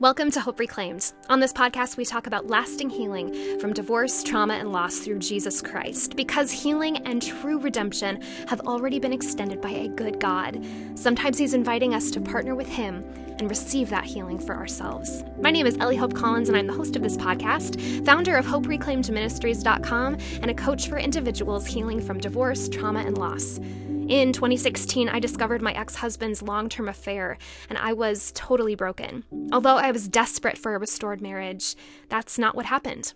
Welcome 0.00 0.32
to 0.32 0.40
Hope 0.40 0.58
Reclaimed. 0.58 1.12
On 1.28 1.38
this 1.38 1.52
podcast, 1.52 1.96
we 1.96 2.04
talk 2.04 2.26
about 2.26 2.48
lasting 2.48 2.90
healing 2.90 3.60
from 3.60 3.72
divorce, 3.72 4.24
trauma, 4.24 4.54
and 4.54 4.72
loss 4.72 4.98
through 4.98 5.20
Jesus 5.20 5.62
Christ 5.62 6.16
because 6.16 6.50
healing 6.50 6.96
and 7.06 7.22
true 7.22 7.60
redemption 7.60 8.20
have 8.48 8.60
already 8.62 8.98
been 8.98 9.12
extended 9.12 9.60
by 9.60 9.70
a 9.70 9.88
good 9.88 10.18
God. 10.18 10.66
Sometimes 10.96 11.38
He's 11.38 11.54
inviting 11.54 11.94
us 11.94 12.10
to 12.10 12.20
partner 12.20 12.56
with 12.56 12.66
Him 12.66 13.04
and 13.38 13.48
receive 13.48 13.88
that 13.90 14.02
healing 14.02 14.40
for 14.40 14.56
ourselves. 14.56 15.22
My 15.40 15.52
name 15.52 15.64
is 15.64 15.78
Ellie 15.78 15.94
Hope 15.94 16.12
Collins, 16.12 16.48
and 16.48 16.58
I'm 16.58 16.66
the 16.66 16.72
host 16.72 16.96
of 16.96 17.02
this 17.02 17.16
podcast, 17.16 18.04
founder 18.04 18.34
of 18.36 18.46
HopeReclaimedMinistries.com, 18.46 20.18
and 20.42 20.50
a 20.50 20.54
coach 20.54 20.88
for 20.88 20.98
individuals 20.98 21.66
healing 21.66 22.00
from 22.00 22.18
divorce, 22.18 22.68
trauma, 22.68 22.98
and 22.98 23.16
loss. 23.16 23.60
In 24.08 24.34
2016, 24.34 25.08
I 25.08 25.18
discovered 25.18 25.62
my 25.62 25.72
ex 25.72 25.94
husband's 25.94 26.42
long 26.42 26.68
term 26.68 26.90
affair, 26.90 27.38
and 27.70 27.78
I 27.78 27.94
was 27.94 28.32
totally 28.34 28.74
broken. 28.74 29.24
Although 29.50 29.76
I 29.76 29.92
was 29.92 30.08
desperate 30.08 30.58
for 30.58 30.74
a 30.74 30.78
restored 30.78 31.22
marriage, 31.22 31.74
that's 32.10 32.38
not 32.38 32.54
what 32.54 32.66
happened. 32.66 33.14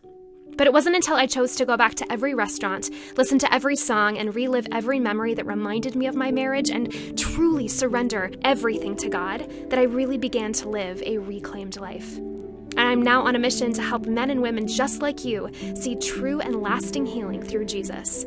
But 0.57 0.67
it 0.67 0.73
wasn't 0.73 0.97
until 0.97 1.17
I 1.17 1.27
chose 1.27 1.57
to 1.57 1.67
go 1.67 1.77
back 1.77 1.95
to 1.97 2.11
every 2.11 2.33
restaurant, 2.35 2.89
listen 3.19 3.39
to 3.41 3.53
every 3.53 3.77
song, 3.77 4.17
and 4.17 4.35
relive 4.35 4.67
every 4.73 4.99
memory 4.99 5.35
that 5.35 5.45
reminded 5.45 5.95
me 5.95 6.07
of 6.07 6.15
my 6.15 6.33
marriage 6.33 6.71
and 6.71 7.19
truly 7.19 7.69
surrender 7.69 8.31
everything 8.43 8.97
to 8.97 9.11
God 9.11 9.47
that 9.69 9.79
I 9.79 9.83
really 9.83 10.17
began 10.17 10.55
to 10.55 10.71
live 10.71 11.03
a 11.03 11.19
reclaimed 11.19 11.77
life. 11.77 12.17
And 12.17 12.81
I'm 12.81 13.03
now 13.03 13.27
on 13.27 13.37
a 13.37 13.39
mission 13.39 13.75
to 13.75 13.83
help 13.83 14.07
men 14.07 14.31
and 14.31 14.41
women 14.41 14.67
just 14.67 15.03
like 15.03 15.23
you 15.23 15.51
see 15.75 15.97
true 15.97 16.41
and 16.41 16.63
lasting 16.63 17.05
healing 17.05 17.43
through 17.43 17.67
Jesus. 17.67 18.25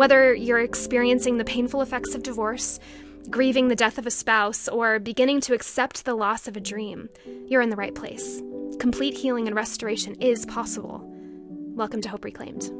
Whether 0.00 0.34
you're 0.34 0.60
experiencing 0.60 1.36
the 1.36 1.44
painful 1.44 1.82
effects 1.82 2.14
of 2.14 2.22
divorce, 2.22 2.80
grieving 3.28 3.68
the 3.68 3.76
death 3.76 3.98
of 3.98 4.06
a 4.06 4.10
spouse, 4.10 4.66
or 4.66 4.98
beginning 4.98 5.42
to 5.42 5.52
accept 5.52 6.06
the 6.06 6.14
loss 6.14 6.48
of 6.48 6.56
a 6.56 6.60
dream, 6.60 7.10
you're 7.48 7.60
in 7.60 7.68
the 7.68 7.76
right 7.76 7.94
place. 7.94 8.40
Complete 8.78 9.14
healing 9.14 9.46
and 9.46 9.54
restoration 9.54 10.14
is 10.14 10.46
possible. 10.46 11.02
Welcome 11.74 12.00
to 12.00 12.08
Hope 12.08 12.24
Reclaimed. 12.24 12.70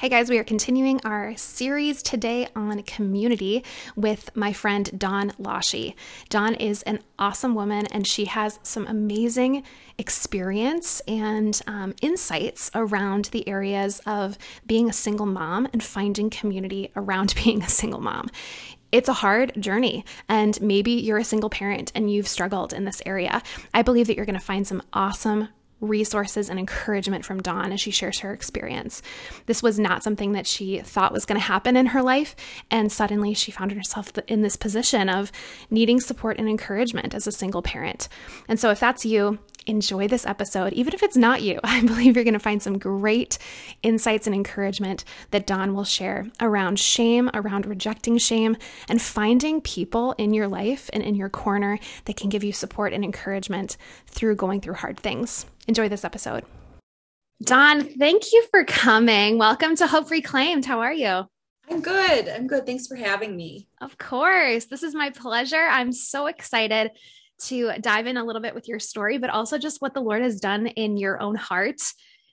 Hey 0.00 0.08
guys, 0.08 0.30
we 0.30 0.38
are 0.38 0.44
continuing 0.44 0.98
our 1.04 1.36
series 1.36 2.02
today 2.02 2.48
on 2.56 2.82
community 2.84 3.62
with 3.96 4.34
my 4.34 4.54
friend 4.54 4.90
Dawn 4.98 5.32
Lashy. 5.32 5.94
Dawn 6.30 6.54
is 6.54 6.82
an 6.84 7.00
awesome 7.18 7.54
woman 7.54 7.86
and 7.88 8.06
she 8.06 8.24
has 8.24 8.58
some 8.62 8.86
amazing 8.86 9.62
experience 9.98 11.00
and 11.00 11.60
um, 11.66 11.94
insights 12.00 12.70
around 12.74 13.26
the 13.26 13.46
areas 13.46 14.00
of 14.06 14.38
being 14.66 14.88
a 14.88 14.94
single 14.94 15.26
mom 15.26 15.68
and 15.74 15.82
finding 15.82 16.30
community 16.30 16.90
around 16.96 17.34
being 17.44 17.62
a 17.62 17.68
single 17.68 18.00
mom 18.00 18.30
it's 18.92 19.08
a 19.08 19.12
hard 19.12 19.52
journey, 19.62 20.04
and 20.28 20.60
maybe 20.60 20.90
you're 20.90 21.18
a 21.18 21.22
single 21.22 21.48
parent 21.48 21.92
and 21.94 22.10
you've 22.10 22.26
struggled 22.26 22.72
in 22.72 22.84
this 22.84 23.00
area. 23.06 23.40
I 23.72 23.82
believe 23.82 24.08
that 24.08 24.16
you're 24.16 24.26
going 24.26 24.38
to 24.38 24.44
find 24.44 24.66
some 24.66 24.82
awesome 24.92 25.48
resources 25.80 26.48
and 26.48 26.58
encouragement 26.58 27.24
from 27.24 27.40
Dawn 27.40 27.72
as 27.72 27.80
she 27.80 27.90
shares 27.90 28.20
her 28.20 28.32
experience. 28.32 29.02
This 29.46 29.62
was 29.62 29.78
not 29.78 30.02
something 30.02 30.32
that 30.32 30.46
she 30.46 30.80
thought 30.80 31.12
was 31.12 31.24
going 31.24 31.40
to 31.40 31.46
happen 31.46 31.76
in 31.76 31.86
her 31.86 32.02
life, 32.02 32.36
and 32.70 32.90
suddenly 32.90 33.34
she 33.34 33.50
found 33.50 33.72
herself 33.72 34.12
in 34.28 34.42
this 34.42 34.56
position 34.56 35.08
of 35.08 35.32
needing 35.70 36.00
support 36.00 36.38
and 36.38 36.48
encouragement 36.48 37.14
as 37.14 37.26
a 37.26 37.32
single 37.32 37.62
parent. 37.62 38.08
And 38.48 38.58
so, 38.58 38.70
if 38.70 38.80
that's 38.80 39.04
you, 39.04 39.38
enjoy 39.66 40.08
this 40.08 40.26
episode. 40.26 40.72
Even 40.72 40.94
if 40.94 41.02
it's 41.02 41.16
not 41.16 41.42
you, 41.42 41.60
I 41.64 41.80
believe 41.82 42.16
you're 42.16 42.24
going 42.24 42.34
to 42.34 42.38
find 42.38 42.62
some 42.62 42.78
great 42.78 43.38
insights 43.82 44.26
and 44.26 44.34
encouragement 44.34 45.04
that 45.30 45.46
Dawn 45.46 45.74
will 45.74 45.84
share 45.84 46.26
around 46.40 46.78
shame, 46.78 47.30
around 47.34 47.66
rejecting 47.66 48.18
shame, 48.18 48.56
and 48.88 49.00
finding 49.00 49.60
people 49.60 50.12
in 50.18 50.34
your 50.34 50.48
life 50.48 50.90
and 50.92 51.02
in 51.02 51.14
your 51.14 51.28
corner 51.28 51.78
that 52.04 52.16
can 52.16 52.30
give 52.30 52.44
you 52.44 52.52
support 52.52 52.92
and 52.92 53.04
encouragement 53.04 53.76
through 54.06 54.36
going 54.36 54.60
through 54.60 54.74
hard 54.74 54.98
things. 54.98 55.46
Enjoy 55.66 55.88
this 55.88 56.04
episode. 56.04 56.44
Dawn, 57.42 57.82
thank 57.82 58.32
you 58.32 58.46
for 58.50 58.64
coming. 58.64 59.38
Welcome 59.38 59.74
to 59.76 59.86
Hope 59.86 60.10
Reclaimed. 60.10 60.66
How 60.66 60.80
are 60.80 60.92
you? 60.92 61.26
I'm 61.70 61.80
good. 61.80 62.28
I'm 62.28 62.46
good. 62.46 62.66
Thanks 62.66 62.86
for 62.86 62.96
having 62.96 63.36
me. 63.36 63.68
Of 63.80 63.96
course. 63.96 64.66
This 64.66 64.82
is 64.82 64.94
my 64.94 65.10
pleasure. 65.10 65.68
I'm 65.70 65.92
so 65.92 66.26
excited 66.26 66.90
to 67.44 67.72
dive 67.80 68.06
in 68.06 68.16
a 68.16 68.24
little 68.24 68.42
bit 68.42 68.54
with 68.54 68.68
your 68.68 68.78
story, 68.78 69.18
but 69.18 69.30
also 69.30 69.58
just 69.58 69.80
what 69.80 69.94
the 69.94 70.00
Lord 70.00 70.22
has 70.22 70.40
done 70.40 70.66
in 70.66 70.96
your 70.96 71.20
own 71.20 71.34
heart, 71.34 71.80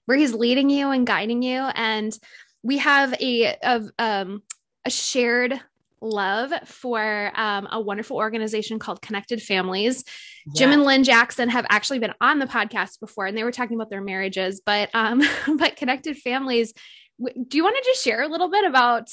where 0.06 0.18
He's 0.18 0.34
leading 0.34 0.69
you 0.69 0.91
and 0.91 1.07
guiding 1.07 1.41
you. 1.41 1.59
And 1.59 2.18
we 2.63 2.78
have 2.79 3.13
a, 3.22 3.56
a, 3.63 3.81
um, 4.00 4.44
a 4.85 4.90
shared 4.90 5.59
love 6.01 6.51
for 6.66 7.31
um, 7.35 7.68
a 7.72 7.79
wonderful 7.79 8.18
organization 8.18 8.79
called 8.79 9.01
Connected 9.01 9.41
Families. 9.41 10.03
Yeah. 10.47 10.53
Jim 10.56 10.72
and 10.72 10.84
Lynn 10.84 11.03
Jackson 11.03 11.50
have 11.50 11.66
actually 11.69 12.00
been 12.00 12.13
on 12.22 12.39
the 12.39 12.45
podcast 12.45 13.00
before, 13.00 13.25
and 13.25 13.38
they 13.38 13.44
were 13.44 13.51
talking 13.51 13.75
about 13.75 13.89
their 13.89 14.01
marriages. 14.01 14.62
But 14.66 14.89
um, 14.94 15.22
but 15.57 15.75
Connected 15.75 16.18
Families, 16.18 16.74
do 17.19 17.57
you 17.57 17.63
want 17.63 17.75
to 17.78 17.89
just 17.89 18.03
share 18.03 18.22
a 18.22 18.28
little 18.28 18.50
bit 18.50 18.66
about 18.66 19.09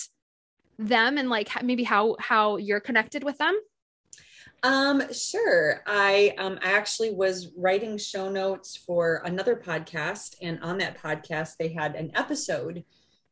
them 0.78 1.18
and 1.18 1.30
like 1.30 1.62
maybe 1.62 1.84
how 1.84 2.16
how 2.18 2.56
you're 2.56 2.80
connected 2.80 3.24
with 3.24 3.38
them? 3.38 3.58
Um, 4.64 5.12
sure. 5.12 5.82
I 5.86 6.34
um 6.38 6.58
I 6.62 6.72
actually 6.72 7.12
was 7.12 7.52
writing 7.54 7.98
show 7.98 8.30
notes 8.30 8.74
for 8.74 9.20
another 9.26 9.56
podcast, 9.56 10.36
and 10.40 10.58
on 10.62 10.78
that 10.78 10.98
podcast 10.98 11.58
they 11.58 11.68
had 11.68 11.94
an 11.94 12.10
episode 12.14 12.82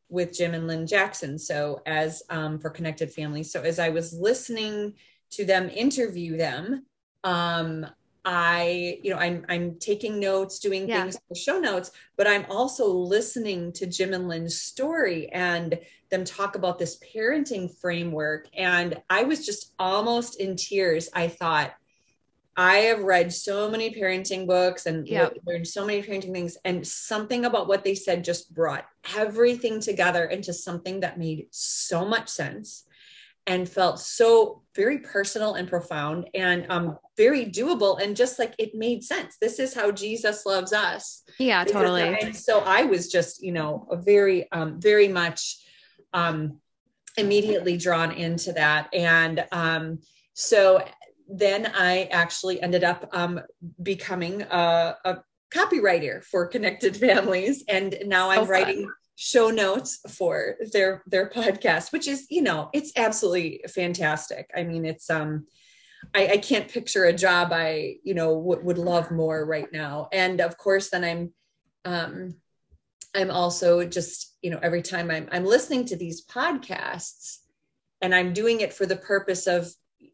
with 0.09 0.31
Jim 0.31 0.53
and 0.53 0.67
Lynn 0.67 0.85
Jackson. 0.85 1.39
So 1.39 1.81
as 1.87 2.21
um, 2.29 2.59
for 2.59 2.69
Connected 2.69 3.11
Families. 3.11 3.51
So 3.51 3.63
as 3.63 3.79
I 3.79 3.89
was 3.89 4.13
listening 4.13 4.93
to 5.31 5.43
them 5.43 5.71
interview 5.71 6.37
them, 6.37 6.85
um, 7.23 7.87
I, 8.25 8.99
you 9.03 9.11
know, 9.11 9.19
I'm 9.19 9.45
I'm 9.49 9.77
taking 9.79 10.19
notes, 10.19 10.59
doing 10.59 10.87
yeah. 10.87 11.01
things 11.01 11.17
for 11.27 11.35
show 11.35 11.59
notes, 11.59 11.91
but 12.15 12.27
I'm 12.27 12.45
also 12.49 12.87
listening 12.87 13.73
to 13.73 13.85
Jim 13.85 14.13
and 14.13 14.27
Lynn's 14.29 14.59
story 14.59 15.29
and 15.29 15.77
them 16.09 16.23
talk 16.23 16.55
about 16.55 16.79
this 16.79 16.99
parenting 16.99 17.69
framework. 17.81 18.47
And 18.55 19.01
I 19.09 19.23
was 19.23 19.45
just 19.45 19.73
almost 19.77 20.39
in 20.39 20.55
tears. 20.55 21.09
I 21.13 21.27
thought, 21.27 21.73
I 22.55 22.75
have 22.77 23.03
read 23.03 23.33
so 23.33 23.69
many 23.69 23.93
parenting 23.93 24.45
books 24.45 24.85
and 24.85 25.07
yep. 25.07 25.35
learned 25.45 25.67
so 25.67 25.85
many 25.85 26.03
parenting 26.03 26.31
things, 26.33 26.55
and 26.63 26.85
something 26.87 27.45
about 27.45 27.67
what 27.67 27.83
they 27.83 27.95
said 27.95 28.23
just 28.23 28.53
brought 28.53 28.85
everything 29.17 29.79
together 29.79 30.25
into 30.25 30.53
something 30.53 30.99
that 30.99 31.17
made 31.17 31.47
so 31.49 32.05
much 32.05 32.29
sense 32.29 32.85
and 33.47 33.67
felt 33.67 33.99
so 33.99 34.61
very 34.75 34.99
personal 34.99 35.55
and 35.55 35.67
profound 35.67 36.29
and 36.33 36.65
um, 36.69 36.97
very 37.17 37.45
doable 37.45 38.01
and 38.01 38.15
just 38.15 38.39
like 38.39 38.55
it 38.57 38.73
made 38.73 39.03
sense. 39.03 39.37
This 39.39 39.59
is 39.59 39.73
how 39.73 39.91
Jesus 39.91 40.45
loves 40.45 40.73
us. 40.73 41.23
Yeah, 41.37 41.63
totally. 41.63 42.03
And 42.03 42.35
so 42.35 42.61
I 42.61 42.83
was 42.83 43.11
just, 43.11 43.43
you 43.43 43.51
know, 43.51 43.87
a 43.91 43.97
very, 43.97 44.51
um, 44.51 44.79
very 44.79 45.07
much 45.07 45.57
um, 46.13 46.59
immediately 47.17 47.77
drawn 47.77 48.11
into 48.11 48.53
that. 48.53 48.89
And 48.93 49.45
um, 49.51 49.99
so 50.33 50.83
then 51.27 51.71
I 51.75 52.05
actually 52.05 52.61
ended 52.61 52.83
up 52.83 53.09
um, 53.13 53.41
becoming 53.81 54.41
a, 54.43 54.95
a, 55.05 55.17
copywriter 55.53 56.23
for 56.23 56.47
Connected 56.47 56.97
Families, 56.97 57.63
and 57.69 57.95
now 58.07 58.33
so 58.33 58.41
I'm 58.41 58.47
writing 58.47 58.89
show 59.15 59.49
notes 59.49 59.99
for 60.15 60.55
their 60.71 61.03
their 61.07 61.29
podcast, 61.29 61.91
which 61.91 62.07
is 62.07 62.27
you 62.29 62.41
know 62.41 62.69
it's 62.73 62.91
absolutely 62.95 63.63
fantastic. 63.73 64.49
I 64.55 64.63
mean, 64.63 64.85
it's 64.85 65.09
um. 65.09 65.47
I, 66.13 66.27
I 66.33 66.37
can't 66.37 66.69
picture 66.69 67.05
a 67.05 67.13
job 67.13 67.53
I, 67.53 67.95
you 68.03 68.13
know, 68.13 68.35
w- 68.35 68.61
would 68.61 68.77
love 68.77 69.09
more 69.09 69.45
right 69.45 69.71
now. 69.71 70.09
And 70.11 70.41
of 70.41 70.57
course, 70.57 70.89
then 70.89 71.05
I'm, 71.05 71.33
um, 71.85 72.35
I'm 73.15 73.31
also 73.31 73.85
just, 73.85 74.35
you 74.41 74.51
know, 74.51 74.59
every 74.61 74.81
time 74.81 75.09
I'm, 75.09 75.29
I'm 75.31 75.45
listening 75.45 75.85
to 75.85 75.95
these 75.95 76.25
podcasts 76.25 77.37
and 78.01 78.13
I'm 78.13 78.33
doing 78.33 78.59
it 78.59 78.73
for 78.73 78.85
the 78.85 78.97
purpose 78.97 79.47
of 79.47 79.73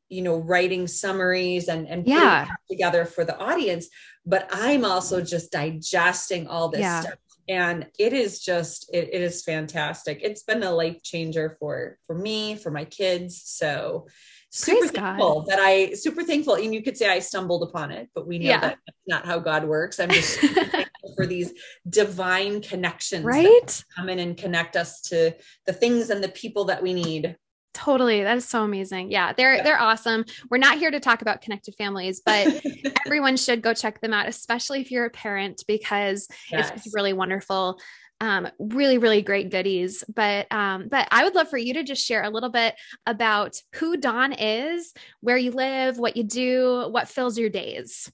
you 0.09 0.21
know 0.21 0.37
writing 0.37 0.87
summaries 0.87 1.67
and 1.67 1.87
and 1.87 2.07
yeah 2.07 2.47
together 2.69 3.05
for 3.05 3.23
the 3.23 3.37
audience 3.37 3.89
but 4.25 4.49
i'm 4.51 4.83
also 4.83 5.21
just 5.21 5.51
digesting 5.51 6.47
all 6.47 6.69
this 6.69 6.81
yeah. 6.81 7.01
stuff 7.01 7.13
and 7.49 7.87
it 7.97 8.13
is 8.13 8.39
just 8.39 8.89
it, 8.93 9.09
it 9.11 9.21
is 9.21 9.43
fantastic. 9.43 10.19
It's 10.21 10.43
been 10.43 10.63
a 10.63 10.71
life 10.71 11.01
changer 11.03 11.57
for 11.59 11.97
for 12.05 12.15
me 12.15 12.55
for 12.55 12.69
my 12.69 12.85
kids. 12.85 13.41
So 13.43 14.07
super 14.51 14.79
Praise 14.79 14.91
thankful 14.91 15.41
God. 15.41 15.47
that 15.47 15.59
i 15.59 15.93
super 15.93 16.23
thankful. 16.23 16.53
And 16.53 16.73
you 16.73 16.83
could 16.83 16.95
say 16.95 17.09
i 17.09 17.19
stumbled 17.19 17.63
upon 17.63 17.91
it 17.91 18.09
but 18.15 18.27
we 18.27 18.39
know 18.39 18.49
yeah. 18.49 18.59
that 18.59 18.77
that's 18.85 19.07
not 19.07 19.25
how 19.25 19.39
god 19.39 19.65
works. 19.65 19.99
I'm 19.99 20.11
just 20.11 20.39
thankful 20.39 21.13
for 21.15 21.25
these 21.25 21.53
divine 21.89 22.61
connections 22.61 23.25
right? 23.25 23.83
come 23.95 24.09
in 24.09 24.19
and 24.19 24.37
connect 24.37 24.75
us 24.75 25.01
to 25.01 25.35
the 25.65 25.73
things 25.73 26.11
and 26.11 26.23
the 26.23 26.29
people 26.29 26.65
that 26.65 26.83
we 26.83 26.93
need 26.93 27.35
Totally. 27.73 28.23
That 28.23 28.37
is 28.37 28.47
so 28.47 28.63
amazing. 28.63 29.11
Yeah, 29.11 29.33
they're 29.33 29.57
yeah. 29.57 29.63
they're 29.63 29.79
awesome. 29.79 30.25
We're 30.49 30.57
not 30.57 30.79
here 30.79 30.91
to 30.91 30.99
talk 30.99 31.21
about 31.21 31.41
connected 31.41 31.75
families, 31.75 32.21
but 32.25 32.61
everyone 33.05 33.37
should 33.37 33.61
go 33.61 33.73
check 33.73 34.01
them 34.01 34.13
out, 34.13 34.27
especially 34.27 34.81
if 34.81 34.91
you're 34.91 35.05
a 35.05 35.11
parent 35.11 35.63
because 35.67 36.27
yes. 36.51 36.71
it's 36.75 36.93
really 36.93 37.13
wonderful. 37.13 37.79
Um, 38.21 38.49
really, 38.59 38.97
really 38.97 39.21
great 39.21 39.49
goodies. 39.49 40.03
But 40.13 40.51
um, 40.51 40.87
but 40.89 41.07
I 41.11 41.23
would 41.23 41.35
love 41.35 41.49
for 41.49 41.57
you 41.57 41.75
to 41.75 41.83
just 41.83 42.05
share 42.05 42.23
a 42.23 42.29
little 42.29 42.49
bit 42.49 42.75
about 43.05 43.61
who 43.75 43.97
Dawn 43.97 44.33
is, 44.33 44.93
where 45.21 45.37
you 45.37 45.51
live, 45.51 45.99
what 45.99 46.17
you 46.17 46.23
do, 46.23 46.87
what 46.89 47.07
fills 47.07 47.37
your 47.37 47.49
days. 47.49 48.11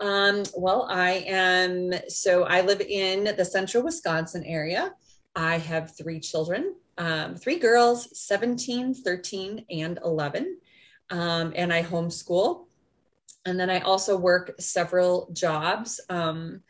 Um, 0.00 0.44
well, 0.56 0.86
I 0.88 1.24
am, 1.26 1.92
so 2.08 2.44
I 2.44 2.60
live 2.60 2.80
in 2.80 3.36
the 3.36 3.44
central 3.44 3.82
Wisconsin 3.82 4.44
area. 4.44 4.94
I 5.34 5.58
have 5.58 5.96
three 5.96 6.20
children, 6.20 6.74
um, 6.98 7.36
three 7.36 7.58
girls, 7.58 8.18
17, 8.18 8.92
13, 8.92 9.64
and 9.70 9.98
11. 10.04 10.58
Um, 11.10 11.52
and 11.56 11.72
I 11.72 11.82
homeschool. 11.82 12.66
And 13.46 13.58
then 13.58 13.70
I 13.70 13.80
also 13.80 14.16
work 14.16 14.54
several 14.58 15.30
jobs, 15.32 16.00
um, 16.10 16.60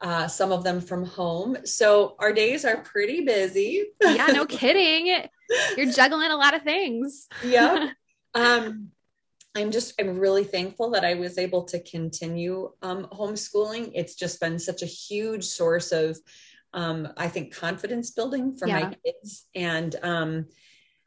uh, 0.00 0.28
some 0.28 0.52
of 0.52 0.62
them 0.62 0.80
from 0.80 1.04
home. 1.04 1.56
So 1.64 2.16
our 2.18 2.32
days 2.32 2.64
are 2.64 2.76
pretty 2.76 3.22
busy. 3.22 3.86
yeah, 4.00 4.26
no 4.26 4.46
kidding. 4.46 5.26
You're 5.76 5.90
juggling 5.90 6.30
a 6.30 6.36
lot 6.36 6.54
of 6.54 6.62
things. 6.62 7.28
yeah. 7.44 7.90
Um, 8.34 8.92
I'm 9.54 9.70
just, 9.70 10.00
I'm 10.00 10.18
really 10.18 10.44
thankful 10.44 10.92
that 10.92 11.04
I 11.04 11.12
was 11.12 11.36
able 11.36 11.64
to 11.64 11.80
continue 11.80 12.72
um, 12.80 13.08
homeschooling. 13.12 13.92
It's 13.94 14.14
just 14.14 14.40
been 14.40 14.58
such 14.58 14.80
a 14.80 14.86
huge 14.86 15.44
source 15.44 15.92
of, 15.92 16.18
um, 16.74 17.08
I 17.16 17.28
think, 17.28 17.54
confidence 17.54 18.10
building 18.10 18.56
for 18.56 18.66
yeah. 18.68 18.80
my 18.80 18.96
kids. 19.04 19.46
And, 19.54 19.94
um, 20.02 20.46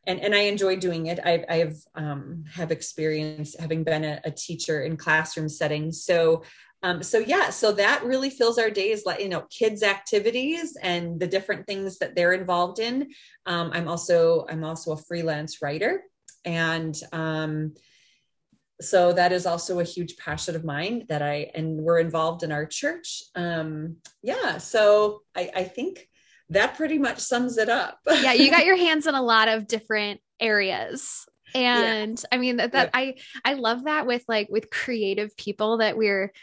and, 0.08 0.20
and 0.20 0.36
I 0.36 0.42
enjoy 0.42 0.76
doing 0.76 1.08
it. 1.08 1.20
I've, 1.24 1.46
I've 1.50 1.78
um, 1.96 2.44
have 2.52 2.72
experience 2.72 3.56
having 3.60 3.84
been 3.84 4.04
a, 4.04 4.22
a 4.24 4.32
teacher 4.32 4.84
in 4.84 4.98
classroom 4.98 5.50
settings. 5.50 6.04
So, 6.04 6.44
um, 6.84 7.02
so 7.02 7.18
yeah, 7.18 7.50
so 7.50 7.72
that 7.72 8.04
really 8.04 8.30
fills 8.30 8.60
our 8.60 8.70
days 8.70 9.06
like, 9.06 9.20
you 9.20 9.30
know, 9.30 9.46
kids 9.50 9.82
activities 9.82 10.78
and 10.82 11.20
the 11.20 11.28
different 11.28 11.66
things 11.66 11.98
that 11.98 12.16
they're 12.16 12.34
involved 12.34 12.80
in. 12.80 13.10
Um, 13.48 13.72
I'm 13.74 13.88
also, 13.88 14.46
I'm 14.50 14.64
also 14.64 14.92
a 14.92 14.98
freelance 14.98 15.62
writer 15.64 16.04
and, 16.44 16.96
um, 17.12 17.74
so 18.82 19.14
that 19.14 19.32
is 19.32 19.46
also 19.46 19.80
a 19.80 19.84
huge 19.84 20.18
passion 20.18 20.56
of 20.56 20.66
mine 20.66 21.06
that 21.08 21.22
I 21.22 21.52
and 21.56 21.82
we're 21.82 22.00
involved 22.00 22.44
in 22.44 22.52
our 22.52 22.66
church. 22.66 23.24
Um, 23.36 23.98
yeah, 24.22 24.58
so 24.58 25.22
I, 25.36 25.50
I 25.56 25.64
think 25.64 26.08
that 26.50 26.76
pretty 26.76 26.98
much 26.98 27.20
sums 27.20 27.58
it 27.58 27.70
up. 27.70 28.00
yeah, 28.08 28.34
you 28.34 28.52
got 28.52 28.66
your 28.66 28.78
hands 28.78 29.08
in 29.08 29.16
a 29.16 29.22
lot 29.22 29.48
of 29.48 29.68
different 29.68 30.22
areas. 30.40 31.26
And 31.54 32.20
yeah. 32.20 32.28
I 32.32 32.38
mean 32.38 32.58
that, 32.58 32.74
that 32.74 32.92
yeah. 32.94 33.00
I 33.00 33.16
I 33.46 33.54
love 33.54 33.86
that 33.86 34.06
with 34.06 34.24
like 34.28 34.50
with 34.50 34.70
creative 34.70 35.36
people 35.38 35.78
that 35.78 35.98
we're 35.98 36.34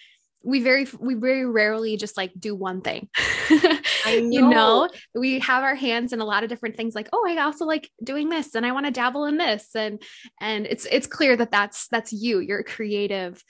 we 0.45 0.61
very 0.61 0.87
we 0.99 1.15
very 1.15 1.47
rarely 1.47 1.97
just 1.97 2.17
like 2.17 2.33
do 2.39 2.55
one 2.55 2.81
thing. 2.81 3.09
Know. 4.05 4.19
you 4.19 4.49
know. 4.49 4.89
we 5.15 5.39
have 5.39 5.63
our 5.63 5.77
hands 5.77 6.13
in 6.13 6.21
a 6.21 6.25
lot 6.25 6.43
of 6.43 6.49
different 6.49 6.77
things 6.77 6.93
like 6.93 7.09
oh 7.13 7.25
i 7.27 7.41
also 7.41 7.65
like 7.65 7.89
doing 8.03 8.29
this 8.29 8.57
and 8.57 8.67
i 8.67 8.73
want 8.73 8.85
to 8.85 8.91
dabble 8.91 9.27
in 9.27 9.37
this 9.37 9.69
and 9.77 10.03
and 10.41 10.67
it's 10.67 10.87
it's 10.91 11.07
clear 11.07 11.37
that 11.37 11.53
that's 11.53 11.87
that's 11.89 12.13
you 12.13 12.41
you're 12.41 12.63
creative. 12.63 13.43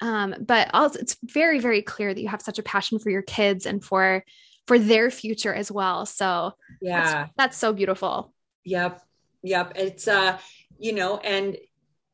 Um 0.00 0.34
but 0.40 0.70
also 0.72 0.98
it's 0.98 1.16
very 1.22 1.58
very 1.58 1.82
clear 1.82 2.14
that 2.14 2.20
you 2.20 2.28
have 2.28 2.42
such 2.42 2.58
a 2.58 2.62
passion 2.62 2.98
for 2.98 3.10
your 3.10 3.22
kids 3.22 3.66
and 3.66 3.84
for 3.84 4.24
for 4.66 4.78
their 4.78 5.10
future 5.10 5.54
as 5.54 5.70
well. 5.72 6.06
So 6.06 6.52
yeah. 6.80 7.04
that's, 7.04 7.32
that's 7.36 7.56
so 7.58 7.72
beautiful. 7.72 8.32
Yep. 8.64 9.02
Yep. 9.42 9.72
It's 9.76 10.08
uh 10.08 10.38
you 10.78 10.92
know 10.92 11.18
and 11.18 11.56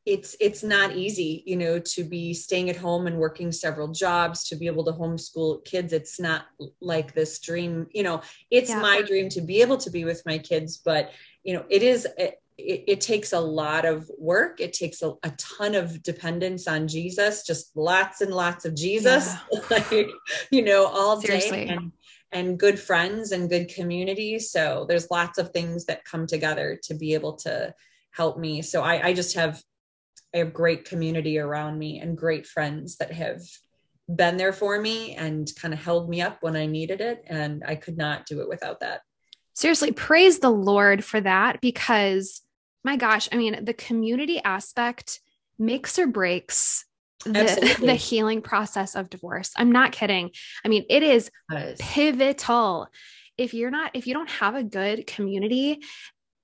it's 0.06 0.36
it's 0.38 0.62
not 0.62 0.94
easy 0.94 1.42
you 1.46 1.56
know 1.56 1.78
to 1.78 2.04
be 2.04 2.34
staying 2.34 2.68
at 2.68 2.76
home 2.76 3.06
and 3.06 3.16
working 3.16 3.50
several 3.50 3.88
jobs 3.88 4.44
to 4.44 4.56
be 4.56 4.66
able 4.66 4.84
to 4.84 4.92
homeschool 4.92 5.64
kids 5.64 5.92
it's 5.92 6.20
not 6.20 6.44
like 6.80 7.14
this 7.14 7.38
dream 7.38 7.86
you 7.92 8.02
know 8.02 8.20
it's 8.50 8.70
yeah. 8.70 8.80
my 8.80 9.00
dream 9.02 9.28
to 9.28 9.40
be 9.40 9.62
able 9.62 9.78
to 9.78 9.90
be 9.90 10.04
with 10.04 10.22
my 10.26 10.36
kids 10.36 10.78
but 10.84 11.12
you 11.42 11.54
know 11.54 11.64
it 11.70 11.82
is 11.82 12.06
it, 12.18 12.40
it, 12.56 13.00
takes 13.00 13.32
a 13.32 13.40
lot 13.40 13.84
of 13.84 14.08
work 14.16 14.60
it 14.60 14.72
takes 14.72 15.02
a, 15.02 15.12
a, 15.24 15.30
ton 15.38 15.74
of 15.74 16.02
dependence 16.02 16.68
on 16.68 16.86
jesus 16.86 17.44
just 17.44 17.74
lots 17.74 18.20
and 18.20 18.32
lots 18.32 18.64
of 18.64 18.76
jesus 18.76 19.34
yeah. 19.52 19.60
like 19.70 19.90
you 20.50 20.62
know 20.62 20.86
all 20.86 21.20
Seriously. 21.20 21.66
day 21.66 21.68
and 21.68 21.92
and 22.30 22.58
good 22.58 22.78
friends 22.78 23.32
and 23.32 23.48
good 23.48 23.68
community 23.68 24.38
so 24.38 24.84
there's 24.88 25.10
lots 25.10 25.38
of 25.38 25.50
things 25.50 25.86
that 25.86 26.04
come 26.04 26.26
together 26.26 26.78
to 26.82 26.94
be 26.94 27.14
able 27.14 27.32
to 27.32 27.74
help 28.12 28.38
me 28.38 28.62
so 28.62 28.82
i, 28.82 29.08
I 29.08 29.12
just 29.14 29.34
have 29.34 29.60
I 30.34 30.38
have 30.38 30.52
great 30.52 30.84
community 30.84 31.38
around 31.38 31.78
me 31.78 32.00
and 32.00 32.18
great 32.18 32.46
friends 32.46 32.96
that 32.96 33.12
have 33.12 33.40
been 34.14 34.36
there 34.36 34.52
for 34.52 34.80
me 34.80 35.14
and 35.14 35.50
kind 35.60 35.72
of 35.72 35.80
held 35.80 36.10
me 36.10 36.20
up 36.20 36.38
when 36.40 36.56
I 36.56 36.66
needed 36.66 37.00
it. 37.00 37.24
And 37.26 37.62
I 37.66 37.76
could 37.76 37.96
not 37.96 38.26
do 38.26 38.40
it 38.40 38.48
without 38.48 38.80
that. 38.80 39.02
Seriously, 39.54 39.92
praise 39.92 40.40
the 40.40 40.50
Lord 40.50 41.04
for 41.04 41.20
that 41.20 41.60
because 41.60 42.42
my 42.82 42.96
gosh, 42.96 43.28
I 43.32 43.36
mean, 43.36 43.64
the 43.64 43.72
community 43.72 44.40
aspect 44.44 45.20
makes 45.58 45.98
or 45.98 46.06
breaks 46.06 46.84
the, 47.24 47.76
the 47.80 47.94
healing 47.94 48.42
process 48.42 48.94
of 48.94 49.08
divorce. 49.08 49.52
I'm 49.56 49.72
not 49.72 49.92
kidding. 49.92 50.30
I 50.64 50.68
mean, 50.68 50.84
it 50.90 51.02
is 51.02 51.30
yes. 51.50 51.78
pivotal. 51.80 52.88
If 53.38 53.54
you're 53.54 53.70
not, 53.70 53.92
if 53.94 54.06
you 54.06 54.12
don't 54.12 54.30
have 54.30 54.54
a 54.54 54.62
good 54.62 55.06
community, 55.06 55.80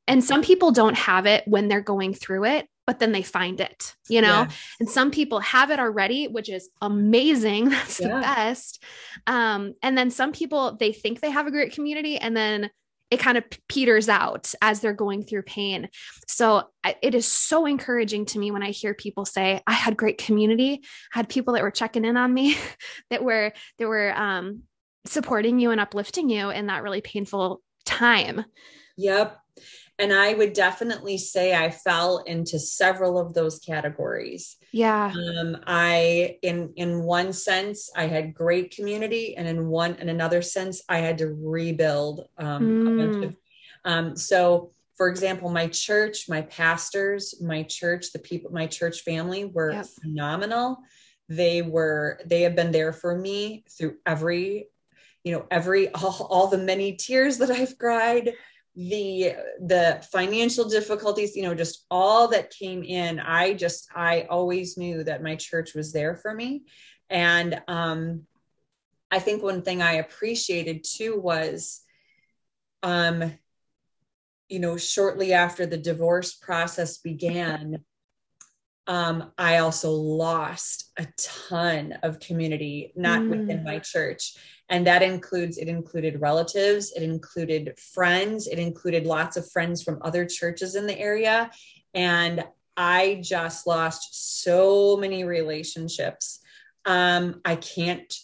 and 0.08 0.24
some 0.24 0.42
people 0.42 0.72
don't 0.72 0.96
have 0.96 1.26
it 1.26 1.46
when 1.46 1.68
they're 1.68 1.82
going 1.82 2.14
through 2.14 2.44
it, 2.46 2.66
but 2.90 2.98
then 2.98 3.12
they 3.12 3.22
find 3.22 3.60
it, 3.60 3.94
you 4.08 4.20
know? 4.20 4.48
And 4.80 4.90
some 4.90 5.12
people 5.12 5.38
have 5.38 5.70
it 5.70 5.78
already, 5.78 6.26
which 6.26 6.48
is 6.48 6.68
amazing. 6.82 7.68
That's 7.68 8.00
yeah. 8.00 8.08
the 8.08 8.20
best. 8.20 8.82
Um, 9.28 9.74
and 9.80 9.96
then 9.96 10.10
some 10.10 10.32
people, 10.32 10.76
they 10.76 10.92
think 10.92 11.20
they 11.20 11.30
have 11.30 11.46
a 11.46 11.52
great 11.52 11.72
community 11.72 12.18
and 12.18 12.36
then 12.36 12.68
it 13.08 13.20
kind 13.20 13.38
of 13.38 13.44
peters 13.68 14.08
out 14.08 14.52
as 14.60 14.80
they're 14.80 14.92
going 14.92 15.22
through 15.22 15.42
pain. 15.42 15.88
So 16.26 16.64
it 17.00 17.14
is 17.14 17.26
so 17.26 17.64
encouraging 17.64 18.26
to 18.26 18.40
me 18.40 18.50
when 18.50 18.64
I 18.64 18.72
hear 18.72 18.92
people 18.92 19.24
say, 19.24 19.62
I 19.68 19.72
had 19.72 19.96
great 19.96 20.18
community, 20.18 20.80
I 21.14 21.18
had 21.18 21.28
people 21.28 21.54
that 21.54 21.62
were 21.62 21.70
checking 21.70 22.04
in 22.04 22.16
on 22.16 22.34
me, 22.34 22.56
that 23.10 23.22
were, 23.22 23.52
that 23.78 23.86
were, 23.86 24.12
um, 24.18 24.64
supporting 25.06 25.60
you 25.60 25.70
and 25.70 25.80
uplifting 25.80 26.28
you 26.28 26.50
in 26.50 26.66
that 26.66 26.82
really 26.82 27.02
painful 27.02 27.62
time. 27.84 28.44
Yep 28.96 29.40
and 30.00 30.14
I 30.14 30.32
would 30.32 30.54
definitely 30.54 31.18
say 31.18 31.54
I 31.54 31.70
fell 31.70 32.18
into 32.18 32.58
several 32.58 33.18
of 33.18 33.34
those 33.34 33.58
categories. 33.58 34.56
Yeah. 34.72 35.12
Um, 35.14 35.58
I 35.66 36.38
in 36.42 36.72
in 36.76 37.02
one 37.02 37.34
sense 37.34 37.90
I 37.94 38.06
had 38.06 38.34
great 38.34 38.74
community, 38.74 39.36
and 39.36 39.46
in 39.46 39.68
one 39.68 39.96
in 39.96 40.08
another 40.08 40.40
sense 40.40 40.82
I 40.88 40.98
had 40.98 41.18
to 41.18 41.26
rebuild 41.26 42.28
um, 42.38 42.62
mm. 42.62 43.24
of. 43.24 43.36
Um, 43.84 44.16
so, 44.16 44.72
for 44.96 45.08
example, 45.08 45.50
my 45.50 45.66
church, 45.66 46.28
my 46.28 46.42
pastors, 46.42 47.34
my 47.40 47.62
church, 47.62 48.12
the 48.12 48.18
people, 48.18 48.50
my 48.52 48.66
church 48.66 49.00
family 49.02 49.44
were 49.44 49.72
yep. 49.72 49.86
phenomenal. 49.86 50.78
They 51.28 51.60
were 51.60 52.20
they 52.24 52.42
have 52.42 52.56
been 52.56 52.72
there 52.72 52.94
for 52.94 53.14
me 53.14 53.64
through 53.70 53.96
every 54.06 54.68
you 55.24 55.32
know 55.32 55.46
every 55.50 55.88
all, 55.94 56.26
all 56.30 56.46
the 56.46 56.58
many 56.58 56.96
tears 56.96 57.36
that 57.38 57.50
I've 57.50 57.76
cried 57.76 58.32
the 58.76 59.34
the 59.60 60.04
financial 60.12 60.68
difficulties 60.68 61.34
you 61.34 61.42
know 61.42 61.54
just 61.54 61.86
all 61.90 62.28
that 62.28 62.50
came 62.50 62.84
in 62.84 63.18
i 63.18 63.52
just 63.52 63.88
i 63.96 64.22
always 64.30 64.78
knew 64.78 65.02
that 65.02 65.22
my 65.22 65.34
church 65.34 65.74
was 65.74 65.92
there 65.92 66.14
for 66.14 66.32
me 66.32 66.62
and 67.08 67.60
um 67.66 68.22
i 69.10 69.18
think 69.18 69.42
one 69.42 69.62
thing 69.62 69.82
i 69.82 69.94
appreciated 69.94 70.84
too 70.84 71.18
was 71.18 71.82
um 72.84 73.32
you 74.48 74.60
know 74.60 74.76
shortly 74.76 75.32
after 75.32 75.66
the 75.66 75.78
divorce 75.78 76.32
process 76.34 76.98
began 76.98 77.82
um, 78.86 79.30
I 79.38 79.58
also 79.58 79.92
lost 79.92 80.90
a 80.98 81.06
ton 81.16 81.92
of 82.02 82.18
community, 82.18 82.92
not 82.96 83.20
mm. 83.20 83.30
within 83.30 83.62
my 83.62 83.78
church. 83.78 84.36
And 84.70 84.86
that 84.86 85.02
includes, 85.02 85.58
it 85.58 85.68
included 85.68 86.20
relatives, 86.20 86.92
it 86.92 87.02
included 87.02 87.76
friends, 87.78 88.46
it 88.46 88.58
included 88.58 89.04
lots 89.04 89.36
of 89.36 89.50
friends 89.50 89.82
from 89.82 89.98
other 90.02 90.24
churches 90.24 90.76
in 90.76 90.86
the 90.86 90.98
area. 90.98 91.50
And 91.92 92.44
I 92.76 93.20
just 93.22 93.66
lost 93.66 94.38
so 94.38 94.96
many 94.96 95.24
relationships. 95.24 96.38
Um, 96.86 97.40
I 97.44 97.56
can't 97.56 98.14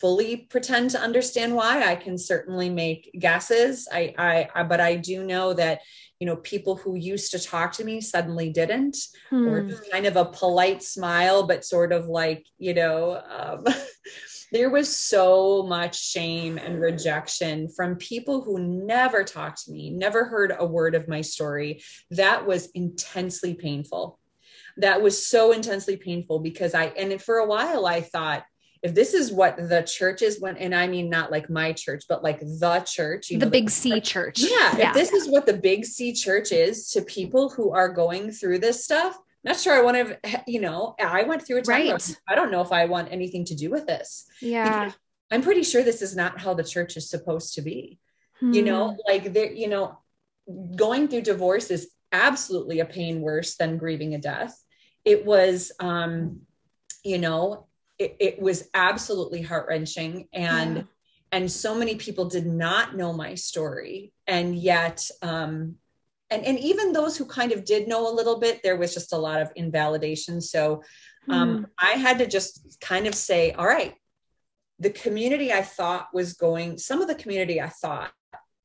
fully 0.00 0.36
pretend 0.36 0.90
to 0.90 1.00
understand 1.00 1.54
why. 1.54 1.84
I 1.84 1.96
can 1.96 2.16
certainly 2.16 2.70
make 2.70 3.10
guesses. 3.18 3.86
I, 3.92 4.14
I, 4.18 4.48
I 4.54 4.62
but 4.62 4.80
I 4.80 4.96
do 4.96 5.24
know 5.24 5.52
that 5.52 5.80
you 6.22 6.26
know 6.26 6.36
people 6.36 6.76
who 6.76 6.94
used 6.94 7.32
to 7.32 7.38
talk 7.40 7.72
to 7.72 7.82
me 7.82 8.00
suddenly 8.00 8.48
didn't 8.48 8.96
hmm. 9.28 9.48
or 9.48 9.68
kind 9.90 10.06
of 10.06 10.14
a 10.14 10.26
polite 10.26 10.80
smile 10.80 11.48
but 11.48 11.64
sort 11.64 11.90
of 11.90 12.06
like 12.06 12.46
you 12.58 12.72
know 12.74 13.20
um, 13.28 13.64
there 14.52 14.70
was 14.70 14.96
so 14.96 15.64
much 15.64 16.00
shame 16.00 16.58
and 16.58 16.80
rejection 16.80 17.68
from 17.68 17.96
people 17.96 18.40
who 18.40 18.60
never 18.60 19.24
talked 19.24 19.64
to 19.64 19.72
me 19.72 19.90
never 19.90 20.24
heard 20.24 20.54
a 20.56 20.64
word 20.64 20.94
of 20.94 21.08
my 21.08 21.22
story 21.22 21.82
that 22.12 22.46
was 22.46 22.70
intensely 22.76 23.54
painful 23.54 24.20
that 24.76 25.02
was 25.02 25.26
so 25.26 25.50
intensely 25.50 25.96
painful 25.96 26.38
because 26.38 26.72
i 26.72 26.84
and 26.84 27.20
for 27.20 27.38
a 27.38 27.46
while 27.46 27.84
i 27.84 28.00
thought 28.00 28.44
if 28.82 28.94
this 28.94 29.14
is 29.14 29.30
what 29.30 29.56
the 29.56 29.82
church 29.82 30.22
is 30.22 30.40
when 30.40 30.56
and 30.56 30.74
i 30.74 30.86
mean 30.86 31.08
not 31.08 31.30
like 31.30 31.48
my 31.48 31.72
church 31.72 32.04
but 32.08 32.22
like 32.22 32.40
the 32.40 32.84
church 32.86 33.28
the 33.28 33.36
know, 33.36 33.48
big 33.48 33.66
the, 33.66 33.70
c 33.70 34.00
church 34.00 34.40
yeah, 34.40 34.76
yeah 34.76 34.88
if 34.88 34.94
this 34.94 35.12
is 35.12 35.28
what 35.28 35.46
the 35.46 35.56
big 35.56 35.84
c 35.84 36.12
church 36.12 36.52
is 36.52 36.90
to 36.90 37.02
people 37.02 37.48
who 37.48 37.72
are 37.72 37.88
going 37.88 38.30
through 38.30 38.58
this 38.58 38.84
stuff 38.84 39.18
not 39.44 39.58
sure 39.58 39.74
I 39.74 39.82
want 39.82 39.96
to, 39.96 40.42
you 40.46 40.60
know, 40.60 40.94
I 41.00 41.24
went 41.24 41.44
through 41.44 41.58
a 41.58 41.62
time. 41.62 41.90
Right. 41.90 42.16
I 42.28 42.34
don't 42.34 42.52
know 42.52 42.60
if 42.60 42.70
I 42.70 42.84
want 42.84 43.10
anything 43.10 43.44
to 43.46 43.54
do 43.54 43.70
with 43.70 43.86
this. 43.86 44.26
Yeah. 44.40 44.84
Because 44.84 44.98
I'm 45.32 45.42
pretty 45.42 45.64
sure 45.64 45.82
this 45.82 46.02
is 46.02 46.14
not 46.14 46.40
how 46.40 46.54
the 46.54 46.62
church 46.62 46.96
is 46.96 47.10
supposed 47.10 47.54
to 47.54 47.62
be. 47.62 47.98
You 48.40 48.62
know, 48.62 48.90
Hmm. 48.90 48.96
like 49.06 49.32
there, 49.32 49.52
you 49.52 49.68
know, 49.68 49.98
going 50.74 51.06
through 51.06 51.22
divorce 51.22 51.70
is 51.70 51.90
absolutely 52.10 52.80
a 52.80 52.84
pain 52.84 53.20
worse 53.20 53.54
than 53.54 53.78
grieving 53.78 54.14
a 54.14 54.18
death. 54.18 54.60
It 55.04 55.24
was, 55.24 55.70
um, 55.78 56.40
you 57.04 57.18
know, 57.18 57.68
it, 57.98 58.16
it 58.20 58.42
was 58.42 58.68
absolutely 58.74 59.42
heart 59.42 59.66
wrenching 59.68 60.28
and 60.32 60.76
Yeah. 60.78 60.82
and 61.32 61.50
so 61.50 61.74
many 61.74 61.96
people 61.96 62.26
did 62.26 62.46
not 62.46 62.96
know 62.96 63.12
my 63.12 63.34
story 63.34 64.12
and 64.26 64.56
yet 64.56 65.08
um 65.22 65.76
and 66.30 66.44
and 66.44 66.58
even 66.58 66.92
those 66.92 67.16
who 67.16 67.26
kind 67.26 67.52
of 67.52 67.64
did 67.64 67.88
know 67.88 68.10
a 68.10 68.14
little 68.14 68.38
bit 68.40 68.60
there 68.62 68.76
was 68.76 68.94
just 68.94 69.12
a 69.12 69.18
lot 69.18 69.40
of 69.40 69.50
invalidation 69.56 70.40
so 70.40 70.82
um 71.30 71.58
Hmm. 71.58 71.64
i 71.78 71.92
had 71.92 72.18
to 72.18 72.26
just 72.26 72.78
kind 72.80 73.06
of 73.06 73.14
say 73.14 73.52
all 73.52 73.66
right 73.66 73.94
the 74.78 74.90
community 74.90 75.52
i 75.52 75.62
thought 75.62 76.08
was 76.12 76.32
going 76.32 76.78
some 76.78 77.00
of 77.00 77.08
the 77.08 77.14
community 77.14 77.60
i 77.60 77.68
thought 77.68 78.10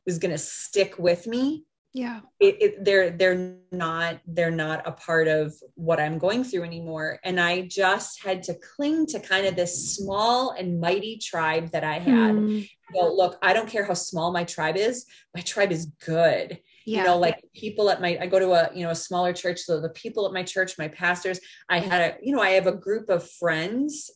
was 0.05 0.17
going 0.17 0.31
to 0.31 0.37
stick 0.37 0.97
with 0.97 1.27
me 1.27 1.65
yeah. 1.97 2.19
it, 2.39 2.61
it, 2.61 2.85
they're 2.85 3.09
they're 3.09 3.55
not 3.71 4.19
they're 4.27 4.51
not 4.51 4.87
a 4.87 4.91
part 4.91 5.27
of 5.27 5.53
what 5.73 5.99
I'm 5.99 6.19
going 6.19 6.43
through 6.43 6.63
anymore. 6.63 7.19
And 7.23 7.39
I 7.39 7.61
just 7.61 8.23
had 8.23 8.43
to 8.43 8.53
cling 8.53 9.07
to 9.07 9.19
kind 9.19 9.47
of 9.47 9.55
this 9.55 9.95
small 9.95 10.51
and 10.51 10.79
mighty 10.79 11.17
tribe 11.17 11.71
that 11.71 11.83
I 11.83 11.99
had. 11.99 12.35
Hmm. 12.35 12.59
Go, 12.93 13.13
look, 13.13 13.37
I 13.41 13.51
don't 13.51 13.67
care 13.67 13.83
how 13.83 13.95
small 13.95 14.31
my 14.31 14.43
tribe 14.43 14.77
is. 14.77 15.05
My 15.35 15.41
tribe 15.41 15.71
is 15.71 15.87
good. 16.05 16.59
Yeah. 16.85 16.99
You 16.99 17.07
know, 17.07 17.17
like 17.17 17.43
people 17.53 17.89
at 17.89 17.99
my 17.99 18.17
I 18.21 18.27
go 18.27 18.39
to 18.39 18.51
a 18.51 18.69
you 18.73 18.83
know 18.83 18.91
a 18.91 18.95
smaller 18.95 19.33
church. 19.33 19.59
So 19.61 19.81
the 19.81 19.89
people 19.89 20.25
at 20.25 20.33
my 20.33 20.43
church, 20.43 20.77
my 20.77 20.87
pastors, 20.87 21.39
I 21.67 21.79
had 21.79 22.01
a 22.01 22.17
you 22.21 22.35
know 22.35 22.41
I 22.41 22.51
have 22.51 22.67
a 22.67 22.71
group 22.71 23.09
of 23.09 23.29
friends. 23.31 24.11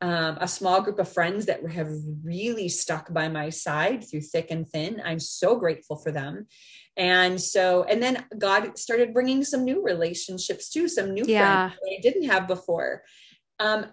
Um, 0.00 0.38
a 0.40 0.46
small 0.46 0.80
group 0.80 1.00
of 1.00 1.08
friends 1.12 1.46
that 1.46 1.68
have 1.70 1.90
really 2.22 2.68
stuck 2.68 3.12
by 3.12 3.28
my 3.28 3.50
side 3.50 4.08
through 4.08 4.20
thick 4.20 4.52
and 4.52 4.64
thin. 4.68 5.02
I'm 5.04 5.18
so 5.18 5.56
grateful 5.56 5.96
for 5.96 6.12
them 6.12 6.46
and 6.98 7.40
so 7.40 7.84
and 7.84 8.02
then 8.02 8.24
god 8.36 8.76
started 8.76 9.14
bringing 9.14 9.44
some 9.44 9.64
new 9.64 9.82
relationships 9.82 10.68
too 10.68 10.88
some 10.88 11.14
new 11.14 11.24
Yeah. 11.26 11.68
friends 11.70 11.80
that 11.80 11.96
i 11.96 12.00
didn't 12.02 12.24
have 12.24 12.48
before 12.48 13.04
um 13.60 13.86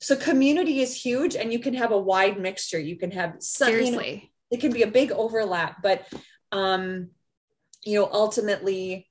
so 0.00 0.16
community 0.16 0.80
is 0.80 0.94
huge 0.94 1.34
and 1.36 1.52
you 1.52 1.58
can 1.58 1.74
have 1.74 1.90
a 1.90 1.98
wide 1.98 2.40
mixture 2.40 2.78
you 2.78 2.96
can 2.96 3.10
have 3.10 3.34
some 3.40 3.68
you 3.72 3.78
know, 3.78 3.84
Seriously. 3.84 4.32
it 4.52 4.60
can 4.60 4.72
be 4.72 4.82
a 4.82 4.86
big 4.86 5.10
overlap 5.10 5.82
but 5.82 6.06
um 6.52 7.10
you 7.84 7.98
know 7.98 8.08
ultimately 8.12 9.08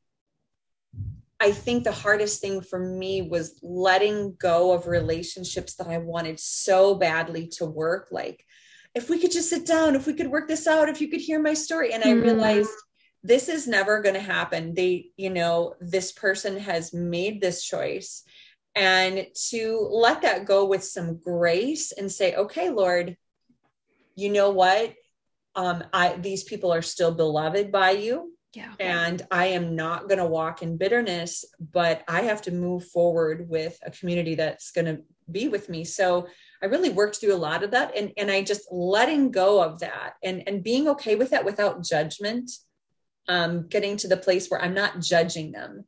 i 1.42 1.52
think 1.52 1.84
the 1.84 1.92
hardest 1.92 2.40
thing 2.42 2.62
for 2.62 2.80
me 2.80 3.24
was 3.24 3.60
letting 3.64 4.36
go 4.40 4.72
of 4.74 4.88
relationships 4.88 5.76
that 5.76 5.88
i 5.88 5.98
wanted 5.98 6.40
so 6.40 6.96
badly 6.96 7.48
to 7.48 7.66
work. 7.66 8.08
Like 8.12 8.46
if 8.94 9.10
we 9.10 9.20
could 9.20 9.32
just 9.32 9.50
sit 9.50 9.66
down 9.66 9.96
if 9.96 10.06
we 10.08 10.14
could 10.14 10.28
work 10.36 10.48
this 10.48 10.68
out 10.68 10.90
if 10.90 11.02
you 11.02 11.10
could 11.10 11.22
hear 11.22 11.42
my 11.42 11.54
story. 11.56 11.94
And 11.94 12.04
i 12.04 12.08
Mhm. 12.14 12.24
realized 12.24 12.70
this 13.24 13.50
is 13.50 13.68
never 13.68 14.02
going 14.02 14.16
to 14.16 14.32
happen. 14.38 14.74
They 14.74 15.12
you 15.18 15.30
know 15.30 15.76
this 15.80 16.12
person 16.12 16.58
has 16.58 16.94
made 16.94 17.36
this 17.42 17.64
choice. 17.64 18.24
And 18.76 19.28
to 19.50 19.62
let 20.06 20.22
that 20.22 20.46
go 20.46 20.66
with 20.66 20.84
some 20.84 21.10
grace 21.18 21.92
and 21.92 22.10
say 22.12 22.36
okay 22.36 22.70
lord 22.70 23.18
you 24.16 24.30
know 24.30 24.50
what? 24.52 24.94
Um 25.56 25.84
i 25.94 26.16
these 26.28 26.44
people 26.44 26.72
are 26.74 26.82
still 26.94 27.14
beloved 27.24 27.72
by 27.72 27.92
you 28.06 28.16
Yeah. 28.54 28.74
and 28.80 29.26
i 29.32 29.46
am 29.46 29.76
not 29.76 30.10
going 30.10 30.18
to 30.18 30.26
walk 30.26 30.62
in 30.62 30.76
bitterness 30.76 31.46
but 31.72 32.04
i 32.10 32.22
have 32.24 32.42
to 32.44 32.52
move 32.52 32.86
forward 32.88 33.48
with 33.48 33.80
a 33.86 33.92
community 33.92 34.36
that's 34.36 34.72
going 34.72 34.86
to 34.86 35.02
be 35.32 35.48
with 35.48 35.70
me 35.70 35.86
so 35.86 36.28
i 36.62 36.66
really 36.66 36.90
worked 36.90 37.18
through 37.18 37.34
a 37.34 37.38
lot 37.38 37.64
of 37.64 37.72
that 37.72 37.96
and 37.96 38.12
and 38.18 38.30
i 38.30 38.42
just 38.42 38.70
letting 38.70 39.32
go 39.32 39.64
of 39.64 39.80
that 39.80 40.16
and 40.22 40.44
and 40.48 40.64
being 40.64 40.90
okay 40.90 41.16
with 41.16 41.30
that 41.30 41.46
without 41.46 41.82
judgment 41.82 42.52
um 43.30 43.68
getting 43.70 43.96
to 43.96 44.10
the 44.10 44.18
place 44.18 44.50
where 44.50 44.62
i'm 44.62 44.74
not 44.74 45.00
judging 45.00 45.54
them 45.54 45.86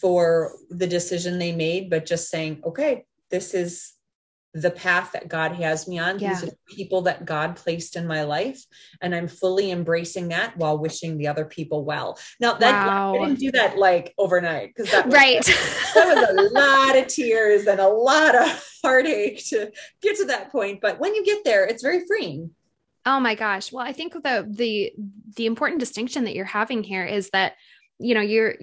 for 0.00 0.56
the 0.70 0.86
decision 0.86 1.38
they 1.38 1.52
made 1.52 1.90
but 1.90 2.06
just 2.06 2.28
saying 2.28 2.60
okay 2.64 3.04
this 3.30 3.54
is 3.54 3.92
the 4.54 4.70
path 4.70 5.12
that 5.12 5.28
God 5.28 5.52
has 5.52 5.86
me 5.86 5.98
on. 5.98 6.18
Yeah. 6.18 6.30
These 6.34 6.42
are 6.42 6.46
the 6.46 6.56
people 6.68 7.02
that 7.02 7.24
God 7.24 7.56
placed 7.56 7.94
in 7.96 8.06
my 8.06 8.24
life. 8.24 8.60
And 9.00 9.14
I'm 9.14 9.28
fully 9.28 9.70
embracing 9.70 10.28
that 10.28 10.56
while 10.56 10.76
wishing 10.78 11.18
the 11.18 11.28
other 11.28 11.44
people 11.44 11.84
well. 11.84 12.18
Now 12.40 12.54
that 12.54 12.86
Wow. 12.86 13.14
I 13.14 13.26
didn't 13.26 13.38
do 13.38 13.52
that 13.52 13.78
like 13.78 14.12
overnight 14.18 14.72
because 14.74 14.90
that 14.90 15.06
was, 15.06 15.14
Right. 15.14 15.44
that 15.94 16.06
was 16.34 16.50
a 16.50 16.52
lot 16.52 16.96
of 16.96 17.06
tears 17.06 17.66
and 17.66 17.80
a 17.80 17.88
lot 17.88 18.34
of 18.34 18.64
heartache 18.82 19.44
to 19.50 19.70
get 20.02 20.16
to 20.16 20.24
that 20.26 20.50
point. 20.50 20.80
But 20.80 20.98
when 20.98 21.14
you 21.14 21.24
get 21.24 21.44
there, 21.44 21.64
it's 21.64 21.82
very 21.82 22.04
freeing. 22.06 22.50
Oh 23.06 23.20
my 23.20 23.34
gosh. 23.34 23.72
Well, 23.72 23.86
I 23.86 23.92
think 23.92 24.12
the 24.14 24.46
the 24.48 24.92
the 25.36 25.46
important 25.46 25.80
distinction 25.80 26.24
that 26.24 26.34
you're 26.34 26.44
having 26.44 26.82
here 26.82 27.04
is 27.04 27.30
that 27.30 27.54
you 27.98 28.14
know 28.14 28.20
you're 28.20 28.56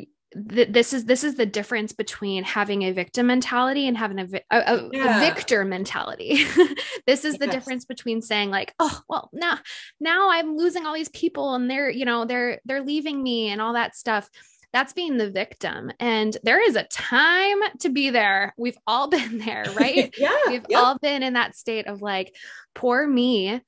th- 0.49 0.69
this 0.69 0.93
is 0.93 1.05
this 1.05 1.23
is 1.23 1.35
the 1.35 1.45
difference 1.45 1.93
between 1.93 2.43
having 2.43 2.83
a 2.83 2.91
victim 2.91 3.27
mentality 3.27 3.87
and 3.87 3.97
having 3.97 4.19
a, 4.19 4.25
vi- 4.25 4.43
a, 4.51 4.57
a- 4.59 4.89
a 4.89 5.19
victor 5.19 5.63
mentality. 5.65 6.43
this 7.07 7.25
is 7.25 7.37
the 7.37 7.45
Yes. 7.45 7.53
difference 7.55 7.85
between 7.85 8.21
saying 8.21 8.49
like, 8.49 8.73
oh 8.79 9.01
well, 9.07 9.29
now 9.33 9.59
now 9.99 10.29
I'm 10.29 10.57
losing 10.57 10.85
all 10.85 10.93
these 10.93 11.09
people 11.09 11.55
and 11.55 11.69
they're 11.69 11.89
you 11.89 12.05
know 12.05 12.25
they're 12.25 12.59
they're 12.65 12.83
leaving 12.83 13.21
me 13.21 13.49
and 13.49 13.61
all 13.61 13.73
that 13.73 13.95
stuff. 13.95 14.29
That's 14.73 14.91
being 14.93 15.17
the 15.17 15.31
victim, 15.31 15.91
and 15.99 16.35
there 16.43 16.61
is 16.61 16.75
a 16.75 16.83
time 16.83 17.57
to 17.79 17.89
be 17.89 18.09
there. 18.09 18.53
We've 18.57 18.77
all 18.85 19.07
been 19.17 19.37
there, 19.39 19.65
right? 19.79 20.13
yeah. 20.17 20.35
we've 20.47 20.65
yep. 20.69 20.79
all 20.83 20.97
been 20.99 21.23
in 21.23 21.33
that 21.33 21.55
state 21.55 21.87
of 21.87 22.01
like 22.01 22.35
poor 22.75 23.07
me 23.07 23.61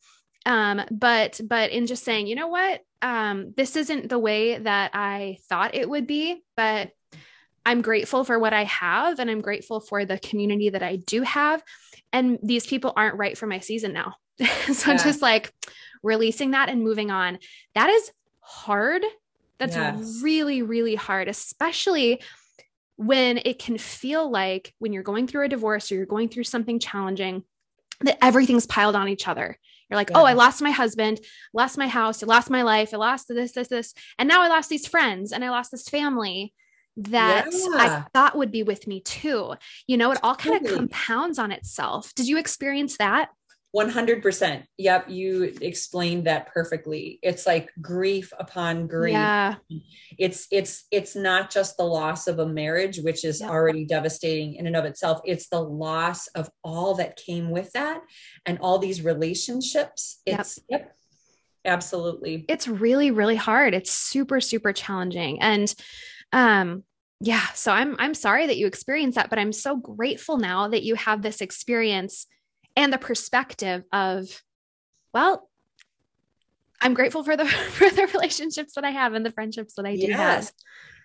um 0.46 0.82
but 0.92 1.40
but 1.44 1.72
in 1.72 1.86
just 1.86 2.04
saying 2.04 2.28
you 2.28 2.36
know 2.36 2.48
what 2.48 2.82
um 3.02 3.54
this 3.58 3.76
isn't 3.76 4.10
the 4.10 4.20
way 4.20 4.58
that 4.58 4.92
i 4.94 5.38
thought 5.50 5.76
it 5.76 5.90
would 5.90 6.08
be 6.08 6.42
but 6.56 6.92
i'm 7.66 7.82
grateful 7.82 8.24
for 8.24 8.40
what 8.40 8.54
i 8.54 8.64
have 8.64 9.20
and 9.20 9.30
i'm 9.30 9.42
grateful 9.42 9.80
for 9.80 10.06
the 10.06 10.18
community 10.20 10.70
that 10.70 10.84
i 10.84 10.96
do 10.96 11.22
have 11.24 11.62
and 12.14 12.40
these 12.42 12.66
people 12.66 12.94
aren't 12.96 13.18
right 13.18 13.38
for 13.38 13.48
my 13.48 13.60
season 13.60 13.94
now 13.94 14.16
so 14.72 14.92
Yeah. 14.92 14.98
just 14.98 15.22
like 15.22 15.54
releasing 16.04 16.52
that 16.52 16.70
and 16.70 16.82
moving 16.84 17.12
on 17.12 17.38
that 17.76 17.90
is 17.90 18.12
hard 18.40 19.04
that's 19.60 19.76
Yes. 19.76 20.20
really 20.24 20.62
really 20.62 20.96
hard 20.96 21.28
especially 21.28 22.22
when 22.96 23.40
it 23.46 23.60
can 23.60 23.78
feel 23.78 24.30
like 24.30 24.74
when 24.80 24.92
you're 24.92 25.04
going 25.04 25.26
through 25.26 25.46
a 25.46 25.50
divorce 25.50 25.90
or 25.90 25.96
you're 25.96 26.06
going 26.06 26.28
through 26.28 26.44
something 26.44 26.80
challenging 26.80 27.44
that 28.02 28.18
everything's 28.22 28.66
piled 28.66 28.94
on 28.94 29.08
each 29.08 29.26
other. 29.26 29.58
You're 29.90 29.98
like, 29.98 30.12
oh, 30.14 30.26
I 30.26 30.34
lost 30.34 30.62
my 30.62 30.72
husband, 30.72 31.20
lost 31.54 31.78
my 31.78 31.88
house, 31.88 32.22
I 32.22 32.28
lost 32.28 32.50
my 32.50 32.62
life, 32.62 32.94
I 32.94 32.98
lost 32.98 33.28
this, 33.28 33.54
this, 33.54 33.68
this. 33.70 33.94
And 34.18 34.30
now 34.30 34.42
I 34.42 34.48
lost 34.48 34.70
these 34.70 34.88
friends 34.88 35.32
and 35.32 35.44
I 35.44 35.50
lost 35.50 35.72
this 35.72 35.90
family 35.90 36.54
that 36.98 37.48
I 37.54 38.04
thought 38.14 38.38
would 38.38 38.52
be 38.52 38.64
with 38.64 38.86
me 38.86 39.02
too. 39.02 39.56
You 39.88 39.98
know, 39.98 40.12
it 40.12 40.20
all 40.22 40.36
kind 40.36 40.64
of 40.64 40.76
compounds 40.76 41.40
on 41.40 41.52
itself. 41.52 42.14
Did 42.14 42.28
you 42.28 42.38
experience 42.38 42.98
that? 42.98 43.30
100%. 43.76 44.64
Yep. 44.78 45.10
You 45.10 45.44
explained 45.62 46.26
that 46.26 46.48
perfectly. 46.48 47.20
It's 47.22 47.46
like 47.46 47.70
grief 47.82 48.34
upon 48.40 48.88
grief. 48.88 49.14
Yeah. 49.14 49.56
it's 50.18 50.48
it's 50.52 50.86
it's 50.92 51.16
not 51.16 51.52
just 51.52 51.78
the 51.78 51.84
loss 51.84 52.28
of 52.28 52.40
a 52.40 52.48
marriage 52.48 53.00
which 53.00 53.24
is 53.24 53.42
Yep. 53.42 53.50
already 53.50 53.86
devastating 53.86 54.56
in 54.56 54.66
and 54.68 54.76
of 54.76 54.86
itself 54.86 55.22
it's 55.24 55.50
the 55.50 55.62
loss 55.62 56.28
of 56.30 56.50
all 56.64 56.96
that 56.96 57.16
came 57.16 57.52
with 57.52 57.72
that 57.74 58.02
and 58.46 58.58
all 58.60 58.80
these 58.80 59.04
relationships 59.04 60.22
Yep. 60.26 60.40
it's 60.40 60.60
yep, 60.68 60.96
absolutely 61.66 62.46
It's 62.50 62.68
really, 62.68 63.12
really 63.12 63.36
hard. 63.36 63.74
It's 63.74 63.92
super, 63.92 64.42
super 64.42 64.74
challenging. 64.74 65.42
And 65.42 65.74
um, 66.32 66.84
yeah, 67.22 67.46
so 67.54 67.72
I'm 67.72 67.96
I'm 68.00 68.14
sorry 68.14 68.48
that 68.48 68.58
you 68.58 68.66
experienced 68.66 69.16
that, 69.16 69.30
but 69.30 69.40
I'm 69.40 69.52
so 69.54 69.76
grateful 69.76 70.38
now 70.38 70.70
that 70.70 70.84
you 70.84 70.96
have 70.96 71.22
this 71.22 71.42
experience 71.42 72.26
and 72.80 72.94
the 72.94 72.98
perspective 72.98 73.84
of, 73.92 74.42
well, 75.14 75.50
I'm 76.80 76.94
grateful 76.94 77.26
for 77.26 77.36
the 77.36 77.46
for 77.78 77.90
the 77.90 78.08
relationships 78.14 78.74
that 78.76 78.86
I 78.86 78.92
have 78.92 79.14
and 79.14 79.26
the 79.26 79.32
friendships 79.32 79.74
that 79.76 79.86
I 79.86 79.98
do 79.98 80.12
have. 80.14 80.50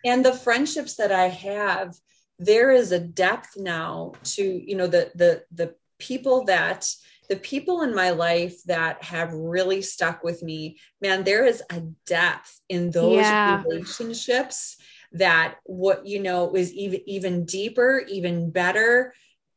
And 0.04 0.25
the 0.25 0.35
friendships 0.35 0.97
that 0.97 1.11
i 1.11 1.28
have 1.28 1.95
there 2.38 2.71
is 2.71 2.93
a 2.93 2.99
depth 3.00 3.57
now 3.57 4.12
to 4.23 4.43
you 4.43 4.76
know 4.76 4.87
the 4.87 5.11
the 5.14 5.43
the 5.50 5.75
people 5.99 6.45
that 6.45 6.87
the 7.31 7.37
people 7.37 7.81
in 7.83 7.95
my 7.95 8.11
life 8.11 8.62
that 8.64 9.02
have 9.02 9.33
really 9.33 9.81
stuck 9.81 10.23
with 10.23 10.43
me 10.43 10.78
man 11.00 11.25
there 11.25 11.47
is 11.47 11.62
a 11.71 11.81
depth 12.07 12.61
in 12.69 12.90
those 12.90 13.14
Yeah. 13.14 13.62
relationships 13.64 14.76
that 15.12 15.57
what 15.64 16.07
you 16.07 16.21
know 16.21 16.54
is 16.54 16.73
even 16.75 17.00
even 17.07 17.47
deeper 17.47 18.04
even 18.09 18.50
better 18.50 19.14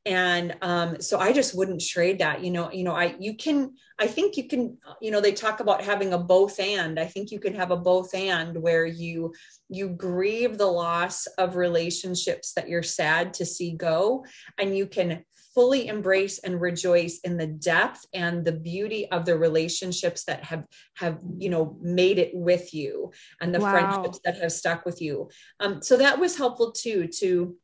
and 0.08 0.56
um, 0.62 1.00
so 1.02 1.20
i 1.20 1.32
just 1.32 1.56
wouldn't 1.56 1.82
trade 1.82 2.20
that 2.20 2.44
you 2.44 2.50
know 2.50 2.72
you 2.72 2.84
know 2.84 2.96
i 2.96 3.16
you 3.20 3.36
can 3.36 3.74
i 4.00 4.08
think 4.08 4.38
you 4.38 4.48
can 4.48 4.78
you 5.02 5.12
know 5.12 5.20
they 5.20 5.34
talk 5.34 5.60
about 5.60 5.84
having 5.84 6.14
a 6.14 6.18
both 6.18 6.60
and 6.60 7.00
i 7.00 7.06
think 7.06 7.30
you 7.30 7.40
can 7.40 7.54
have 7.54 7.72
a 7.72 7.78
both 7.78 8.14
and 8.16 8.60
where 8.62 8.86
you 8.86 9.34
you 9.70 9.90
grieve 9.90 10.58
the 10.58 10.66
loss 10.66 11.28
of 11.38 11.56
relationships 11.56 12.54
that 12.54 12.70
you're 12.70 12.84
sad 12.84 13.34
to 13.34 13.46
see 13.46 13.74
go 13.74 14.26
and 14.58 14.76
you 14.76 14.88
can 14.88 15.24
fully 15.54 15.88
embrace 15.88 16.38
and 16.40 16.62
rejoice 16.62 17.20
in 17.24 17.36
the 17.36 17.48
depth 17.48 18.06
and 18.14 18.46
the 18.46 18.52
beauty 18.52 19.10
of 19.10 19.26
the 19.26 19.36
relationships 19.36 20.24
that 20.24 20.44
have 20.44 20.64
have 20.96 21.20
you 21.38 21.50
know 21.50 21.76
made 21.82 22.20
it 22.20 22.32
with 22.34 22.74
you 22.74 23.12
and 23.42 23.54
the 23.54 23.60
wow. 23.60 23.72
friendships 23.72 24.20
that 24.24 24.38
have 24.38 24.52
stuck 24.52 24.86
with 24.86 25.02
you 25.02 25.28
um, 25.60 25.82
so 25.82 25.98
that 25.98 26.20
was 26.20 26.38
helpful 26.38 26.72
too 26.72 27.08
to 27.08 27.58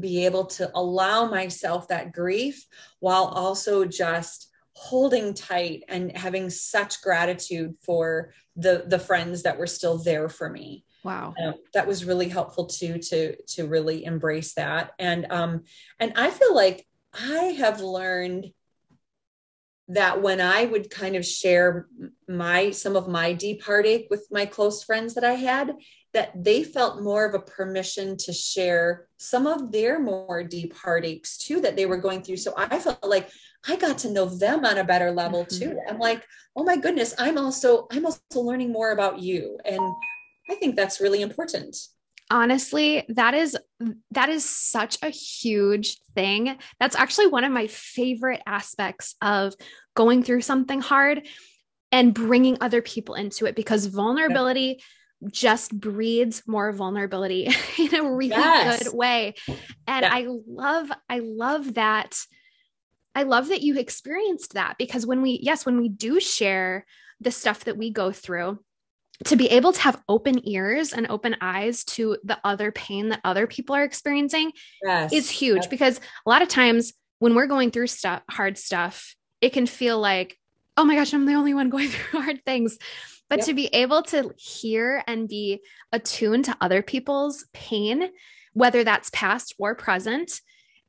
be 0.00 0.24
able 0.24 0.46
to 0.46 0.70
allow 0.74 1.28
myself 1.28 1.88
that 1.88 2.12
grief 2.12 2.66
while 3.00 3.24
also 3.24 3.84
just 3.84 4.48
holding 4.74 5.34
tight 5.34 5.82
and 5.88 6.16
having 6.16 6.48
such 6.48 7.02
gratitude 7.02 7.74
for 7.82 8.32
the 8.56 8.84
the 8.86 8.98
friends 8.98 9.42
that 9.42 9.58
were 9.58 9.66
still 9.66 9.98
there 9.98 10.28
for 10.28 10.48
me. 10.48 10.84
Wow. 11.02 11.34
Um, 11.42 11.54
that 11.74 11.86
was 11.86 12.04
really 12.04 12.28
helpful 12.28 12.66
too 12.66 12.98
to 12.98 13.36
to 13.54 13.66
really 13.66 14.04
embrace 14.04 14.54
that. 14.54 14.92
And 14.98 15.26
um 15.30 15.64
and 15.98 16.12
i 16.16 16.30
feel 16.30 16.54
like 16.54 16.86
I 17.12 17.56
have 17.58 17.80
learned 17.80 18.52
that 19.88 20.22
when 20.22 20.40
I 20.40 20.64
would 20.66 20.88
kind 20.88 21.16
of 21.16 21.26
share 21.26 21.88
my 22.28 22.70
some 22.70 22.94
of 22.94 23.08
my 23.08 23.32
deep 23.32 23.62
heartache 23.62 24.06
with 24.08 24.26
my 24.30 24.46
close 24.46 24.84
friends 24.84 25.14
that 25.14 25.24
I 25.24 25.34
had, 25.34 25.74
that 26.12 26.32
they 26.34 26.64
felt 26.64 27.02
more 27.02 27.24
of 27.24 27.34
a 27.34 27.38
permission 27.38 28.16
to 28.16 28.32
share 28.32 29.06
some 29.16 29.46
of 29.46 29.70
their 29.70 30.00
more 30.00 30.42
deep 30.42 30.74
heartaches 30.74 31.38
too 31.38 31.60
that 31.60 31.76
they 31.76 31.86
were 31.86 31.96
going 31.96 32.22
through. 32.22 32.36
So 32.36 32.52
I 32.56 32.78
felt 32.78 33.04
like 33.04 33.30
I 33.68 33.76
got 33.76 33.98
to 33.98 34.10
know 34.10 34.26
them 34.26 34.64
on 34.64 34.78
a 34.78 34.84
better 34.84 35.12
level 35.12 35.44
mm-hmm. 35.44 35.70
too. 35.70 35.80
I'm 35.88 35.98
like, 35.98 36.24
oh 36.56 36.64
my 36.64 36.76
goodness, 36.76 37.14
I'm 37.18 37.38
also 37.38 37.86
I'm 37.92 38.06
also 38.06 38.20
learning 38.34 38.72
more 38.72 38.90
about 38.92 39.20
you. 39.20 39.58
And 39.64 39.80
I 40.50 40.54
think 40.56 40.76
that's 40.76 41.00
really 41.00 41.22
important 41.22 41.76
honestly 42.30 43.04
that 43.08 43.34
is 43.34 43.56
that 44.12 44.28
is 44.28 44.48
such 44.48 44.96
a 45.02 45.08
huge 45.08 45.98
thing 46.14 46.56
that's 46.78 46.94
actually 46.94 47.26
one 47.26 47.44
of 47.44 47.52
my 47.52 47.66
favorite 47.66 48.40
aspects 48.46 49.16
of 49.20 49.52
going 49.94 50.22
through 50.22 50.40
something 50.40 50.80
hard 50.80 51.26
and 51.92 52.14
bringing 52.14 52.56
other 52.60 52.80
people 52.82 53.16
into 53.16 53.46
it 53.46 53.56
because 53.56 53.86
vulnerability 53.86 54.76
yeah. 54.78 54.84
Just 55.28 55.78
breeds 55.78 56.42
more 56.46 56.72
vulnerability 56.72 57.48
in 57.78 57.94
a 57.94 58.10
really 58.10 58.28
yes. 58.28 58.82
good 58.82 58.94
way 58.94 59.34
and 59.86 60.02
yeah. 60.02 60.10
i 60.12 60.26
love 60.46 60.90
i 61.08 61.18
love 61.18 61.74
that 61.74 62.18
i 63.14 63.22
love 63.22 63.48
that 63.48 63.62
you 63.62 63.78
experienced 63.78 64.54
that 64.54 64.76
because 64.78 65.06
when 65.06 65.20
we 65.20 65.38
yes 65.42 65.66
when 65.66 65.78
we 65.78 65.88
do 65.88 66.20
share 66.20 66.86
the 67.20 67.30
stuff 67.30 67.64
that 67.64 67.76
we 67.76 67.90
go 67.90 68.10
through 68.10 68.58
to 69.26 69.36
be 69.36 69.48
able 69.48 69.72
to 69.72 69.80
have 69.80 70.02
open 70.08 70.48
ears 70.48 70.94
and 70.94 71.06
open 71.10 71.36
eyes 71.42 71.84
to 71.84 72.16
the 72.24 72.38
other 72.42 72.72
pain 72.72 73.10
that 73.10 73.20
other 73.22 73.46
people 73.46 73.76
are 73.76 73.84
experiencing 73.84 74.52
yes. 74.82 75.12
is 75.12 75.28
huge 75.28 75.68
because 75.68 76.00
a 76.24 76.30
lot 76.30 76.40
of 76.40 76.48
times 76.48 76.94
when 77.18 77.34
we're 77.34 77.46
going 77.46 77.70
through 77.70 77.86
stuff 77.86 78.22
hard 78.30 78.56
stuff 78.56 79.14
it 79.42 79.52
can 79.52 79.66
feel 79.66 79.98
like 79.98 80.38
oh 80.78 80.84
my 80.84 80.94
gosh 80.94 81.12
i'm 81.12 81.26
the 81.26 81.34
only 81.34 81.52
one 81.52 81.68
going 81.68 81.88
through 81.90 82.20
hard 82.22 82.42
things 82.46 82.78
but 83.30 83.38
yep. 83.38 83.46
to 83.46 83.54
be 83.54 83.66
able 83.68 84.02
to 84.02 84.34
hear 84.36 85.02
and 85.06 85.28
be 85.28 85.62
attuned 85.92 86.44
to 86.44 86.56
other 86.60 86.82
people's 86.82 87.46
pain 87.54 88.10
whether 88.52 88.84
that's 88.84 89.10
past 89.14 89.54
or 89.58 89.74
present 89.74 90.42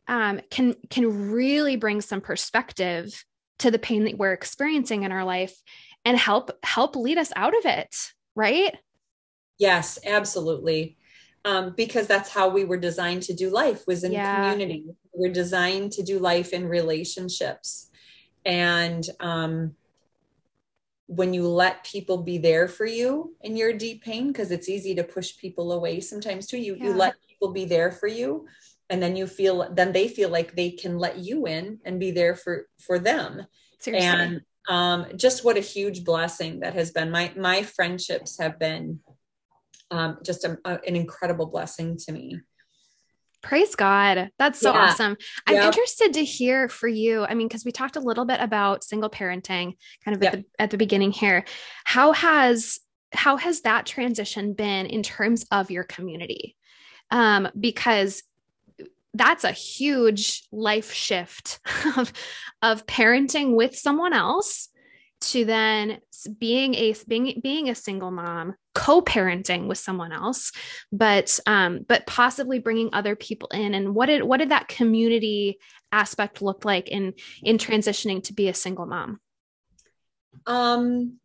um, 0.08 0.42
can 0.50 0.76
can 0.90 1.32
really 1.32 1.78
bring 1.78 2.02
some 2.02 2.20
perspective 2.20 3.24
to 3.60 3.72
the 3.72 3.80
pain 3.80 4.04
that 4.04 4.18
we're 4.18 4.34
experiencing 4.34 5.04
in 5.04 5.12
our 5.14 5.24
life 5.24 5.56
and 6.04 6.18
help 6.18 6.52
help 6.64 6.98
lead 6.98 7.18
us 7.18 7.32
out 7.36 7.58
of 7.58 7.66
it 7.66 7.96
right? 8.36 8.76
Yes, 9.58 10.00
absolutely. 10.06 10.98
Um, 11.44 11.74
because 11.76 12.08
that's 12.08 12.30
how 12.30 12.50
we 12.50 12.66
were 12.66 12.78
designed 12.78 13.24
to 13.24 13.34
do 13.34 13.50
life 13.50 13.86
was 13.88 14.04
in 14.04 14.12
yeah. 14.12 14.52
community. 14.52 14.86
We 15.14 15.30
are 15.30 15.34
designed 15.34 15.92
to 15.94 16.04
do 16.04 16.20
life 16.20 16.54
in 16.54 16.68
relationships. 16.68 17.90
And 18.46 19.04
um, 19.20 19.76
when 21.12 21.34
you 21.34 21.46
let 21.48 21.84
people 21.84 22.18
be 22.24 22.38
there 22.38 22.68
for 22.68 22.86
you 22.86 23.36
in 23.42 23.58
your 23.58 23.74
deep 23.74 24.04
pain, 24.04 24.28
because 24.28 24.50
it's 24.50 24.70
easy 24.70 24.96
to 24.96 25.04
push 25.04 25.38
people 25.38 25.74
away 25.74 26.00
sometimes 26.00 26.48
too, 26.48 26.58
you, 26.58 26.76
yeah. 26.76 26.86
you 26.86 26.94
let 26.94 27.16
people 27.28 27.52
be 27.52 27.66
there 27.66 27.92
for 27.92 28.08
you 28.08 28.48
and 28.90 29.02
then 29.04 29.16
you 29.16 29.28
feel 29.28 29.68
then 29.74 29.92
they 29.92 30.08
feel 30.08 30.30
like 30.30 30.56
they 30.56 30.72
can 30.72 30.98
let 30.98 31.18
you 31.18 31.48
in 31.48 31.80
and 31.86 32.00
be 32.00 32.12
there 32.12 32.36
for 32.36 32.68
for 32.80 33.00
them 33.00 33.46
Seriously. 33.80 34.08
and 34.08 34.42
um, 34.70 35.08
just 35.16 35.44
what 35.44 35.58
a 35.58 35.62
huge 35.62 36.04
blessing 36.04 36.60
that 36.60 36.76
has 36.76 36.92
been. 36.92 37.10
My 37.10 37.32
my 37.36 37.64
friendships 37.64 38.38
have 38.40 38.60
been 38.60 39.00
um, 39.90 40.20
just 40.24 40.46
a, 40.46 40.58
a, 40.66 40.80
an 40.88 40.96
incredible 40.96 41.48
blessing 41.48 41.98
to 42.06 42.12
me. 42.12 42.40
Praise 43.42 43.76
God. 43.76 44.30
That's 44.38 44.60
so 44.60 44.74
yeah. 44.74 44.80
awesome. 44.80 45.18
I'm 45.48 45.58
interested 45.58 46.14
to 46.14 46.24
hear 46.24 46.70
for 46.70 46.88
you. 46.88 47.24
I 47.24 47.34
mean, 47.34 47.48
because 47.48 47.66
we 47.66 47.72
talked 47.72 47.96
a 47.96 48.02
little 48.02 48.26
bit 48.26 48.40
about 48.40 48.84
single 48.84 49.10
parenting 49.10 49.74
kind 50.06 50.16
of 50.16 50.24
at, 50.24 50.32
the, 50.34 50.46
at 50.60 50.70
the 50.70 50.78
beginning 50.78 51.12
here. 51.12 51.46
How 51.84 52.14
has 52.14 52.80
how 53.14 53.36
has 53.38 53.62
that 53.62 53.86
transition 53.86 54.54
been 54.54 54.86
in 54.86 55.04
terms 55.04 55.46
of 55.52 55.70
your 55.70 55.84
community? 55.84 56.56
Um, 57.10 57.50
because 57.60 58.24
that's 59.14 59.44
a 59.44 59.52
huge 59.52 60.44
life 60.52 60.94
shift 60.94 61.60
of, 61.98 62.14
of 62.62 62.86
parenting 62.86 63.56
with 63.56 63.76
someone 63.76 64.14
else 64.14 64.70
to 65.20 65.46
then 65.46 66.00
being 66.40 66.74
a 66.76 66.96
being 67.08 67.40
being 67.44 67.70
a 67.70 67.76
single 67.76 68.12
mom 68.12 68.56
co-parenting 68.74 69.68
with 69.68 69.78
someone 69.78 70.12
else 70.12 70.52
but 70.92 71.40
um 71.46 71.86
but 71.88 72.06
possibly 72.08 72.60
bringing 72.60 72.90
other 72.94 73.16
people 73.16 73.50
in 73.50 73.74
and 73.74 73.94
what 73.94 74.06
did 74.06 74.24
what 74.24 74.38
did 74.38 74.50
that 74.50 74.68
community 74.68 75.60
aspect 75.92 76.42
look 76.42 76.64
like 76.64 76.88
in 76.88 77.14
in 77.44 77.58
transitioning 77.58 78.24
to 78.24 78.34
be 78.34 78.48
a 78.48 78.54
single 78.54 78.86
mom 78.86 79.20
um 80.46 81.18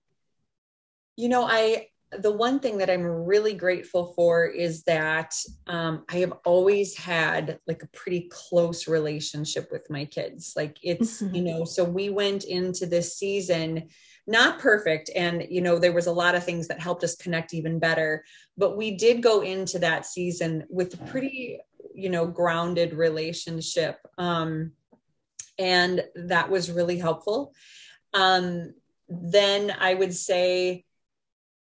you 1.16 1.28
know 1.28 1.44
i 1.44 1.86
the 2.12 2.30
one 2.30 2.60
thing 2.60 2.78
that 2.78 2.90
I'm 2.90 3.04
really 3.04 3.54
grateful 3.54 4.12
for 4.14 4.46
is 4.46 4.84
that 4.84 5.34
um, 5.66 6.04
I 6.08 6.18
have 6.18 6.34
always 6.44 6.96
had 6.96 7.58
like 7.66 7.82
a 7.82 7.88
pretty 7.88 8.28
close 8.30 8.86
relationship 8.86 9.70
with 9.72 9.90
my 9.90 10.04
kids. 10.04 10.52
Like 10.56 10.78
it's, 10.82 11.20
mm-hmm. 11.20 11.34
you 11.34 11.42
know, 11.42 11.64
so 11.64 11.84
we 11.84 12.08
went 12.08 12.44
into 12.44 12.86
this 12.86 13.16
season 13.16 13.88
not 14.26 14.58
perfect. 14.58 15.10
And, 15.14 15.46
you 15.48 15.60
know, 15.60 15.78
there 15.78 15.92
was 15.92 16.06
a 16.06 16.12
lot 16.12 16.34
of 16.34 16.44
things 16.44 16.68
that 16.68 16.80
helped 16.80 17.04
us 17.04 17.16
connect 17.16 17.54
even 17.54 17.78
better. 17.78 18.24
But 18.56 18.76
we 18.76 18.96
did 18.96 19.22
go 19.22 19.42
into 19.42 19.78
that 19.80 20.06
season 20.06 20.64
with 20.68 20.94
a 20.94 21.04
pretty, 21.10 21.60
you 21.94 22.10
know, 22.10 22.26
grounded 22.26 22.94
relationship. 22.94 23.98
Um, 24.18 24.72
and 25.58 26.04
that 26.14 26.50
was 26.50 26.70
really 26.70 26.98
helpful. 26.98 27.54
Um, 28.14 28.74
then 29.08 29.74
I 29.78 29.94
would 29.94 30.14
say, 30.14 30.85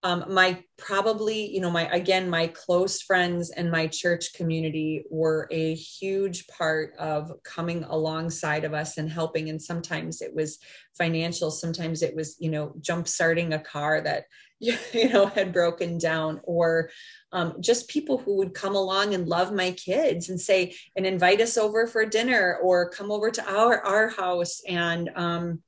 um, 0.02 0.24
my 0.28 0.62
probably 0.78 1.46
you 1.46 1.60
know 1.60 1.70
my 1.70 1.86
again 1.88 2.30
my 2.30 2.46
close 2.46 3.02
friends 3.02 3.50
and 3.50 3.70
my 3.70 3.86
church 3.86 4.32
community 4.32 5.04
were 5.10 5.46
a 5.50 5.74
huge 5.74 6.46
part 6.46 6.94
of 6.98 7.30
coming 7.44 7.84
alongside 7.84 8.64
of 8.64 8.72
us 8.72 8.96
and 8.96 9.10
helping. 9.10 9.50
And 9.50 9.60
sometimes 9.60 10.22
it 10.22 10.34
was 10.34 10.58
financial 10.96 11.50
sometimes 11.50 12.02
it 12.02 12.14
was 12.14 12.36
you 12.40 12.50
know 12.50 12.74
jump 12.80 13.08
starting 13.08 13.52
a 13.52 13.58
car 13.58 14.00
that 14.00 14.24
you 14.60 15.08
know 15.10 15.26
had 15.26 15.52
broken 15.52 15.98
down 15.98 16.40
or 16.44 16.90
um, 17.32 17.54
just 17.60 17.88
people 17.88 18.18
who 18.18 18.36
would 18.36 18.54
come 18.54 18.74
along 18.74 19.14
and 19.14 19.28
love 19.28 19.52
my 19.52 19.70
kids 19.72 20.28
and 20.28 20.40
say 20.40 20.74
and 20.96 21.06
invite 21.06 21.40
us 21.40 21.56
over 21.56 21.86
for 21.86 22.04
dinner 22.04 22.58
or 22.62 22.90
come 22.90 23.10
over 23.10 23.30
to 23.30 23.50
our 23.50 23.80
our 23.80 24.08
house 24.08 24.62
and 24.66 25.10
um, 25.14 25.62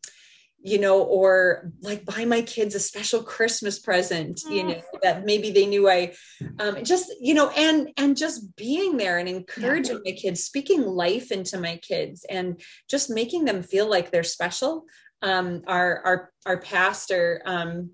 you 0.65 0.79
know, 0.79 1.03
or 1.03 1.73
like 1.81 2.05
buy 2.05 2.25
my 2.25 2.41
kids 2.41 2.75
a 2.75 2.81
special 2.81 3.23
Christmas 3.23 3.81
present, 3.81 4.43
you 4.49 4.63
know, 4.63 4.75
mm. 4.75 4.83
that 5.03 5.25
maybe 5.25 5.51
they 5.51 5.67
knew 5.67 5.91
I 5.91 6.15
um, 6.61 6.85
just, 6.85 7.13
you 7.21 7.35
know, 7.35 7.51
and 7.51 7.91
and 7.97 8.17
just 8.17 8.55
being 8.55 8.97
there 8.97 9.19
and 9.19 9.29
encouraging 9.29 10.01
yeah. 10.05 10.13
my 10.13 10.19
kids, 10.19 10.45
speaking 10.45 10.83
life 10.83 11.33
into 11.33 11.59
my 11.59 11.77
kids 11.79 12.25
and 12.31 12.61
just 12.89 13.11
making 13.11 13.45
them 13.45 13.63
feel 13.63 13.91
like 13.91 14.11
they're 14.11 14.23
special. 14.23 14.85
Um, 15.21 15.63
our 15.67 16.01
our 16.05 16.33
our 16.47 16.61
pastor 16.61 17.43
um, 17.45 17.91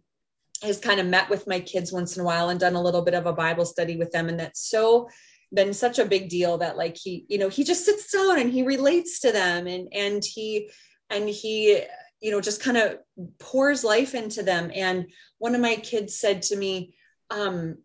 has 0.63 0.79
kind 0.79 1.01
of 1.01 1.07
met 1.07 1.31
with 1.31 1.47
my 1.47 1.61
kids 1.61 1.91
once 1.91 2.17
in 2.17 2.23
a 2.23 2.27
while 2.27 2.51
and 2.51 2.61
done 2.61 2.75
a 2.75 2.83
little 2.83 3.03
bit 3.03 3.15
of 3.15 3.25
a 3.25 3.33
Bible 3.33 3.65
study 3.65 3.97
with 3.97 4.13
them, 4.13 4.29
and 4.29 4.39
that's 4.39 4.69
so 4.69 5.09
been 5.55 5.73
such 5.73 5.99
a 5.99 6.05
big 6.05 6.29
deal 6.29 6.59
that 6.59 6.77
like 6.77 6.99
he, 6.99 7.25
you 7.29 7.39
know, 7.39 7.49
he 7.49 7.65
just 7.65 7.87
sits 7.87 8.13
down 8.13 8.39
and 8.39 8.53
he 8.53 8.63
relates 8.63 9.21
to 9.21 9.33
them 9.33 9.67
and 9.67 9.89
and 9.95 10.23
he 10.23 10.71
and 11.09 11.27
he 11.27 11.83
you 12.21 12.31
know 12.31 12.41
just 12.41 12.63
kind 12.63 12.77
of 12.77 12.99
pours 13.39 13.85
life 13.85 14.15
into 14.15 14.43
them. 14.43 14.71
And 14.75 15.07
one 15.39 15.55
of 15.55 15.61
my 15.61 15.77
kids 15.77 16.19
said 16.19 16.43
to 16.43 16.57
me 16.57 16.95
um, 17.31 17.79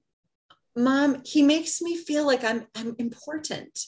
mom 0.76 1.22
he 1.26 1.44
makes 1.44 1.82
me 1.82 1.98
feel 1.98 2.26
like 2.26 2.44
i'm 2.44 2.66
i'm 2.76 2.96
important. 3.00 3.80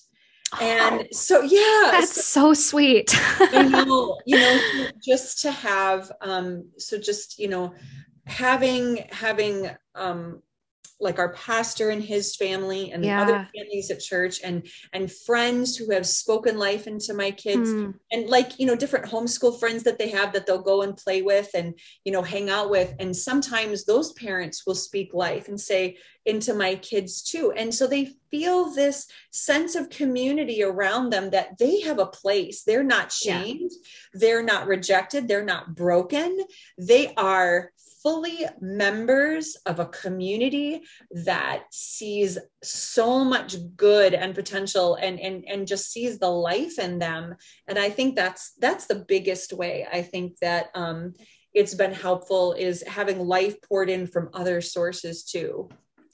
And 0.62 1.08
so 1.12 1.41
yeah 1.41 1.89
that's 1.91 2.25
so, 2.25 2.53
so 2.53 2.53
sweet. 2.53 3.12
I 3.39 3.63
know, 3.86 4.19
you 4.25 4.38
know 4.38 4.88
just 5.03 5.41
to 5.41 5.51
have 5.51 6.12
um 6.21 6.69
so 6.77 6.97
just 6.97 7.39
you 7.39 7.47
know 7.47 7.73
having 8.25 9.05
having 9.12 9.69
um 9.95 10.41
like 10.99 11.19
our 11.19 11.34
pastor 11.34 11.89
and 11.89 12.01
his 12.01 12.36
family 12.36 12.91
and 12.91 13.03
yeah. 13.03 13.21
other 13.21 13.47
families 13.55 13.91
at 13.91 13.99
church 13.99 14.39
and 14.43 14.65
and 14.93 15.12
friends 15.12 15.75
who 15.75 15.91
have 15.91 16.08
spoken 16.08 16.58
life 16.58 16.88
into 16.88 17.13
my 17.13 17.31
kids. 17.31 17.69
Mm. 17.69 17.93
and 18.12 18.29
like 18.29 18.60
you 18.60 18.65
know 18.65 18.75
different 18.75 19.05
homeschool 19.05 19.60
friends 19.60 19.84
that 19.84 19.99
they 19.99 20.10
have 20.10 20.34
that 20.34 20.45
they'll 20.45 20.62
go 20.62 20.84
and 20.84 20.97
play 20.97 21.21
with 21.21 21.49
and 21.53 21.77
you 22.03 22.12
know 22.12 22.21
hang 22.21 22.49
out 22.49 22.69
with. 22.69 22.93
And 22.99 23.15
sometimes 23.15 23.86
those 23.86 24.13
parents 24.13 24.65
will 24.65 24.75
speak 24.75 25.13
life 25.13 25.47
and 25.47 25.60
say 25.60 25.97
into 26.25 26.53
my 26.53 26.75
kids 26.75 27.21
too. 27.21 27.51
And 27.55 27.73
so 27.73 27.86
they 27.86 28.13
feel 28.31 28.73
this 28.73 29.08
sense 29.31 29.75
of 29.75 29.89
community 29.89 30.63
around 30.63 31.12
them 31.12 31.29
that 31.29 31.58
they 31.60 31.81
have 31.81 31.99
a 31.99 32.08
place. 32.08 32.63
They're 32.63 32.84
not 32.84 33.12
shamed. 33.12 33.71
Yeah. 33.71 34.19
they're 34.19 34.43
not 34.43 34.67
rejected. 34.67 35.27
They're 35.27 35.45
not 35.45 35.75
broken. 35.75 36.39
They 36.77 37.13
are 37.15 37.71
fully 38.05 38.45
members 38.61 39.57
of 39.65 39.79
a 39.79 39.87
community 39.87 40.83
that 41.25 41.63
sees 41.71 42.37
so 42.61 43.23
much 43.23 43.55
good 43.75 44.13
and 44.13 44.35
potential 44.35 44.93
and 45.01 45.19
and 45.19 45.43
and 45.47 45.65
just 45.65 45.91
sees 45.91 46.19
the 46.19 46.29
life 46.29 46.77
in 46.77 46.99
them. 46.99 47.35
And 47.67 47.79
i 47.79 47.89
think 47.89 48.15
that's 48.15 48.53
that's 48.59 48.85
the 48.85 49.03
biggest 49.07 49.53
way 49.53 49.87
i 49.91 50.03
think 50.03 50.37
that 50.39 50.67
um 50.75 51.13
it's 51.55 51.73
been 51.73 51.93
helpful 51.93 52.53
is 52.53 52.83
having 52.85 53.17
life 53.17 53.55
poured 53.67 53.89
in 53.89 54.05
from 54.05 54.29
other 54.33 54.59
sources 54.61 55.23
too. 55.23 55.69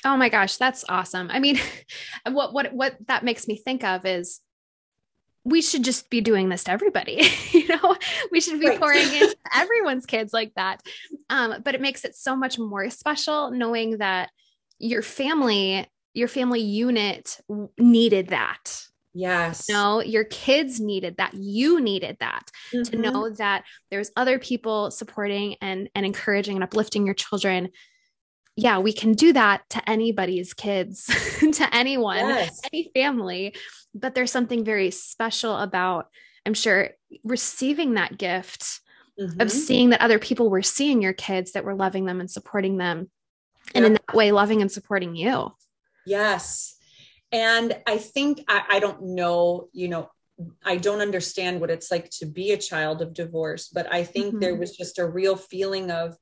Oh 0.06 0.16
my 0.16 0.30
gosh 0.30 0.56
that's 0.56 0.86
awesome. 0.88 1.30
I 1.30 1.40
mean 1.40 1.60
what 2.32 2.54
what 2.54 2.74
what 2.74 2.96
that 3.08 3.26
makes 3.26 3.50
me 3.50 3.58
think 3.58 3.84
of 3.84 4.06
is 4.06 4.40
we 5.44 5.62
should 5.62 5.84
just 5.84 6.10
be 6.10 6.22
doing 6.22 6.50
this 6.50 6.66
to 6.66 6.72
everybody 6.72 7.22
you 7.52 7.68
know? 7.68 7.96
We 8.32 8.42
should 8.42 8.60
be 8.60 8.68
right. 8.68 8.80
pouring 8.80 9.02
into 9.02 9.36
everyone's 9.56 10.06
kids 10.06 10.34
like 10.34 10.54
that. 10.56 10.82
Um, 11.30 11.62
but 11.64 11.76
it 11.76 11.82
makes 11.82 12.06
it 12.06 12.16
so 12.16 12.36
much 12.36 12.60
more 12.60 12.90
special 12.90 13.52
knowing 13.52 13.98
that 13.98 14.30
your 14.80 15.02
family 15.02 15.88
your 16.14 16.28
family 16.28 16.60
unit 16.60 17.40
needed 17.78 18.28
that. 18.30 18.84
Yes. 19.14 19.66
You 19.68 19.76
no 19.76 19.84
know, 19.84 20.02
your 20.02 20.26
kids 20.26 20.80
needed 20.80 21.18
that. 21.18 21.34
You 21.34 21.80
needed 21.80 22.18
that 22.20 22.50
mm-hmm. 22.74 22.84
to 22.84 22.98
know 22.98 23.30
that 23.30 23.64
there's 23.90 24.12
other 24.16 24.40
people 24.40 24.92
supporting 24.92 25.56
and 25.62 25.90
and 25.96 26.06
encouraging 26.06 26.56
and 26.56 26.64
uplifting 26.64 27.06
your 27.06 27.16
children 27.16 27.70
yeah, 28.56 28.80
we 28.80 28.94
can 28.94 29.14
do 29.14 29.34
that 29.34 29.68
to 29.70 29.90
anybody's 29.90 30.54
kids, 30.54 31.06
to 31.40 31.76
anyone, 31.76 32.18
yes. 32.18 32.62
any 32.72 32.92
family. 32.94 33.56
But 33.94 34.16
there's 34.16 34.32
something 34.32 34.64
very 34.64 34.92
special 34.92 35.56
about, 35.56 36.08
I'm 36.46 36.54
sure, 36.54 36.92
receiving 37.24 37.96
that 37.96 38.18
gift 38.18 38.82
mm-hmm. 39.20 39.40
of 39.42 39.52
seeing 39.52 39.92
that 39.92 40.02
other 40.02 40.20
people 40.20 40.50
were 40.50 40.62
seeing 40.62 41.02
your 41.02 41.14
kids, 41.14 41.54
that 41.54 41.66
were 41.66 41.76
loving 41.76 42.06
them 42.06 42.20
and 42.20 42.30
supporting 42.30 42.78
them. 42.78 43.10
And 43.74 43.86
in 43.86 43.94
that 43.94 44.14
way, 44.14 44.32
loving 44.32 44.62
and 44.62 44.72
supporting 44.72 45.16
you. 45.16 45.54
Yes. 46.06 46.76
And 47.32 47.78
I 47.88 47.98
think, 47.98 48.44
I, 48.50 48.64
I 48.70 48.80
don't 48.80 49.02
know, 49.16 49.70
you 49.72 49.88
know, 49.88 50.10
I 50.66 50.78
don't 50.78 51.02
understand 51.02 51.62
what 51.62 51.70
it's 51.70 51.92
like 51.92 52.10
to 52.18 52.26
be 52.26 52.52
a 52.52 52.58
child 52.58 53.02
of 53.02 53.14
divorce, 53.14 53.70
but 53.70 53.92
I 53.94 54.04
think 54.04 54.28
mm-hmm. 54.28 54.40
there 54.40 54.56
was 54.56 54.76
just 54.76 55.00
a 55.00 55.08
real 55.08 55.36
feeling 55.36 55.92
of, 55.92 56.18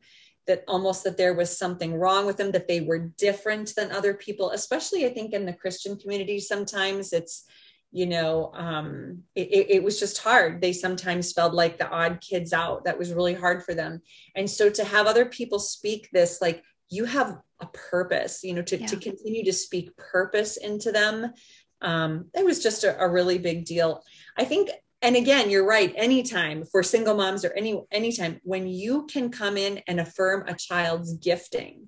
that 0.49 0.65
almost 0.67 1.05
that 1.05 1.15
there 1.15 1.33
was 1.33 1.57
something 1.57 1.95
wrong 1.95 2.25
with 2.25 2.35
them 2.35 2.51
that 2.51 2.67
they 2.67 2.81
were 2.81 2.99
different 3.17 3.73
than 3.75 3.91
other 3.91 4.13
people 4.13 4.51
especially 4.51 5.05
i 5.05 5.09
think 5.09 5.31
in 5.33 5.45
the 5.45 5.53
christian 5.53 5.95
community 5.95 6.39
sometimes 6.39 7.13
it's 7.13 7.45
you 7.91 8.05
know 8.05 8.51
um, 8.53 9.23
it, 9.35 9.67
it, 9.69 9.83
was 9.83 9.99
just 9.99 10.19
hard. 10.19 10.61
They 10.61 10.73
sometimes 10.73 11.33
felt 11.33 11.55
like 11.55 11.79
the 11.79 11.89
odd 11.89 12.21
kids 12.21 12.53
out. 12.53 12.83
That 12.83 12.99
was 12.99 13.11
really 13.11 13.33
hard 13.33 13.63
for 13.63 13.73
them. 13.73 14.03
And 14.35 14.47
so 14.47 14.69
to 14.69 14.83
have 14.83 15.07
other 15.07 15.25
people 15.25 15.57
speak 15.57 16.07
this 16.13 16.39
like 16.39 16.63
you 16.91 17.05
have 17.05 17.39
a 17.59 17.65
purpose 17.67 18.43
you 18.43 18.53
know 18.53 18.61
to, 18.61 18.79
yeah. 18.79 18.85
to 18.85 18.95
continue 18.95 19.43
to 19.43 19.53
speak 19.53 19.97
purpose 19.97 20.57
into 20.57 20.91
them 20.91 21.33
um, 21.81 22.25
it 22.33 22.45
was 22.45 22.61
just 22.61 22.83
a, 22.83 23.01
a 23.01 23.09
really 23.09 23.37
big 23.37 23.65
deal. 23.65 24.03
I 24.37 24.45
think 24.45 24.69
and 25.01 25.15
again 25.15 25.49
you're 25.49 25.65
right 25.65 25.93
anytime 25.95 26.63
for 26.63 26.83
single 26.83 27.15
moms 27.15 27.45
or 27.45 27.53
any 27.53 27.81
anytime 27.91 28.39
when 28.43 28.67
you 28.67 29.05
can 29.07 29.29
come 29.29 29.57
in 29.57 29.81
and 29.87 29.99
affirm 29.99 30.47
a 30.47 30.53
child's 30.53 31.13
gifting 31.17 31.87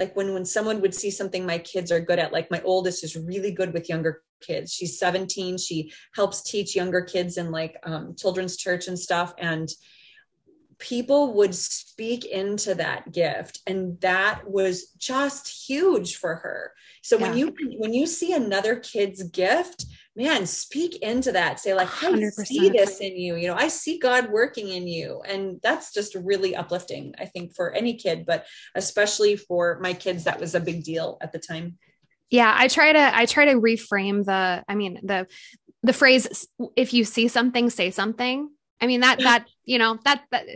like 0.00 0.16
when 0.16 0.32
when 0.32 0.46
someone 0.46 0.80
would 0.80 0.94
see 0.94 1.10
something 1.10 1.44
my 1.44 1.58
kids 1.58 1.92
are 1.92 2.00
good 2.00 2.18
at 2.18 2.32
like 2.32 2.50
my 2.50 2.62
oldest 2.64 3.04
is 3.04 3.16
really 3.16 3.52
good 3.52 3.74
with 3.74 3.88
younger 3.88 4.22
kids. 4.40 4.72
She's 4.72 4.98
17 4.98 5.58
she 5.58 5.92
helps 6.14 6.42
teach 6.42 6.74
younger 6.74 7.02
kids 7.02 7.36
in 7.36 7.50
like 7.50 7.76
um, 7.84 8.16
children's 8.16 8.56
church 8.56 8.88
and 8.88 8.98
stuff. 8.98 9.34
And 9.38 9.68
people 10.78 11.34
would 11.34 11.54
speak 11.54 12.24
into 12.24 12.74
that 12.74 13.12
gift 13.12 13.60
and 13.66 14.00
that 14.00 14.50
was 14.50 14.92
just 14.98 15.66
huge 15.68 16.16
for 16.16 16.36
her. 16.36 16.72
So 17.02 17.18
yeah. 17.18 17.28
when 17.28 17.36
you 17.36 17.54
when 17.76 17.92
you 17.92 18.06
see 18.06 18.32
another 18.32 18.76
kid's 18.76 19.22
gift 19.22 19.84
man, 20.16 20.46
speak 20.46 20.96
into 20.96 21.32
that. 21.32 21.60
Say, 21.60 21.74
like, 21.74 21.88
I 22.02 22.10
100%. 22.10 22.46
see 22.46 22.68
this 22.68 22.98
in 22.98 23.16
you. 23.16 23.36
You 23.36 23.48
know, 23.48 23.54
I 23.54 23.68
see 23.68 23.98
God 23.98 24.30
working 24.30 24.68
in 24.68 24.86
you. 24.86 25.22
And 25.26 25.60
that's 25.62 25.92
just 25.92 26.14
really 26.14 26.56
uplifting, 26.56 27.14
I 27.18 27.26
think, 27.26 27.54
for 27.54 27.72
any 27.72 27.94
kid, 27.94 28.26
but 28.26 28.46
especially 28.74 29.36
for 29.36 29.78
my 29.80 29.92
kids, 29.92 30.24
that 30.24 30.40
was 30.40 30.54
a 30.54 30.60
big 30.60 30.84
deal 30.84 31.18
at 31.20 31.32
the 31.32 31.38
time. 31.38 31.78
Yeah, 32.30 32.54
I 32.56 32.68
try 32.68 32.92
to 32.92 33.16
I 33.16 33.26
try 33.26 33.46
to 33.46 33.54
reframe 33.54 34.24
the 34.24 34.62
I 34.68 34.74
mean 34.76 35.00
the 35.02 35.26
the 35.82 35.92
phrase 35.92 36.46
if 36.76 36.94
you 36.94 37.04
see 37.04 37.26
something 37.26 37.70
say 37.70 37.90
something. 37.90 38.48
I 38.80 38.86
mean 38.86 39.00
that 39.00 39.18
that 39.18 39.48
you 39.64 39.78
know 39.78 39.98
that 40.04 40.22
that 40.30 40.46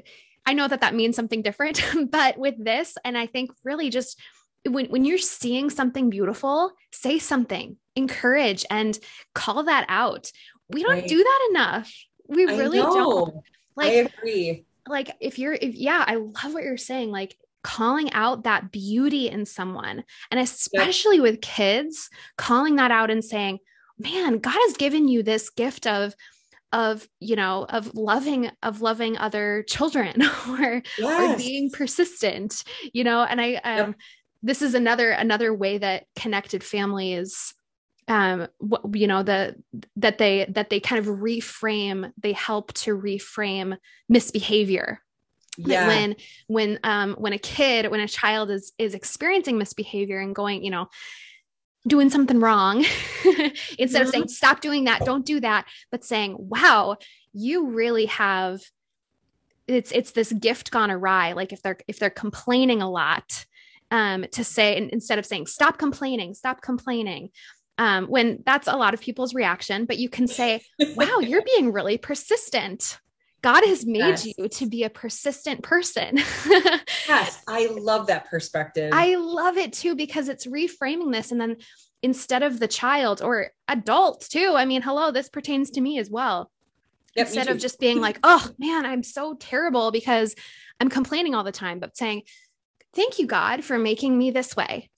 I 0.47 0.53
know 0.53 0.69
that 0.69 0.83
that 0.83 0.95
means 0.95 1.17
something 1.17 1.43
different, 1.43 1.85
but 2.11 2.38
with 2.38 2.55
this 2.64 2.97
and 3.05 3.19
I 3.19 3.27
think 3.27 3.51
really 3.64 3.90
just 3.90 4.21
when 4.69 4.87
when 4.87 5.05
you're 5.05 5.19
seeing 5.19 5.69
something 5.69 6.11
beautiful, 6.11 6.71
say 6.93 7.19
something 7.19 7.77
encourage 7.96 8.64
and 8.70 8.98
call 9.35 9.64
that 9.64 9.87
out. 9.88 10.30
We 10.68 10.83
don't 10.83 10.92
right. 10.92 11.09
do 11.09 11.22
that 11.22 11.48
enough. 11.50 11.92
We 12.28 12.44
really 12.46 12.78
don't. 12.78 13.37
Like, 13.76 13.90
I 13.90 13.94
agree. 13.94 14.64
Like 14.87 15.11
if 15.20 15.38
you're, 15.38 15.54
if 15.54 15.74
yeah, 15.74 16.04
I 16.07 16.16
love 16.16 16.54
what 16.54 16.64
you're 16.64 16.76
saying. 16.76 17.11
Like 17.11 17.37
calling 17.62 18.12
out 18.12 18.44
that 18.44 18.70
beauty 18.70 19.28
in 19.28 19.46
someone, 19.46 20.04
and 20.30 20.38
especially 20.38 21.20
with 21.20 21.40
kids, 21.40 22.11
calling 22.37 22.76
that 22.76 22.90
out 22.90 23.11
and 23.11 23.24
saying, 23.24 23.59
"Man, 23.98 24.38
God 24.38 24.54
has 24.54 24.76
given 24.76 25.09
you 25.09 25.22
this 25.22 25.50
gift 25.50 25.87
of." 25.87 26.14
of 26.72 27.09
you 27.20 27.37
know 27.37 27.64
of 27.68 27.94
loving 27.94 28.50
of 28.64 28.83
loving 28.83 29.16
other 29.16 29.64
children 29.68 30.20
or 30.48 30.83
yes. 30.98 31.35
or 31.35 31.38
being 31.38 31.70
persistent 31.70 32.64
you 32.92 33.04
know 33.04 33.22
and 33.22 33.40
i 33.40 33.54
um 33.54 33.76
yep. 33.76 33.94
this 34.42 34.61
is 34.61 34.74
another 34.74 35.11
another 35.11 35.54
way 35.54 35.78
that 35.78 36.07
connected 36.16 36.64
family 36.64 37.14
is 37.14 37.54
um 38.09 38.47
what, 38.59 38.83
you 38.95 39.07
know 39.07 39.23
the 39.23 39.57
that 39.97 40.19
they 40.19 40.47
that 40.51 40.71
they 40.71 40.81
kind 40.81 40.99
of 40.99 41.17
reframe 41.17 42.12
they 42.21 42.33
help 42.33 42.73
to 42.75 42.97
reframe 42.97 43.77
misbehavior 44.09 45.01
yeah. 45.57 45.87
when 45.87 46.17
when 46.47 46.79
um 46.85 47.14
when 47.14 47.33
a 47.33 47.38
kid 47.38 47.90
when 47.90 48.01
a 48.01 48.09
child 48.09 48.51
is 48.51 48.73
is 48.79 48.95
experiencing 48.95 49.59
misbehavior 49.59 50.19
and 50.19 50.35
going 50.35 50.62
you 50.62 50.71
know 50.71 50.88
doing 51.87 52.11
something 52.11 52.40
wrong 52.40 52.85
instead 53.79 54.03
of 54.03 54.09
saying 54.09 54.25
mm-hmm. 54.25 54.29
stop 54.29 54.61
doing 54.61 54.85
that 54.85 55.05
don't 55.05 55.27
do 55.27 55.40
that 55.40 55.67
but 55.90 56.05
saying 56.05 56.37
wow 56.38 56.97
you 57.33 57.69
really 57.69 58.07
have 58.07 58.62
it's 59.67 59.93
it's 59.93 60.12
this 60.12 60.33
gift 60.33 60.71
gone 60.71 60.90
awry 60.90 61.33
like 61.33 61.53
if 61.53 61.62
they're 61.62 61.79
if 61.87 61.99
they're 61.99 62.11
complaining 62.11 62.81
a 62.81 62.90
lot 62.90 63.45
um 63.90 64.25
to 64.33 64.43
say 64.43 64.77
instead 64.93 65.19
of 65.19 65.27
saying 65.27 65.47
stop 65.47 65.79
complaining 65.79 66.35
stop 66.35 66.62
complaining 66.62 67.29
um, 67.79 68.07
when 68.07 68.43
that's 68.47 68.69
a 68.69 68.77
lot 68.77 68.95
of 68.95 69.01
people's 69.01 69.35
reaction, 69.35 69.85
but 69.85 69.99
you 69.99 70.09
can 70.09 70.27
say, 70.27 70.63
wow, 70.95 71.19
you're 71.21 71.43
being 71.57 71.73
really 71.73 71.99
persistent. 71.99 72.99
God 73.43 73.65
has 73.65 73.85
made 73.85 73.99
yes. 73.99 74.27
you 74.27 74.49
to 74.49 74.67
be 74.67 74.85
a 74.85 74.91
persistent 74.91 75.63
person. 75.63 76.17
yes, 77.09 77.43
I 77.47 77.67
love 77.67 78.07
that 78.07 78.31
perspective. 78.31 78.91
I 78.95 79.17
love 79.17 79.59
it 79.59 79.75
too 79.75 79.95
because 79.95 80.29
it's 80.29 80.47
reframing 80.47 81.13
this. 81.13 81.31
And 81.31 81.41
then 81.41 81.57
instead 82.03 82.43
of 82.43 82.59
the 82.59 82.69
child 82.69 83.21
or 83.21 83.51
adult 83.69 84.27
too, 84.31 84.55
I 84.57 84.65
mean, 84.65 84.81
hello, 84.81 85.11
this 85.11 85.29
pertains 85.29 85.71
to 85.73 85.81
me 85.81 85.99
as 85.99 86.09
well. 86.09 86.51
Yep, 87.17 87.27
instead 87.27 87.49
of 87.49 87.59
just 87.59 87.79
being 87.79 88.01
like, 88.01 88.19
oh 88.23 88.51
man, 88.59 88.87
I'm 88.87 89.03
so 89.03 89.35
terrible 89.35 89.91
because 89.93 90.35
I'm 90.81 90.89
complaining 90.89 91.35
all 91.35 91.45
the 91.45 91.53
time, 91.53 91.81
but 91.81 91.97
saying, 91.97 92.23
thank 92.95 93.19
you, 93.19 93.27
God, 93.27 93.63
for 93.63 93.79
making 93.79 94.17
me 94.17 94.31
this 94.31 94.57
way 94.57 94.89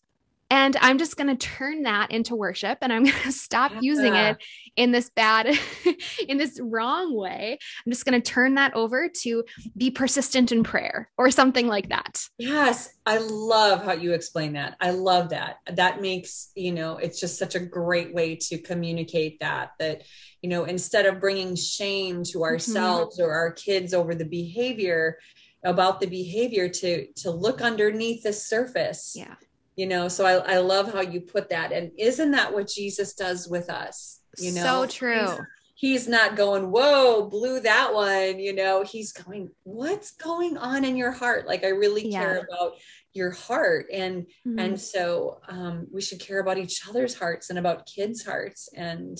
and 0.48 0.76
I'm 0.80 0.98
just 0.98 1.16
going 1.16 1.34
to 1.34 1.46
turn 1.46 1.82
that 1.82 2.12
into 2.12 2.36
worship 2.36 2.78
and 2.80 2.92
I'm 2.92 3.04
going 3.04 3.16
to 3.24 3.32
stop 3.32 3.72
yeah. 3.72 3.80
using 3.82 4.14
it 4.14 4.38
in 4.76 4.92
this 4.92 5.10
bad, 5.10 5.48
in 6.28 6.38
this 6.38 6.60
wrong 6.62 7.16
way. 7.16 7.58
I'm 7.84 7.92
just 7.92 8.04
going 8.04 8.20
to 8.20 8.30
turn 8.30 8.54
that 8.54 8.74
over 8.74 9.08
to 9.22 9.44
be 9.76 9.90
persistent 9.90 10.52
in 10.52 10.62
prayer 10.62 11.10
or 11.18 11.30
something 11.30 11.66
like 11.66 11.88
that. 11.88 12.24
Yes. 12.38 12.90
I 13.06 13.18
love 13.18 13.84
how 13.84 13.92
you 13.92 14.12
explain 14.12 14.52
that. 14.52 14.76
I 14.80 14.90
love 14.90 15.30
that. 15.30 15.58
That 15.72 16.00
makes, 16.00 16.50
you 16.54 16.72
know, 16.72 16.98
it's 16.98 17.18
just 17.18 17.38
such 17.38 17.54
a 17.54 17.60
great 17.60 18.14
way 18.14 18.36
to 18.36 18.58
communicate 18.58 19.40
that, 19.40 19.72
that, 19.78 20.02
you 20.42 20.48
know, 20.48 20.64
instead 20.64 21.06
of 21.06 21.20
bringing 21.20 21.56
shame 21.56 22.22
to 22.24 22.38
mm-hmm. 22.38 22.42
ourselves 22.42 23.18
mm-hmm. 23.18 23.28
or 23.28 23.32
our 23.32 23.52
kids 23.52 23.94
over 23.94 24.14
the 24.14 24.24
behavior, 24.24 25.18
about 25.64 26.00
the 26.00 26.06
behavior 26.06 26.68
to 26.68 27.06
to 27.14 27.30
look 27.30 27.60
underneath 27.60 28.22
the 28.22 28.32
surface 28.32 29.14
yeah 29.16 29.34
you 29.76 29.86
know 29.86 30.08
so 30.08 30.24
I, 30.26 30.54
I 30.54 30.58
love 30.58 30.92
how 30.92 31.00
you 31.00 31.20
put 31.20 31.50
that. 31.50 31.72
And 31.72 31.92
isn't 31.98 32.30
that 32.32 32.52
what 32.52 32.68
jesus 32.68 33.14
does 33.14 33.48
with 33.48 33.70
us? 33.70 34.20
You 34.38 34.52
know 34.52 34.62
so 34.62 34.86
true. 34.86 35.26
he's, 35.26 35.38
he's 35.74 36.08
not 36.08 36.36
going 36.36 36.70
whoa 36.70 37.28
blew 37.28 37.60
that 37.60 37.92
one 37.92 38.38
you 38.38 38.54
know 38.54 38.82
he's 38.82 39.12
going 39.12 39.50
what's 39.62 40.12
going 40.12 40.56
on 40.56 40.84
in 40.84 40.96
your 40.96 41.12
heart? 41.12 41.46
Like 41.46 41.64
i 41.64 41.68
really 41.68 42.10
yeah. 42.10 42.20
care 42.20 42.46
about 42.50 42.72
your 43.16 43.30
heart. 43.30 43.86
And 43.92 44.26
mm-hmm. 44.46 44.58
and 44.58 44.80
so 44.80 45.40
um, 45.48 45.86
we 45.90 46.00
should 46.00 46.20
care 46.20 46.38
about 46.38 46.58
each 46.58 46.86
other's 46.88 47.14
hearts 47.14 47.50
and 47.50 47.58
about 47.58 47.86
kids 47.86 48.24
hearts. 48.24 48.68
And 48.76 49.18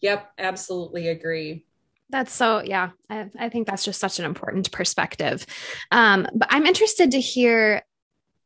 yep 0.00 0.30
absolutely 0.38 1.08
agree. 1.08 1.66
That's 2.10 2.32
so 2.32 2.62
yeah 2.64 2.90
I, 3.08 3.30
I, 3.38 3.48
think 3.48 3.66
that's 3.66 3.84
just 3.84 4.00
such 4.00 4.18
an 4.18 4.24
important 4.24 4.70
perspective. 4.72 5.46
Um, 5.90 6.26
but 6.34 6.48
i'm 6.50 6.66
interested 6.66 7.12
to 7.12 7.20
hear 7.20 7.82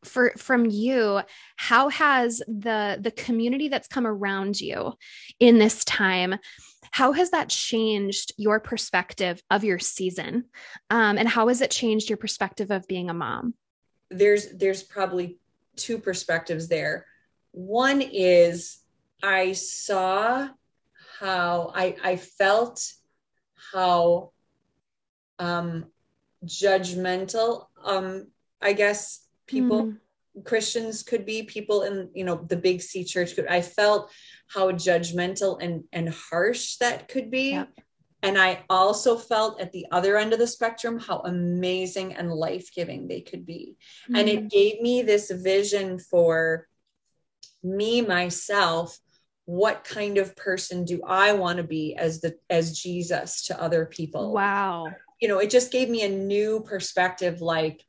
for 0.05 0.33
from 0.37 0.67
you 0.67 1.21
how 1.57 1.89
has 1.89 2.39
the 2.47 2.99
the 3.01 3.11
community 3.11 3.69
that's 3.69 3.89
come 3.89 4.07
around 4.07 4.61
you 4.61 4.93
in 5.41 5.59
this 5.59 5.85
time 5.85 6.37
how 6.91 7.13
has 7.13 7.31
that 7.31 7.49
changed 7.49 8.33
your 8.37 8.61
perspective 8.61 9.43
of 9.51 9.65
your 9.65 9.81
season? 9.81 10.45
Um, 10.91 11.19
and 11.19 11.27
how 11.27 11.49
has 11.49 11.61
it 11.61 11.73
changed 11.73 12.09
your 12.09 12.19
perspective 12.19 12.71
of 12.71 12.87
being 12.87 13.11
a 13.11 13.15
mom? 13.15 13.55
There's 14.11 14.53
there's 14.53 14.85
probably 14.85 15.39
two 15.75 15.99
perspectives 15.99 16.69
there. 16.69 17.07
One 17.51 18.01
is 18.01 18.79
i 19.25 19.53
saw 19.53 20.49
how 21.19 21.73
i 21.75 21.97
i 22.05 22.17
felt 22.17 22.93
how 23.73 24.31
um 25.39 25.87
judgmental 26.45 27.67
um 27.83 28.27
i 28.61 28.75
guess 28.75 29.24
people 29.47 29.85
mm. 29.85 29.97
christians 30.45 31.03
could 31.03 31.25
be 31.25 31.43
people 31.43 31.83
in 31.83 32.09
you 32.15 32.25
know 32.25 32.37
the 32.49 32.57
big 32.57 32.81
c 32.81 33.05
church 33.05 33.35
could 33.35 33.47
i 33.47 33.61
felt 33.61 34.11
how 34.49 34.71
judgmental 34.71 35.59
and 35.63 35.85
and 35.93 36.09
harsh 36.09 36.77
that 36.77 37.09
could 37.09 37.31
be 37.31 37.61
and 38.23 38.39
i 38.39 38.65
also 38.71 39.17
felt 39.17 39.61
at 39.61 39.73
the 39.73 39.87
other 39.91 40.17
end 40.17 40.33
of 40.33 40.39
the 40.39 40.47
spectrum 40.47 40.99
how 40.99 41.19
amazing 41.21 42.15
and 42.15 42.33
life-giving 42.33 43.07
they 43.07 43.21
could 43.21 43.47
be 43.47 43.77
mm. 44.11 44.19
and 44.19 44.29
it 44.29 44.39
mm-hmm. 44.39 44.49
gave 44.49 44.81
me 44.81 45.03
this 45.03 45.31
vision 45.31 45.99
for 45.99 46.67
me 47.63 48.01
myself 48.01 48.99
what 49.47 49.85
kind 49.85 50.17
of 50.19 50.35
person 50.37 50.85
do 50.85 51.01
i 51.07 51.33
want 51.33 51.59
to 51.59 51.65
be 51.65 51.95
as 51.97 52.21
the 52.21 52.35
as 52.49 52.79
jesus 52.79 53.47
to 53.47 53.63
other 53.63 53.85
people 53.85 54.33
wow 54.33 54.87
you 55.21 55.29
know 55.29 55.39
it 55.39 55.51
just 55.51 55.73
gave 55.73 55.89
me 55.89 56.03
a 56.03 56.09
new 56.09 56.61
perspective 56.67 57.41
like 57.41 57.85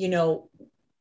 you 0.00 0.08
know 0.08 0.48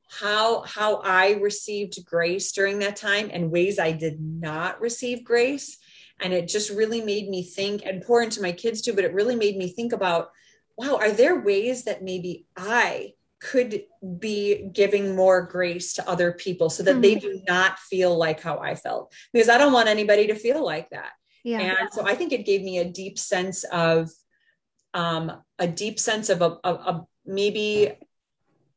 how 0.09 0.62
how 0.63 0.97
i 0.97 1.33
received 1.33 2.03
grace 2.05 2.51
during 2.51 2.79
that 2.79 2.95
time 2.95 3.29
and 3.31 3.51
ways 3.51 3.79
i 3.79 3.91
did 3.91 4.19
not 4.19 4.81
receive 4.81 5.23
grace 5.23 5.77
and 6.19 6.33
it 6.33 6.47
just 6.47 6.69
really 6.71 7.01
made 7.01 7.29
me 7.29 7.43
think 7.43 7.83
and 7.85 8.03
pour 8.03 8.21
into 8.21 8.41
my 8.41 8.51
kids 8.51 8.81
too 8.81 8.93
but 8.93 9.05
it 9.05 9.13
really 9.13 9.35
made 9.35 9.55
me 9.55 9.69
think 9.69 9.93
about 9.93 10.31
wow 10.77 10.97
are 10.97 11.12
there 11.12 11.39
ways 11.39 11.85
that 11.85 12.03
maybe 12.03 12.45
i 12.57 13.13
could 13.39 13.83
be 14.17 14.69
giving 14.73 15.15
more 15.15 15.43
grace 15.43 15.93
to 15.93 16.09
other 16.09 16.33
people 16.33 16.69
so 16.69 16.83
that 16.83 16.93
mm-hmm. 16.93 17.01
they 17.01 17.15
do 17.15 17.41
not 17.47 17.79
feel 17.79 18.17
like 18.17 18.41
how 18.41 18.57
i 18.57 18.75
felt 18.75 19.13
because 19.31 19.47
i 19.47 19.57
don't 19.57 19.73
want 19.73 19.88
anybody 19.88 20.27
to 20.27 20.35
feel 20.35 20.65
like 20.65 20.89
that 20.89 21.12
yeah. 21.45 21.59
and 21.59 21.89
so 21.93 22.05
i 22.05 22.15
think 22.15 22.33
it 22.33 22.45
gave 22.45 22.63
me 22.63 22.79
a 22.79 22.91
deep 22.91 23.17
sense 23.17 23.63
of 23.65 24.09
um, 24.95 25.31
a 25.59 25.67
deep 25.67 25.99
sense 25.99 26.29
of 26.29 26.41
a, 26.41 26.57
a, 26.63 26.73
a 26.73 27.05
maybe 27.23 27.91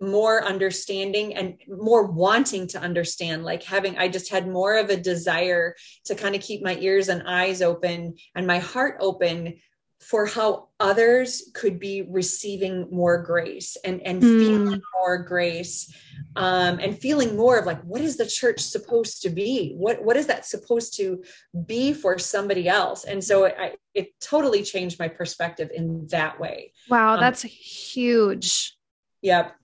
more 0.03 0.45
understanding 0.45 1.35
and 1.35 1.57
more 1.69 2.05
wanting 2.05 2.67
to 2.67 2.81
understand 2.81 3.45
like 3.45 3.63
having 3.63 3.97
i 3.99 4.09
just 4.09 4.31
had 4.31 4.49
more 4.49 4.77
of 4.77 4.91
a 4.91 4.97
desire 4.97 5.77
to 6.05 6.15
kind 6.15 6.35
of 6.35 6.43
keep 6.43 6.63
my 6.63 6.77
ears 6.79 7.09
and 7.09 7.23
eyes 7.27 7.63
open 7.63 8.15
and 8.35 8.47
my 8.47 8.59
heart 8.59 8.97
open 9.01 9.55
for 10.03 10.27
how 10.27 10.69
others 10.81 11.51
could 11.55 11.79
be 11.79 12.03
receiving 12.03 12.89
more 12.91 13.23
grace 13.23 13.77
and 13.85 14.03
and 14.03 14.21
mm. 14.21 14.39
feeling 14.39 14.83
more 14.99 15.19
grace 15.19 15.95
um, 16.35 16.81
and 16.81 16.99
feeling 16.99 17.37
more 17.37 17.59
of 17.59 17.67
like 17.67 17.81
what 17.83 18.01
is 18.01 18.17
the 18.17 18.27
church 18.27 18.59
supposed 18.61 19.23
to 19.23 19.31
be? 19.31 19.75
What 19.77 20.05
what 20.05 20.17
is 20.17 20.27
that 20.27 20.45
supposed 20.45 20.97
to 20.97 21.23
be 21.67 21.93
for 21.93 22.19
somebody 22.19 22.69
else? 22.69 23.05
And 23.05 23.23
so 23.23 23.45
it, 23.45 23.55
I, 23.59 23.75
it 23.95 24.19
totally 24.21 24.65
changed 24.65 24.99
my 24.99 25.07
perspective 25.07 25.71
in 25.73 26.09
that 26.09 26.41
way. 26.41 26.73
Wow 26.89 27.15
um, 27.15 27.21
that's 27.21 27.45
um, 27.45 27.51
huge. 27.51 28.77
Yep 29.23 29.55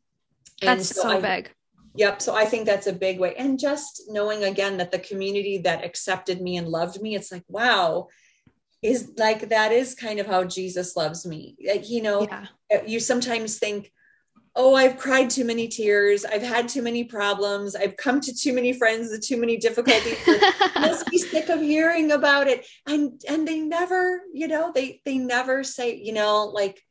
that's 0.60 0.94
so, 0.94 1.02
so 1.02 1.08
I, 1.10 1.20
big. 1.20 1.50
Yep. 1.94 2.22
So 2.22 2.34
I 2.34 2.44
think 2.44 2.66
that's 2.66 2.86
a 2.86 2.92
big 2.92 3.18
way. 3.18 3.34
And 3.36 3.58
just 3.58 4.02
knowing 4.08 4.44
again 4.44 4.76
that 4.76 4.92
the 4.92 4.98
community 4.98 5.58
that 5.58 5.84
accepted 5.84 6.40
me 6.40 6.56
and 6.56 6.68
loved 6.68 7.00
me, 7.02 7.16
it's 7.16 7.32
like, 7.32 7.44
wow, 7.48 8.08
is 8.82 9.12
like 9.16 9.48
that 9.48 9.72
is 9.72 9.94
kind 9.94 10.20
of 10.20 10.26
how 10.26 10.44
Jesus 10.44 10.96
loves 10.96 11.26
me. 11.26 11.56
Like, 11.66 11.90
you 11.90 12.02
know, 12.02 12.22
yeah. 12.22 12.46
You 12.86 13.00
sometimes 13.00 13.58
think, 13.58 13.90
oh, 14.54 14.74
I've 14.74 14.98
cried 14.98 15.30
too 15.30 15.44
many 15.44 15.68
tears. 15.68 16.24
I've 16.24 16.42
had 16.42 16.68
too 16.68 16.82
many 16.82 17.04
problems. 17.04 17.74
I've 17.74 17.96
come 17.96 18.20
to 18.20 18.34
too 18.34 18.52
many 18.52 18.72
friends 18.72 19.10
with 19.10 19.26
too 19.26 19.36
many 19.36 19.56
difficulties. 19.56 20.18
must 20.76 21.10
be 21.10 21.18
sick 21.18 21.48
of 21.48 21.60
hearing 21.60 22.12
about 22.12 22.46
it. 22.46 22.66
And 22.86 23.20
and 23.28 23.48
they 23.48 23.60
never, 23.60 24.22
you 24.32 24.48
know, 24.48 24.70
they 24.74 25.00
they 25.04 25.18
never 25.18 25.64
say, 25.64 25.96
you 25.96 26.12
know, 26.12 26.46
like 26.46 26.82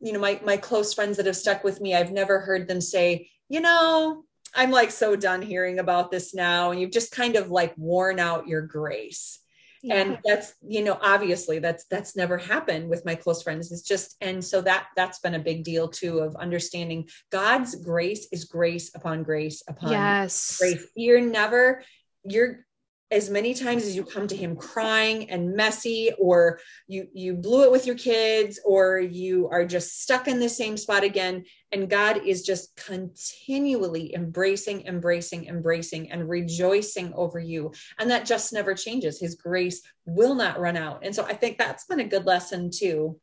you 0.00 0.12
know 0.12 0.20
my 0.20 0.40
my 0.44 0.56
close 0.56 0.94
friends 0.94 1.16
that 1.16 1.26
have 1.26 1.36
stuck 1.36 1.64
with 1.64 1.80
me 1.80 1.94
i've 1.94 2.12
never 2.12 2.40
heard 2.40 2.68
them 2.68 2.80
say 2.80 3.28
you 3.48 3.60
know 3.60 4.24
i'm 4.54 4.70
like 4.70 4.90
so 4.90 5.16
done 5.16 5.42
hearing 5.42 5.78
about 5.78 6.10
this 6.10 6.34
now. 6.34 6.70
And 6.70 6.80
you've 6.80 6.90
just 6.90 7.12
kind 7.12 7.36
of 7.36 7.50
like 7.50 7.74
worn 7.76 8.18
out 8.18 8.48
your 8.48 8.62
grace. 8.62 9.40
Yeah. 9.80 9.94
and 9.94 10.18
that's 10.24 10.54
you 10.60 10.82
know 10.82 10.98
obviously 11.00 11.60
that's 11.60 11.84
that's 11.84 12.16
never 12.16 12.36
happened 12.36 12.88
with 12.88 13.04
my 13.04 13.14
close 13.14 13.44
friends. 13.44 13.70
It's 13.70 13.82
just 13.82 14.16
and 14.20 14.44
so 14.44 14.60
that 14.62 14.88
that's 14.96 15.20
been 15.20 15.36
a 15.36 15.38
big 15.38 15.62
deal 15.62 15.86
too 15.86 16.18
of 16.18 16.34
understanding 16.34 17.08
god's 17.30 17.76
grace 17.76 18.26
is 18.32 18.46
grace 18.46 18.90
upon 18.96 19.22
grace 19.22 19.62
upon 19.68 19.92
yes. 19.92 20.58
grace. 20.58 20.84
You're 20.96 21.20
never 21.20 21.84
you're 22.24 22.66
as 23.10 23.30
many 23.30 23.54
times 23.54 23.84
as 23.84 23.96
you 23.96 24.04
come 24.04 24.26
to 24.26 24.36
him 24.36 24.54
crying 24.54 25.30
and 25.30 25.54
messy 25.54 26.10
or 26.18 26.60
you 26.86 27.08
you 27.12 27.34
blew 27.34 27.64
it 27.64 27.70
with 27.70 27.86
your 27.86 27.96
kids 27.96 28.60
or 28.64 28.98
you 28.98 29.48
are 29.50 29.64
just 29.64 30.02
stuck 30.02 30.28
in 30.28 30.38
the 30.38 30.48
same 30.48 30.76
spot 30.76 31.04
again. 31.04 31.44
And 31.72 31.88
god 31.88 32.26
is 32.26 32.42
just 32.42 32.76
continually 32.76 34.14
embracing 34.14 34.86
embracing 34.86 35.46
embracing 35.46 36.10
and 36.10 36.28
rejoicing 36.28 37.12
over 37.14 37.38
you. 37.38 37.72
And 37.98 38.10
that 38.10 38.26
just 38.26 38.52
never 38.52 38.74
changes. 38.74 39.18
His 39.18 39.36
grace 39.36 39.82
will 40.04 40.34
not 40.34 40.60
run 40.60 40.76
out. 40.76 41.04
And 41.04 41.14
so 41.14 41.24
i 41.24 41.32
think 41.32 41.58
that's 41.58 41.86
been 41.86 42.00
a 42.00 42.08
good 42.08 42.26
lesson 42.26 42.70
too 42.70 43.18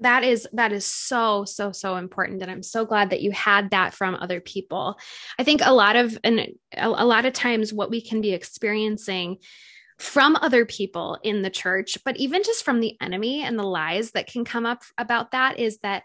that 0.00 0.24
is 0.24 0.48
that 0.52 0.72
is 0.72 0.84
so 0.84 1.44
so 1.44 1.72
so 1.72 1.96
important 1.96 2.42
and 2.42 2.50
i'm 2.50 2.62
so 2.62 2.84
glad 2.84 3.10
that 3.10 3.22
you 3.22 3.30
had 3.30 3.70
that 3.70 3.94
from 3.94 4.14
other 4.14 4.40
people 4.40 4.98
i 5.38 5.44
think 5.44 5.60
a 5.62 5.72
lot 5.72 5.96
of 5.96 6.18
and 6.24 6.40
a, 6.40 6.54
a 6.86 7.04
lot 7.04 7.24
of 7.24 7.32
times 7.32 7.72
what 7.72 7.90
we 7.90 8.00
can 8.00 8.20
be 8.20 8.32
experiencing 8.32 9.36
from 9.98 10.34
other 10.36 10.64
people 10.64 11.18
in 11.22 11.42
the 11.42 11.50
church 11.50 11.98
but 12.04 12.16
even 12.16 12.42
just 12.42 12.64
from 12.64 12.80
the 12.80 12.96
enemy 13.00 13.42
and 13.42 13.58
the 13.58 13.64
lies 13.64 14.12
that 14.12 14.26
can 14.26 14.44
come 14.44 14.66
up 14.66 14.82
about 14.98 15.32
that 15.32 15.58
is 15.58 15.78
that 15.78 16.02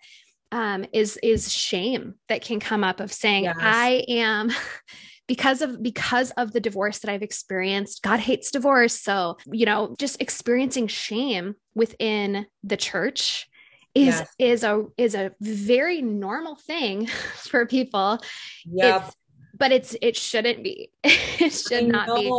um, 0.52 0.86
is 0.94 1.18
is 1.24 1.52
shame 1.52 2.16
that 2.30 2.44
can 2.44 2.60
come 2.60 2.84
up 2.84 3.00
of 3.00 3.12
saying 3.12 3.46
yes. 3.46 3.56
i 3.60 4.04
am 4.08 4.52
because 5.28 5.62
of 5.62 5.82
because 5.82 6.32
of 6.32 6.52
the 6.54 6.60
divorce 6.60 7.00
that 7.00 7.12
I've 7.12 7.24
experienced. 7.24 8.04
God 8.04 8.20
hates 8.20 8.52
divorce. 8.52 8.94
So, 8.94 9.38
you 9.52 9.66
know, 9.66 9.96
just 9.98 10.22
experiencing 10.22 10.86
shame 10.86 11.56
within 11.74 12.46
the 12.64 12.78
church 12.78 13.48
is 13.96 14.08
yes. 14.08 14.36
is 14.38 14.64
a 14.64 14.86
is 14.98 15.16
a 15.16 15.32
very 15.40 16.02
normal 16.02 16.56
thing 16.56 17.08
for 17.36 17.66
people. 17.66 18.20
Yeah. 18.66 19.10
But 19.58 19.72
it's 19.72 19.96
it 20.02 20.18
shouldn't 20.18 20.64
be. 20.64 20.92
it 21.04 21.52
should 21.52 21.88
not 21.88 22.08
be. 22.08 22.30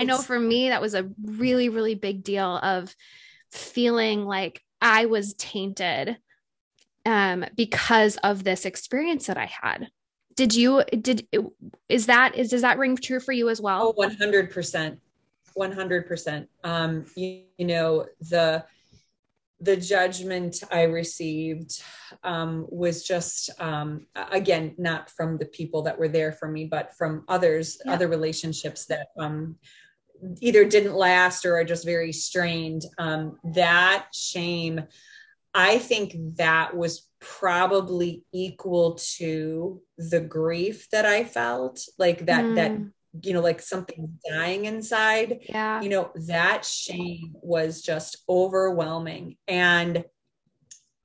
I 0.00 0.04
know 0.04 0.18
for 0.18 0.38
me 0.38 0.68
that 0.68 0.80
was 0.80 0.94
a 0.94 1.10
really 1.24 1.68
really 1.68 1.96
big 1.96 2.22
deal 2.22 2.56
of 2.58 2.94
feeling 3.50 4.24
like 4.24 4.62
I 4.80 5.06
was 5.06 5.34
tainted 5.34 6.16
um 7.06 7.44
because 7.56 8.18
of 8.18 8.44
this 8.44 8.64
experience 8.64 9.26
that 9.26 9.38
I 9.38 9.46
had 9.46 9.88
did 10.36 10.54
you 10.54 10.82
did 10.84 11.26
is 11.88 12.06
that 12.06 12.36
is 12.36 12.50
does 12.50 12.62
that 12.62 12.78
ring 12.78 12.96
true 12.96 13.20
for 13.20 13.32
you 13.32 13.48
as 13.48 13.60
well 13.60 13.94
oh 13.96 14.00
100% 14.00 14.98
100% 15.58 16.46
um 16.64 17.04
you, 17.16 17.42
you 17.58 17.66
know 17.66 18.06
the 18.28 18.64
the 19.60 19.76
judgment 19.76 20.62
I 20.70 20.84
received 20.84 21.82
um, 22.24 22.66
was 22.70 23.04
just, 23.04 23.50
um, 23.60 24.06
again, 24.14 24.74
not 24.78 25.10
from 25.10 25.36
the 25.36 25.46
people 25.46 25.82
that 25.82 25.98
were 25.98 26.08
there 26.08 26.32
for 26.32 26.48
me, 26.48 26.64
but 26.64 26.94
from 26.96 27.24
others, 27.28 27.78
yeah. 27.84 27.92
other 27.92 28.08
relationships 28.08 28.86
that 28.86 29.08
um, 29.18 29.56
either 30.40 30.64
didn't 30.64 30.94
last 30.94 31.44
or 31.44 31.56
are 31.56 31.64
just 31.64 31.84
very 31.84 32.12
strained. 32.12 32.84
Um, 32.98 33.38
that 33.52 34.06
shame, 34.14 34.84
I 35.52 35.78
think 35.78 36.36
that 36.36 36.74
was 36.74 37.06
probably 37.20 38.24
equal 38.32 38.98
to 39.16 39.82
the 39.98 40.20
grief 40.20 40.88
that 40.90 41.04
I 41.04 41.24
felt, 41.24 41.80
like 41.98 42.26
that, 42.26 42.44
mm. 42.44 42.54
that 42.54 42.72
you 43.22 43.32
know 43.32 43.40
like 43.40 43.60
something 43.60 44.18
dying 44.28 44.66
inside 44.66 45.40
yeah. 45.48 45.80
you 45.80 45.88
know 45.88 46.10
that 46.26 46.64
shame 46.64 47.34
was 47.42 47.82
just 47.82 48.18
overwhelming. 48.28 49.36
And 49.48 50.04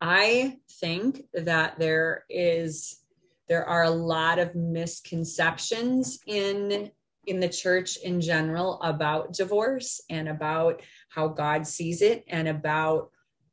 i 0.01 0.57
think 0.79 1.21
that 1.33 1.79
there 1.79 2.25
is 2.29 2.99
there 3.47 3.65
are 3.65 3.83
a 3.83 3.89
lot 3.89 4.39
of 4.39 4.53
misconceptions 4.55 6.19
in 6.27 6.91
in 7.27 7.39
the 7.39 7.49
church 7.49 7.97
in 7.97 8.21
general 8.21 8.79
about 8.81 9.33
divorce 9.33 10.01
and 10.09 10.27
about 10.27 10.81
how 11.09 11.27
god 11.27 11.65
sees 11.65 12.01
it 12.01 12.23
and 12.27 12.47
about 12.47 13.09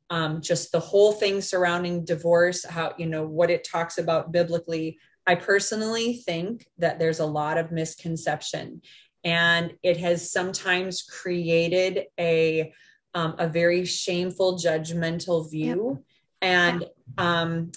um, 0.09 0.41
just 0.41 0.71
the 0.71 0.79
whole 0.79 1.13
thing 1.13 1.41
surrounding 1.41 2.05
divorce 2.05 2.63
how 2.65 2.93
you 2.97 3.07
know 3.07 3.25
what 3.25 3.49
it 3.49 3.63
talks 3.63 3.97
about 3.97 4.31
biblically 4.31 4.99
I 5.25 5.35
personally 5.35 6.17
think 6.25 6.67
that 6.77 6.99
there's 6.99 7.19
a 7.19 7.25
lot 7.25 7.57
of 7.57 7.71
misconception, 7.71 8.81
and 9.23 9.73
it 9.83 9.97
has 9.97 10.31
sometimes 10.31 11.03
created 11.03 12.05
a 12.19 12.73
um, 13.15 13.35
a 13.37 13.47
very 13.47 13.85
shameful, 13.85 14.57
judgmental 14.57 15.49
view, 15.49 16.03
yep. 16.41 16.51
and 16.51 16.85
um, 17.17 17.71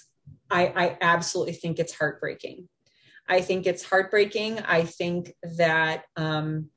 I, 0.51 0.67
I 0.67 0.99
absolutely 1.01 1.53
think 1.53 1.79
it's 1.79 1.95
heartbreaking. 1.95 2.69
I 3.29 3.41
think 3.41 3.67
it's 3.67 3.85
heartbreaking. 3.85 4.61
I 4.61 4.85
think 4.85 5.35
that 5.57 6.05
um, 6.17 6.71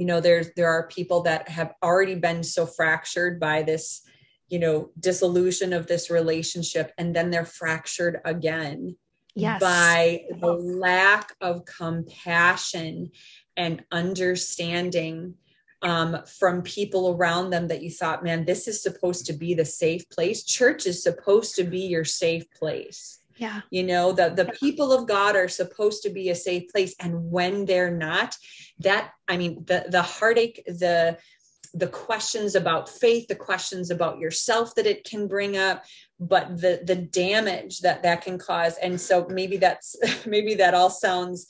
you 0.00 0.06
know 0.06 0.20
there's 0.20 0.50
there 0.56 0.68
are 0.68 0.88
people 0.88 1.20
that 1.22 1.48
have 1.48 1.74
already 1.82 2.14
been 2.14 2.42
so 2.42 2.64
fractured 2.64 3.38
by 3.38 3.62
this 3.62 4.02
you 4.48 4.58
know 4.58 4.90
dissolution 4.98 5.74
of 5.74 5.86
this 5.86 6.10
relationship 6.10 6.90
and 6.96 7.14
then 7.14 7.30
they're 7.30 7.44
fractured 7.44 8.18
again 8.24 8.96
yes. 9.34 9.60
by 9.60 10.24
the 10.40 10.52
lack 10.52 11.34
of 11.40 11.64
compassion 11.64 13.10
and 13.56 13.84
understanding 13.90 15.34
um, 15.82 16.18
from 16.38 16.62
people 16.62 17.14
around 17.14 17.50
them 17.50 17.68
that 17.68 17.82
you 17.82 17.90
thought, 17.90 18.24
man, 18.24 18.44
this 18.44 18.68
is 18.68 18.82
supposed 18.82 19.26
to 19.26 19.32
be 19.32 19.54
the 19.54 19.64
safe 19.64 20.08
place. 20.10 20.44
Church 20.44 20.86
is 20.86 21.02
supposed 21.02 21.54
to 21.56 21.64
be 21.64 21.80
your 21.80 22.04
safe 22.04 22.44
place. 22.52 23.20
Yeah. 23.36 23.62
You 23.70 23.84
know, 23.84 24.12
the, 24.12 24.28
the 24.28 24.52
people 24.60 24.92
of 24.92 25.08
God 25.08 25.34
are 25.34 25.48
supposed 25.48 26.02
to 26.02 26.10
be 26.10 26.28
a 26.28 26.34
safe 26.34 26.70
place. 26.70 26.94
And 27.00 27.30
when 27.30 27.64
they're 27.64 27.90
not, 27.90 28.36
that, 28.80 29.12
I 29.26 29.38
mean, 29.38 29.64
the, 29.64 29.86
the 29.88 30.02
heartache, 30.02 30.62
the, 30.66 31.16
the 31.74 31.88
questions 31.88 32.54
about 32.54 32.88
faith, 32.88 33.28
the 33.28 33.34
questions 33.34 33.90
about 33.90 34.18
yourself 34.18 34.74
that 34.74 34.86
it 34.86 35.04
can 35.04 35.26
bring 35.26 35.56
up, 35.56 35.84
but 36.18 36.60
the 36.60 36.80
the 36.84 36.96
damage 36.96 37.80
that 37.80 38.02
that 38.02 38.22
can 38.22 38.38
cause. 38.38 38.76
And 38.78 39.00
so 39.00 39.26
maybe 39.28 39.56
that's 39.56 39.96
maybe 40.26 40.54
that 40.54 40.74
all 40.74 40.90
sounds 40.90 41.46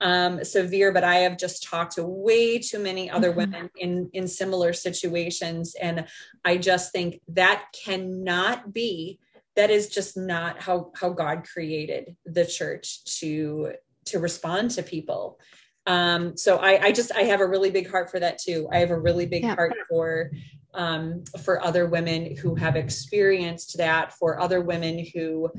um, 0.00 0.44
severe, 0.44 0.92
but 0.92 1.04
I 1.04 1.16
have 1.16 1.38
just 1.38 1.62
talked 1.62 1.94
to 1.94 2.04
way 2.04 2.58
too 2.58 2.78
many 2.78 3.10
other 3.10 3.30
mm-hmm. 3.30 3.38
women 3.38 3.70
in 3.76 4.10
in 4.12 4.28
similar 4.28 4.72
situations, 4.72 5.74
and 5.80 6.06
I 6.44 6.56
just 6.56 6.92
think 6.92 7.20
that 7.28 7.66
cannot 7.84 8.72
be. 8.72 9.18
That 9.56 9.70
is 9.70 9.88
just 9.88 10.16
not 10.16 10.60
how 10.60 10.90
how 10.94 11.10
God 11.10 11.46
created 11.50 12.16
the 12.26 12.44
church 12.44 13.04
to 13.20 13.74
to 14.06 14.18
respond 14.18 14.72
to 14.72 14.82
people 14.82 15.38
um, 15.86 16.36
so 16.36 16.58
I, 16.58 16.86
I 16.86 16.92
just 16.92 17.12
I 17.14 17.22
have 17.22 17.40
a 17.40 17.46
really 17.46 17.70
big 17.70 17.90
heart 17.90 18.10
for 18.10 18.18
that 18.20 18.38
too. 18.38 18.68
I 18.72 18.78
have 18.78 18.90
a 18.90 18.98
really 18.98 19.26
big 19.26 19.42
yeah. 19.42 19.54
heart 19.54 19.74
for 19.88 20.30
um, 20.72 21.24
for 21.42 21.62
other 21.62 21.86
women 21.86 22.36
who 22.36 22.54
have 22.54 22.76
experienced 22.76 23.76
that, 23.78 24.12
for 24.12 24.40
other 24.40 24.60
women 24.60 25.04
who 25.14 25.50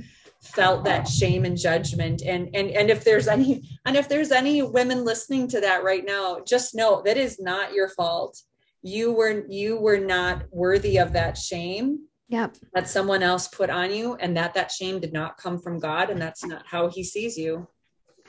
felt 0.42 0.84
that 0.86 1.08
shame 1.08 1.44
and 1.46 1.58
judgment 1.58 2.22
and 2.22 2.50
and 2.54 2.70
and 2.70 2.90
if 2.90 3.04
there's 3.04 3.28
any 3.28 3.68
and 3.86 3.96
if 3.96 4.08
there's 4.08 4.32
any 4.32 4.62
women 4.62 5.04
listening 5.04 5.48
to 5.48 5.60
that 5.60 5.84
right 5.84 6.06
now 6.06 6.40
just 6.46 6.76
know 6.76 7.02
that 7.04 7.18
is 7.18 7.40
not 7.40 7.74
your 7.74 7.90
fault 7.90 8.40
you 8.84 9.12
were 9.12 9.44
you 9.50 9.78
were 9.78 9.98
not 9.98 10.44
worthy 10.52 10.98
of 10.98 11.14
that 11.14 11.36
shame 11.36 12.00
yep. 12.30 12.56
that 12.76 12.88
someone 12.88 13.24
else 13.24 13.48
put 13.48 13.72
on 13.72 13.92
you 13.92 14.14
and 14.16 14.38
that 14.38 14.54
that 14.54 14.72
shame 14.72 15.00
did 15.00 15.14
not 15.14 15.38
come 15.38 15.58
from 15.58 15.80
god 15.80 16.12
and 16.12 16.22
that's 16.22 16.46
not 16.46 16.64
how 16.68 16.88
he 16.88 17.04
sees 17.04 17.36
you 17.36 17.68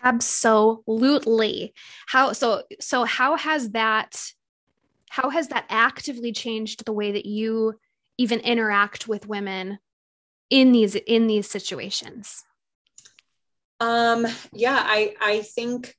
absolutely 0.03 1.75
how 2.07 2.33
so 2.33 2.63
so 2.81 3.05
how 3.05 3.37
has 3.37 3.71
that 3.71 4.33
how 5.09 5.31
has 5.31 5.49
that 5.49 5.65
actively 5.69 6.33
changed 6.33 6.85
the 6.85 6.93
way 6.93 7.13
that 7.13 7.27
you 7.27 7.75
even 8.19 8.41
interact 8.41 9.09
with 9.09 9.29
women 9.29 9.79
in 10.51 10.73
these 10.73 10.95
in 10.95 11.27
these 11.27 11.49
situations 11.49 12.45
um 13.81 14.27
yeah 14.53 14.81
i 14.85 15.15
i 15.21 15.41
think 15.41 15.95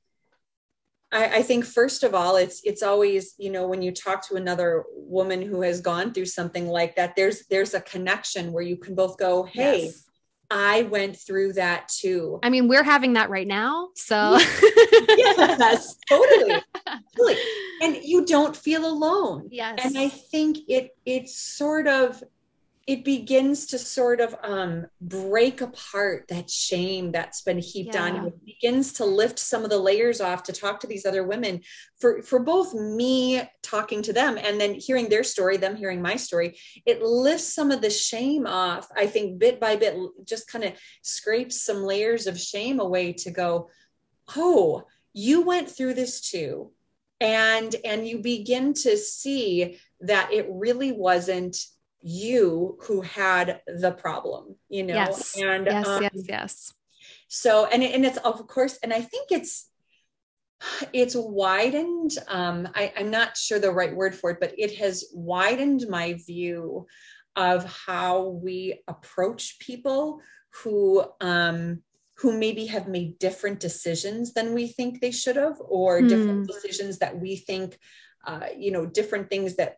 I, 1.10 1.36
I, 1.38 1.42
think 1.42 1.64
first 1.64 2.02
of 2.02 2.14
all 2.14 2.36
it's 2.36 2.60
it's 2.64 2.82
always 2.82 3.34
you 3.38 3.50
know 3.50 3.66
when 3.66 3.80
you 3.80 3.92
talk 3.92 4.26
to 4.28 4.34
another 4.34 4.84
woman 4.94 5.40
who 5.40 5.62
has 5.62 5.80
gone 5.80 6.12
through 6.12 6.26
something 6.26 6.66
like 6.66 6.96
that 6.96 7.16
there's 7.16 7.46
there's 7.46 7.74
a 7.74 7.80
connection 7.80 8.52
where 8.52 8.62
you 8.62 8.76
can 8.76 8.94
both 8.94 9.16
go 9.16 9.44
hey 9.44 9.84
yes. 9.84 10.07
I 10.50 10.82
went 10.82 11.16
through 11.16 11.54
that 11.54 11.88
too. 11.88 12.38
I 12.42 12.48
mean, 12.48 12.68
we're 12.68 12.82
having 12.82 13.14
that 13.14 13.28
right 13.28 13.46
now. 13.46 13.90
So, 13.94 14.38
yes, 15.16 15.96
totally. 16.08 16.62
totally. 17.16 17.36
And 17.80 17.96
you 18.02 18.26
don't 18.26 18.56
feel 18.56 18.84
alone. 18.84 19.50
Yes. 19.52 19.78
And 19.84 19.96
I 19.96 20.08
think 20.08 20.58
it 20.66 20.96
it's 21.06 21.38
sort 21.38 21.86
of 21.86 22.20
it 22.88 23.04
begins 23.04 23.66
to 23.66 23.78
sort 23.78 24.18
of 24.18 24.34
um, 24.42 24.86
break 24.98 25.60
apart 25.60 26.26
that 26.28 26.48
shame 26.48 27.12
that's 27.12 27.42
been 27.42 27.58
heaped 27.58 27.94
yeah. 27.94 28.02
on 28.02 28.16
you. 28.16 28.26
It 28.28 28.44
begins 28.46 28.94
to 28.94 29.04
lift 29.04 29.38
some 29.38 29.62
of 29.62 29.68
the 29.68 29.78
layers 29.78 30.22
off 30.22 30.44
to 30.44 30.54
talk 30.54 30.80
to 30.80 30.86
these 30.86 31.04
other 31.04 31.22
women. 31.22 31.60
For 32.00 32.22
for 32.22 32.38
both 32.38 32.72
me 32.72 33.42
talking 33.62 34.00
to 34.02 34.14
them 34.14 34.38
and 34.38 34.58
then 34.58 34.72
hearing 34.72 35.10
their 35.10 35.22
story, 35.22 35.58
them 35.58 35.76
hearing 35.76 36.00
my 36.00 36.16
story, 36.16 36.58
it 36.86 37.02
lifts 37.02 37.52
some 37.52 37.70
of 37.70 37.82
the 37.82 37.90
shame 37.90 38.46
off. 38.46 38.88
I 38.96 39.06
think 39.06 39.38
bit 39.38 39.60
by 39.60 39.76
bit, 39.76 39.94
just 40.24 40.50
kind 40.50 40.64
of 40.64 40.72
scrapes 41.02 41.62
some 41.62 41.82
layers 41.82 42.26
of 42.26 42.40
shame 42.40 42.80
away 42.80 43.12
to 43.12 43.30
go, 43.30 43.68
oh, 44.34 44.84
you 45.12 45.42
went 45.42 45.70
through 45.70 45.92
this 45.92 46.22
too, 46.22 46.72
and 47.20 47.76
and 47.84 48.08
you 48.08 48.20
begin 48.20 48.72
to 48.72 48.96
see 48.96 49.78
that 50.00 50.32
it 50.32 50.46
really 50.48 50.92
wasn't 50.92 51.54
you 52.00 52.78
who 52.82 53.00
had 53.00 53.60
the 53.66 53.90
problem 53.92 54.56
you 54.68 54.84
know 54.84 54.94
yes. 54.94 55.36
and 55.40 55.66
yes 55.66 55.86
um, 55.86 56.02
yes 56.02 56.24
yes 56.28 56.74
so 57.28 57.66
and 57.66 57.82
and 57.82 58.06
it's 58.06 58.18
of 58.18 58.46
course 58.46 58.78
and 58.82 58.92
i 58.92 59.00
think 59.00 59.30
it's 59.30 59.68
it's 60.92 61.14
widened 61.16 62.12
um 62.28 62.68
I, 62.74 62.92
i'm 62.96 63.10
not 63.10 63.36
sure 63.36 63.58
the 63.58 63.70
right 63.70 63.94
word 63.94 64.14
for 64.14 64.30
it 64.30 64.40
but 64.40 64.54
it 64.58 64.76
has 64.76 65.04
widened 65.12 65.86
my 65.88 66.14
view 66.26 66.86
of 67.36 67.64
how 67.86 68.28
we 68.28 68.82
approach 68.88 69.58
people 69.60 70.20
who 70.62 71.04
um 71.20 71.82
who 72.18 72.36
maybe 72.36 72.66
have 72.66 72.88
made 72.88 73.18
different 73.18 73.60
decisions 73.60 74.34
than 74.34 74.52
we 74.52 74.66
think 74.66 75.00
they 75.00 75.12
should 75.12 75.36
have 75.36 75.56
or 75.60 76.00
mm. 76.00 76.08
different 76.08 76.48
decisions 76.48 76.98
that 76.98 77.18
we 77.18 77.36
think 77.36 77.78
uh, 78.26 78.46
you 78.56 78.70
know 78.72 78.84
different 78.84 79.30
things 79.30 79.56
that 79.56 79.76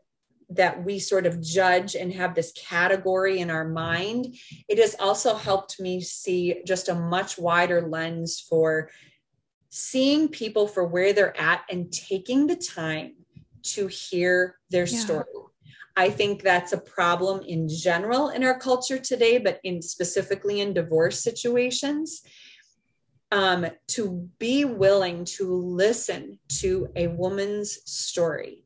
that 0.51 0.85
we 0.85 0.99
sort 0.99 1.27
of 1.27 1.41
judge 1.41 1.95
and 1.95 2.13
have 2.13 2.35
this 2.35 2.53
category 2.53 3.39
in 3.39 3.51
our 3.51 3.69
mind, 3.69 4.35
it 4.69 4.79
has 4.79 4.97
also 4.99 5.35
helped 5.35 5.81
me 5.81 6.01
see 6.01 6.63
just 6.67 6.89
a 6.89 6.95
much 6.95 7.39
wider 7.39 7.83
lens 7.83 8.45
for 8.49 8.91
seeing 9.71 10.29
people 10.29 10.67
for 10.67 10.85
where 10.85 11.13
they're 11.13 11.39
at 11.41 11.63
and 11.71 11.93
taking 11.93 12.47
the 12.47 12.57
time 12.57 13.15
to 13.63 13.87
hear 13.87 14.57
their 14.71 14.87
yeah. 14.87 14.99
story. 14.99 15.25
I 15.97 16.11
think 16.11 16.43
that's 16.43 16.73
a 16.73 16.79
problem 16.79 17.43
in 17.47 17.69
general 17.69 18.31
in 18.31 18.43
our 18.43 18.59
culture 18.59 18.99
today, 18.99 19.39
but 19.39 19.61
in 19.65 19.83
specifically 19.83 20.61
in 20.61 20.73
divorce 20.73 21.23
situations. 21.23 22.23
Um, 23.33 23.67
to 23.89 24.29
be 24.41 24.65
willing 24.65 25.25
to 25.37 25.55
listen 25.55 26.41
to 26.59 26.89
a 26.97 27.07
woman's 27.07 27.79
story 27.89 28.60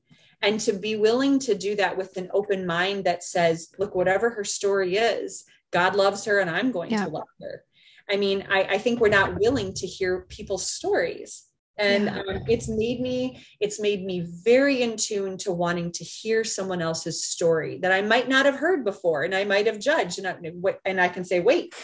and 0.45 0.61
to 0.61 0.73
be 0.73 0.97
willing 0.97 1.39
to 1.41 1.55
do 1.55 1.75
that 1.77 1.97
with 1.97 2.17
an 2.17 2.29
open 2.33 2.67
mind 2.67 3.05
that 3.05 3.25
says 3.25 3.71
look 3.79 3.95
whatever 3.95 4.31
her 4.31 4.45
story 4.45 4.97
is 4.97 5.45
god 5.73 5.97
loves 5.97 6.25
her 6.25 6.39
and 6.41 6.51
i'm 6.51 6.71
going 6.71 6.91
yeah. 6.91 7.05
to 7.05 7.11
love 7.11 7.29
her. 7.41 7.65
I 8.11 8.17
mean, 8.17 8.47
I, 8.51 8.63
I 8.65 8.79
think 8.79 9.01
we're 9.01 9.09
not 9.09 9.41
willing 9.41 9.73
to 9.75 9.87
hear 9.87 10.27
people's 10.29 10.67
stories. 10.67 11.45
And 11.77 12.05
yeah. 12.05 12.19
um, 12.19 12.43
it's 12.47 12.69
made 12.69 13.01
me 13.01 13.45
it's 13.59 13.81
made 13.81 14.05
me 14.05 14.25
very 14.45 14.83
in 14.83 14.97
tune 14.97 15.37
to 15.39 15.51
wanting 15.51 15.91
to 15.93 16.05
hear 16.05 16.45
someone 16.45 16.81
else's 16.81 17.25
story 17.25 17.79
that 17.79 17.91
i 17.91 18.01
might 18.01 18.29
not 18.29 18.47
have 18.47 18.55
heard 18.55 18.85
before 18.85 19.25
and 19.25 19.35
i 19.35 19.45
might 19.45 19.67
have 19.67 19.81
judged. 19.81 20.21
And 20.21 20.29
I, 20.29 20.75
and 20.85 21.01
I 21.01 21.09
can 21.09 21.25
say 21.25 21.41
wait 21.41 21.75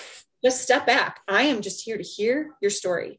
just 0.45 0.63
step 0.63 0.87
back. 0.87 1.21
I 1.29 1.43
am 1.43 1.61
just 1.61 1.85
here 1.85 1.99
to 1.99 2.03
hear 2.03 2.53
your 2.63 2.71
story 2.71 3.19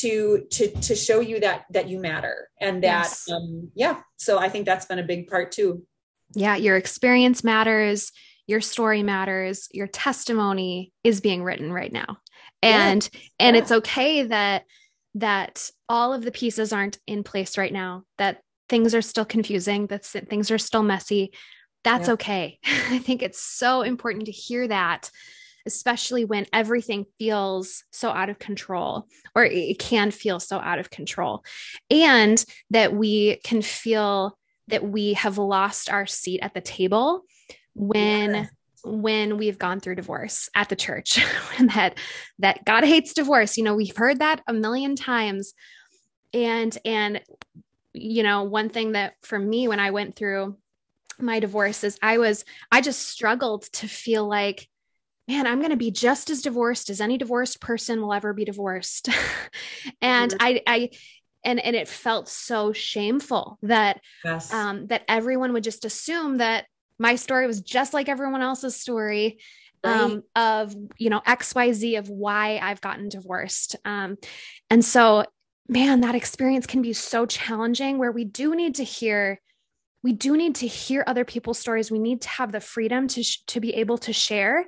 to 0.00 0.46
to 0.50 0.68
to 0.80 0.94
show 0.94 1.20
you 1.20 1.40
that 1.40 1.64
that 1.70 1.88
you 1.88 1.98
matter 1.98 2.48
and 2.60 2.82
that 2.82 3.04
yes. 3.04 3.30
um 3.30 3.70
yeah 3.74 4.00
so 4.16 4.38
i 4.38 4.48
think 4.48 4.66
that's 4.66 4.86
been 4.86 4.98
a 4.98 5.04
big 5.04 5.26
part 5.26 5.52
too 5.52 5.84
yeah 6.34 6.56
your 6.56 6.76
experience 6.76 7.44
matters 7.44 8.10
your 8.46 8.60
story 8.60 9.02
matters 9.02 9.68
your 9.72 9.86
testimony 9.86 10.92
is 11.02 11.20
being 11.20 11.42
written 11.42 11.72
right 11.72 11.92
now 11.92 12.18
and 12.62 13.08
yeah. 13.12 13.20
and 13.40 13.56
yeah. 13.56 13.62
it's 13.62 13.72
okay 13.72 14.22
that 14.24 14.64
that 15.14 15.70
all 15.88 16.12
of 16.12 16.24
the 16.24 16.32
pieces 16.32 16.72
aren't 16.72 16.98
in 17.06 17.22
place 17.22 17.56
right 17.56 17.72
now, 17.72 18.04
that 18.18 18.40
things 18.68 18.94
are 18.94 19.02
still 19.02 19.24
confusing, 19.24 19.86
that 19.86 20.04
things 20.04 20.50
are 20.50 20.58
still 20.58 20.82
messy. 20.82 21.32
That's 21.84 22.08
yeah. 22.08 22.14
okay. 22.14 22.58
I 22.64 22.98
think 22.98 23.22
it's 23.22 23.40
so 23.40 23.82
important 23.82 24.26
to 24.26 24.32
hear 24.32 24.66
that, 24.68 25.10
especially 25.66 26.24
when 26.24 26.46
everything 26.52 27.06
feels 27.18 27.84
so 27.90 28.10
out 28.10 28.30
of 28.30 28.38
control, 28.38 29.06
or 29.34 29.44
it 29.44 29.78
can 29.78 30.10
feel 30.10 30.40
so 30.40 30.58
out 30.58 30.78
of 30.78 30.90
control, 30.90 31.44
and 31.90 32.44
that 32.70 32.94
we 32.94 33.36
can 33.44 33.62
feel 33.62 34.36
that 34.68 34.84
we 34.84 35.14
have 35.14 35.38
lost 35.38 35.90
our 35.90 36.06
seat 36.06 36.40
at 36.42 36.54
the 36.54 36.60
table 36.60 37.22
when. 37.74 38.34
Yeah 38.34 38.46
when 38.86 39.38
we've 39.38 39.58
gone 39.58 39.80
through 39.80 39.94
divorce 39.94 40.50
at 40.54 40.68
the 40.68 40.76
church 40.76 41.18
and 41.58 41.70
that 41.70 41.98
that 42.38 42.64
God 42.64 42.84
hates 42.84 43.14
divorce. 43.14 43.56
You 43.56 43.64
know, 43.64 43.74
we've 43.74 43.96
heard 43.96 44.18
that 44.18 44.42
a 44.46 44.52
million 44.52 44.94
times. 44.94 45.54
And 46.32 46.76
and 46.84 47.22
you 47.94 48.22
know, 48.22 48.42
one 48.42 48.68
thing 48.68 48.92
that 48.92 49.14
for 49.22 49.38
me 49.38 49.68
when 49.68 49.80
I 49.80 49.90
went 49.90 50.16
through 50.16 50.58
my 51.18 51.40
divorce 51.40 51.84
is 51.84 51.98
I 52.02 52.18
was 52.18 52.44
I 52.70 52.80
just 52.80 53.08
struggled 53.08 53.62
to 53.74 53.88
feel 53.88 54.26
like 54.26 54.68
man, 55.26 55.46
I'm 55.46 55.58
going 55.58 55.70
to 55.70 55.76
be 55.76 55.90
just 55.90 56.30
as 56.30 56.42
divorced 56.42 56.90
as 56.90 57.00
any 57.00 57.18
divorced 57.18 57.60
person 57.60 58.00
will 58.00 58.12
ever 58.12 58.32
be 58.32 58.44
divorced. 58.44 59.08
and 60.02 60.32
mm-hmm. 60.32 60.42
I 60.42 60.62
I 60.66 60.90
and 61.44 61.60
and 61.60 61.76
it 61.76 61.88
felt 61.88 62.28
so 62.28 62.72
shameful 62.72 63.58
that 63.62 64.00
yes. 64.24 64.52
um 64.52 64.86
that 64.88 65.02
everyone 65.08 65.52
would 65.52 65.64
just 65.64 65.84
assume 65.84 66.38
that 66.38 66.66
my 66.98 67.16
story 67.16 67.46
was 67.46 67.60
just 67.60 67.92
like 67.92 68.08
everyone 68.08 68.42
else's 68.42 68.76
story 68.76 69.38
right. 69.84 70.00
um, 70.00 70.22
of 70.34 70.74
you 70.98 71.10
know 71.10 71.20
xyz 71.20 71.98
of 71.98 72.08
why 72.08 72.58
i've 72.62 72.80
gotten 72.80 73.08
divorced 73.08 73.76
um, 73.84 74.16
and 74.70 74.84
so 74.84 75.24
man 75.68 76.00
that 76.00 76.14
experience 76.14 76.66
can 76.66 76.82
be 76.82 76.92
so 76.92 77.26
challenging 77.26 77.98
where 77.98 78.12
we 78.12 78.24
do 78.24 78.54
need 78.54 78.76
to 78.76 78.84
hear 78.84 79.40
we 80.04 80.12
do 80.12 80.36
need 80.36 80.54
to 80.56 80.66
hear 80.66 81.02
other 81.06 81.24
people's 81.24 81.58
stories 81.58 81.90
we 81.90 81.98
need 81.98 82.20
to 82.20 82.28
have 82.28 82.52
the 82.52 82.60
freedom 82.60 83.08
to 83.08 83.22
sh- 83.24 83.42
to 83.46 83.58
be 83.58 83.74
able 83.74 83.98
to 83.98 84.12
share 84.12 84.66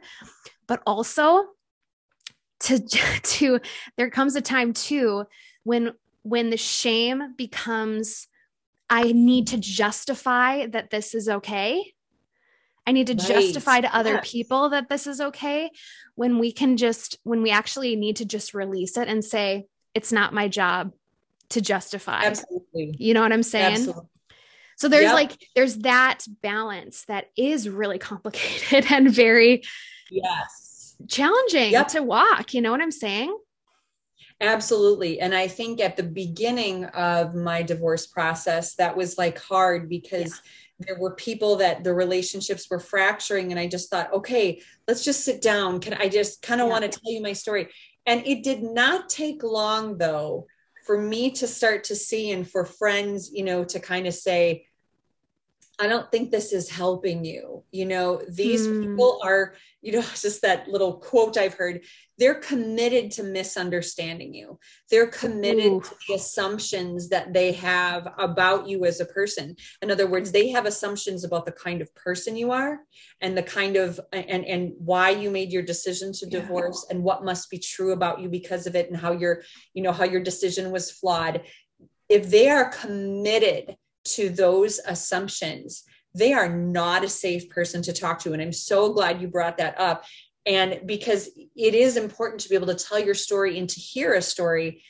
but 0.67 0.83
also 0.87 1.45
to 2.59 2.81
to 3.23 3.61
there 3.97 4.11
comes 4.11 4.35
a 4.35 4.41
time 4.41 4.73
too 4.73 5.25
when 5.63 5.93
when 6.23 6.51
the 6.51 6.57
shame 6.57 7.35
becomes 7.37 8.27
i 8.91 9.13
need 9.13 9.47
to 9.47 9.59
justify 9.59 10.67
that 10.67 10.91
this 10.91 11.15
is 11.15 11.29
okay 11.29 11.93
I 12.89 12.93
need 12.93 13.09
to 13.09 13.15
right. 13.15 13.27
justify 13.27 13.81
to 13.81 13.93
other 13.93 14.15
yes. 14.15 14.31
people 14.31 14.69
that 14.71 14.89
this 14.89 15.09
is 15.09 15.21
okay 15.21 15.71
when 16.15 16.39
we 16.39 16.53
can 16.53 16.77
just, 16.77 17.19
when 17.25 17.43
we 17.43 17.51
actually 17.51 17.97
need 17.97 18.17
to 18.17 18.25
just 18.25 18.55
release 18.55 18.97
it 18.97 19.09
and 19.09 19.25
say, 19.25 19.67
it's 19.93 20.13
not 20.13 20.33
my 20.33 20.47
job 20.47 20.93
to 21.49 21.61
justify. 21.61 22.23
Absolutely. 22.25 22.95
You 22.97 23.13
know 23.15 23.23
what 23.23 23.33
I'm 23.33 23.43
saying? 23.43 23.75
Absolutely. 23.75 24.09
So 24.77 24.89
there's 24.89 25.05
yep. 25.05 25.15
like, 25.15 25.49
there's 25.55 25.79
that 25.79 26.21
balance 26.43 27.05
that 27.07 27.31
is 27.37 27.69
really 27.69 27.99
complicated 27.99 28.87
and 28.91 29.11
very 29.11 29.63
yes 30.11 30.97
challenging 31.09 31.73
yep. 31.73 31.89
to 31.89 32.03
walk. 32.03 32.55
You 32.55 32.63
know 32.63 32.71
what 32.71 32.81
I'm 32.81 32.91
saying? 32.91 33.37
Absolutely. 34.41 35.21
And 35.21 35.35
I 35.35 35.49
think 35.49 35.81
at 35.81 35.97
the 35.97 36.03
beginning 36.03 36.85
of 36.85 37.35
my 37.35 37.63
divorce 37.63 38.07
process, 38.07 38.75
that 38.75 38.97
was 38.97 39.19
like 39.19 39.39
hard 39.39 39.89
because 39.89 40.31
yeah 40.31 40.51
there 40.79 40.99
were 40.99 41.15
people 41.15 41.57
that 41.57 41.85
the 41.85 41.95
relationships 41.95 42.69
were 42.71 42.79
fracturing 42.79 43.51
and 43.51 43.59
i 43.59 43.67
just 43.67 43.91
thought 43.91 44.13
okay 44.13 44.61
let's 44.87 45.05
just 45.05 45.25
sit 45.25 45.41
down 45.41 45.81
can 45.81 45.95
i 45.95 46.09
just 46.09 46.43
kind 46.43 46.61
of 46.61 46.67
yeah. 46.67 46.73
want 46.73 46.85
to 46.85 46.91
tell 46.91 47.13
you 47.13 47.23
my 47.23 47.33
story 47.33 47.69
and 48.05 48.27
it 48.27 48.45
did 48.45 48.63
not 48.63 49.09
take 49.09 49.43
long 49.43 49.97
though 49.99 50.47
for 50.85 51.01
me 51.01 51.31
to 51.31 51.47
start 51.47 51.85
to 51.85 51.97
see 51.97 52.31
and 52.31 52.49
for 52.49 52.65
friends 52.65 53.31
you 53.33 53.45
know 53.45 53.65
to 53.65 53.81
kind 53.81 54.07
of 54.07 54.15
say 54.15 54.66
I 55.79 55.89
don't 55.89 56.11
think 56.11 56.31
this 56.31 56.53
is 56.53 56.71
helping 56.71 57.25
you. 57.25 57.63
You 57.71 57.85
know, 57.85 58.23
these 58.29 58.67
mm. 58.67 58.83
people 58.83 59.21
are, 59.23 59.55
you 59.83 59.93
know, 59.93 60.01
just 60.21 60.43
that 60.43 60.69
little 60.69 60.95
quote 60.95 61.37
I've 61.37 61.55
heard, 61.55 61.85
they're 62.19 62.37
committed 62.37 63.11
to 63.13 63.23
misunderstanding 63.23 64.33
you. 64.33 64.59
They're 64.91 65.09
committed 65.09 65.73
Ooh. 65.73 65.81
to 65.83 65.95
the 66.09 66.15
assumptions 66.15 67.11
that 67.11 67.35
they 67.35 67.53
have 67.53 68.09
about 68.19 68.67
you 68.67 68.87
as 68.87 69.01
a 69.01 69.05
person. 69.05 69.55
In 69.83 69.91
other 69.91 70.07
words, 70.07 70.33
they 70.33 70.49
have 70.49 70.65
assumptions 70.65 71.25
about 71.25 71.45
the 71.45 71.53
kind 71.53 71.83
of 71.83 71.95
person 71.95 72.37
you 72.37 72.53
are 72.53 72.81
and 73.21 73.37
the 73.37 73.43
kind 73.43 73.77
of 73.77 74.01
and 74.13 74.47
and 74.47 74.73
why 74.79 75.11
you 75.11 75.31
made 75.31 75.53
your 75.53 75.63
decision 75.63 76.13
to 76.15 76.27
divorce 76.27 76.87
yeah. 76.89 76.97
and 76.97 77.05
what 77.05 77.25
must 77.25 77.51
be 77.51 77.59
true 77.59 77.93
about 77.93 78.21
you 78.21 78.31
because 78.31 78.67
of 78.67 78.77
it 78.77 78.89
and 78.89 78.99
how 78.99 79.13
your, 79.13 79.43
you 79.75 79.83
know, 79.83 79.93
how 79.93 80.05
your 80.05 80.23
decision 80.23 80.71
was 80.71 80.91
flawed. 80.91 81.43
If 82.09 82.31
they 82.31 82.49
are 82.49 82.71
committed 82.71 83.77
to 84.15 84.29
those 84.29 84.79
assumptions, 84.87 85.85
they 86.15 86.33
are 86.33 86.49
not 86.49 87.05
a 87.05 87.09
safe 87.09 87.49
person 87.51 87.83
to 87.83 87.93
talk 87.93 88.21
to. 88.21 88.33
And 88.33 88.41
I'm 88.41 88.53
so 88.53 88.93
glad 88.93 89.21
you 89.21 89.29
brought 89.29 89.59
that 89.59 89.79
up. 89.79 90.05
And 90.47 90.81
because 90.87 91.29
it 91.57 91.75
is 91.75 91.97
important 91.97 92.41
to 92.43 92.49
be 92.49 92.55
able 92.55 92.69
to 92.69 92.75
tell 92.75 92.99
your 92.99 93.15
story 93.15 93.59
and 93.59 93.69
to 93.69 93.81
hear 93.81 94.15
a 94.15 94.23
story, 94.23 94.83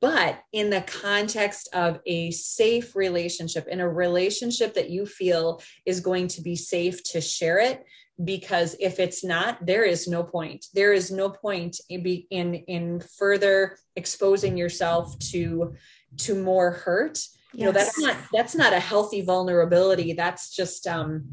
but 0.00 0.40
in 0.52 0.70
the 0.70 0.82
context 0.82 1.68
of 1.72 2.00
a 2.06 2.30
safe 2.30 2.94
relationship, 2.94 3.66
in 3.68 3.80
a 3.80 3.88
relationship 3.88 4.74
that 4.74 4.90
you 4.90 5.06
feel 5.06 5.62
is 5.86 6.00
going 6.00 6.28
to 6.28 6.42
be 6.42 6.56
safe 6.56 7.02
to 7.04 7.20
share 7.20 7.58
it. 7.58 7.84
Because 8.22 8.76
if 8.78 9.00
it's 9.00 9.24
not, 9.24 9.64
there 9.64 9.84
is 9.84 10.06
no 10.06 10.22
point. 10.22 10.66
There 10.74 10.92
is 10.92 11.10
no 11.10 11.30
point 11.30 11.80
in 11.88 12.04
in, 12.30 12.54
in 12.54 13.00
further 13.16 13.78
exposing 13.96 14.58
yourself 14.58 15.18
to 15.30 15.74
to 16.18 16.34
more 16.34 16.72
hurt 16.72 17.18
you 17.52 17.64
know 17.64 17.72
that's 17.72 17.98
not 17.98 18.16
that's 18.32 18.54
not 18.54 18.72
a 18.72 18.80
healthy 18.80 19.22
vulnerability. 19.22 20.12
That's 20.12 20.54
just 20.54 20.86
um 20.86 21.32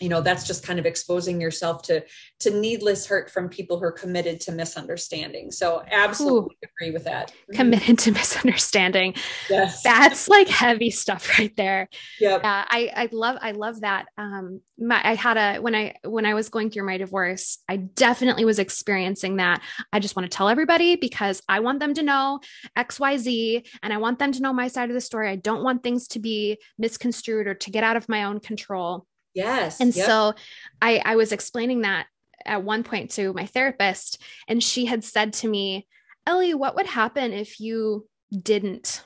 you 0.00 0.08
know 0.08 0.20
that's 0.20 0.46
just 0.46 0.64
kind 0.64 0.78
of 0.78 0.86
exposing 0.86 1.40
yourself 1.40 1.82
to 1.82 2.02
to 2.40 2.50
needless 2.50 3.06
hurt 3.06 3.30
from 3.30 3.48
people 3.48 3.78
who 3.78 3.84
are 3.84 3.92
committed 3.92 4.40
to 4.40 4.52
misunderstanding. 4.52 5.50
So 5.50 5.82
absolutely 5.90 6.56
Ooh, 6.62 6.68
agree 6.68 6.92
with 6.92 7.04
that. 7.04 7.30
Mm-hmm. 7.30 7.56
committed 7.56 7.98
to 8.00 8.12
misunderstanding. 8.20 9.14
Yes. 9.48 9.82
That's 9.82 10.28
like 10.28 10.48
heavy 10.48 10.90
stuff 10.90 11.38
right 11.38 11.54
there. 11.56 11.88
Yeah 12.18 12.36
uh, 12.36 12.40
i 12.42 12.90
i 12.96 13.08
love 13.12 13.36
i 13.40 13.52
love 13.52 13.80
that. 13.82 14.06
Um 14.16 14.60
my, 14.78 15.00
i 15.04 15.14
had 15.14 15.36
a 15.36 15.60
when 15.60 15.74
i 15.74 15.94
when 16.04 16.24
i 16.24 16.32
was 16.32 16.48
going 16.48 16.70
through 16.70 16.86
my 16.86 16.96
divorce 16.96 17.58
i 17.68 17.76
definitely 17.76 18.44
was 18.44 18.58
experiencing 18.58 19.36
that. 19.36 19.60
I 19.92 20.00
just 20.00 20.16
want 20.16 20.30
to 20.30 20.34
tell 20.34 20.48
everybody 20.48 20.96
because 20.96 21.42
i 21.48 21.60
want 21.60 21.80
them 21.80 21.94
to 21.94 22.02
know 22.02 22.40
xyz 22.76 23.66
and 23.82 23.92
i 23.92 23.98
want 23.98 24.18
them 24.18 24.32
to 24.32 24.40
know 24.40 24.52
my 24.52 24.68
side 24.68 24.88
of 24.88 24.94
the 24.94 25.00
story. 25.00 25.28
I 25.28 25.36
don't 25.36 25.62
want 25.62 25.82
things 25.82 26.08
to 26.08 26.18
be 26.18 26.58
misconstrued 26.78 27.46
or 27.46 27.54
to 27.54 27.70
get 27.70 27.84
out 27.84 27.96
of 27.96 28.08
my 28.08 28.24
own 28.24 28.40
control 28.40 29.06
Yes. 29.34 29.80
And 29.80 29.94
yep. 29.94 30.06
so 30.06 30.34
I, 30.82 31.02
I 31.04 31.16
was 31.16 31.32
explaining 31.32 31.82
that 31.82 32.06
at 32.44 32.62
one 32.62 32.82
point 32.82 33.10
to 33.12 33.32
my 33.32 33.46
therapist, 33.46 34.22
and 34.48 34.62
she 34.62 34.86
had 34.86 35.04
said 35.04 35.34
to 35.34 35.48
me, 35.48 35.86
Ellie, 36.26 36.54
what 36.54 36.76
would 36.76 36.86
happen 36.86 37.32
if 37.32 37.60
you 37.60 38.06
didn't 38.30 39.04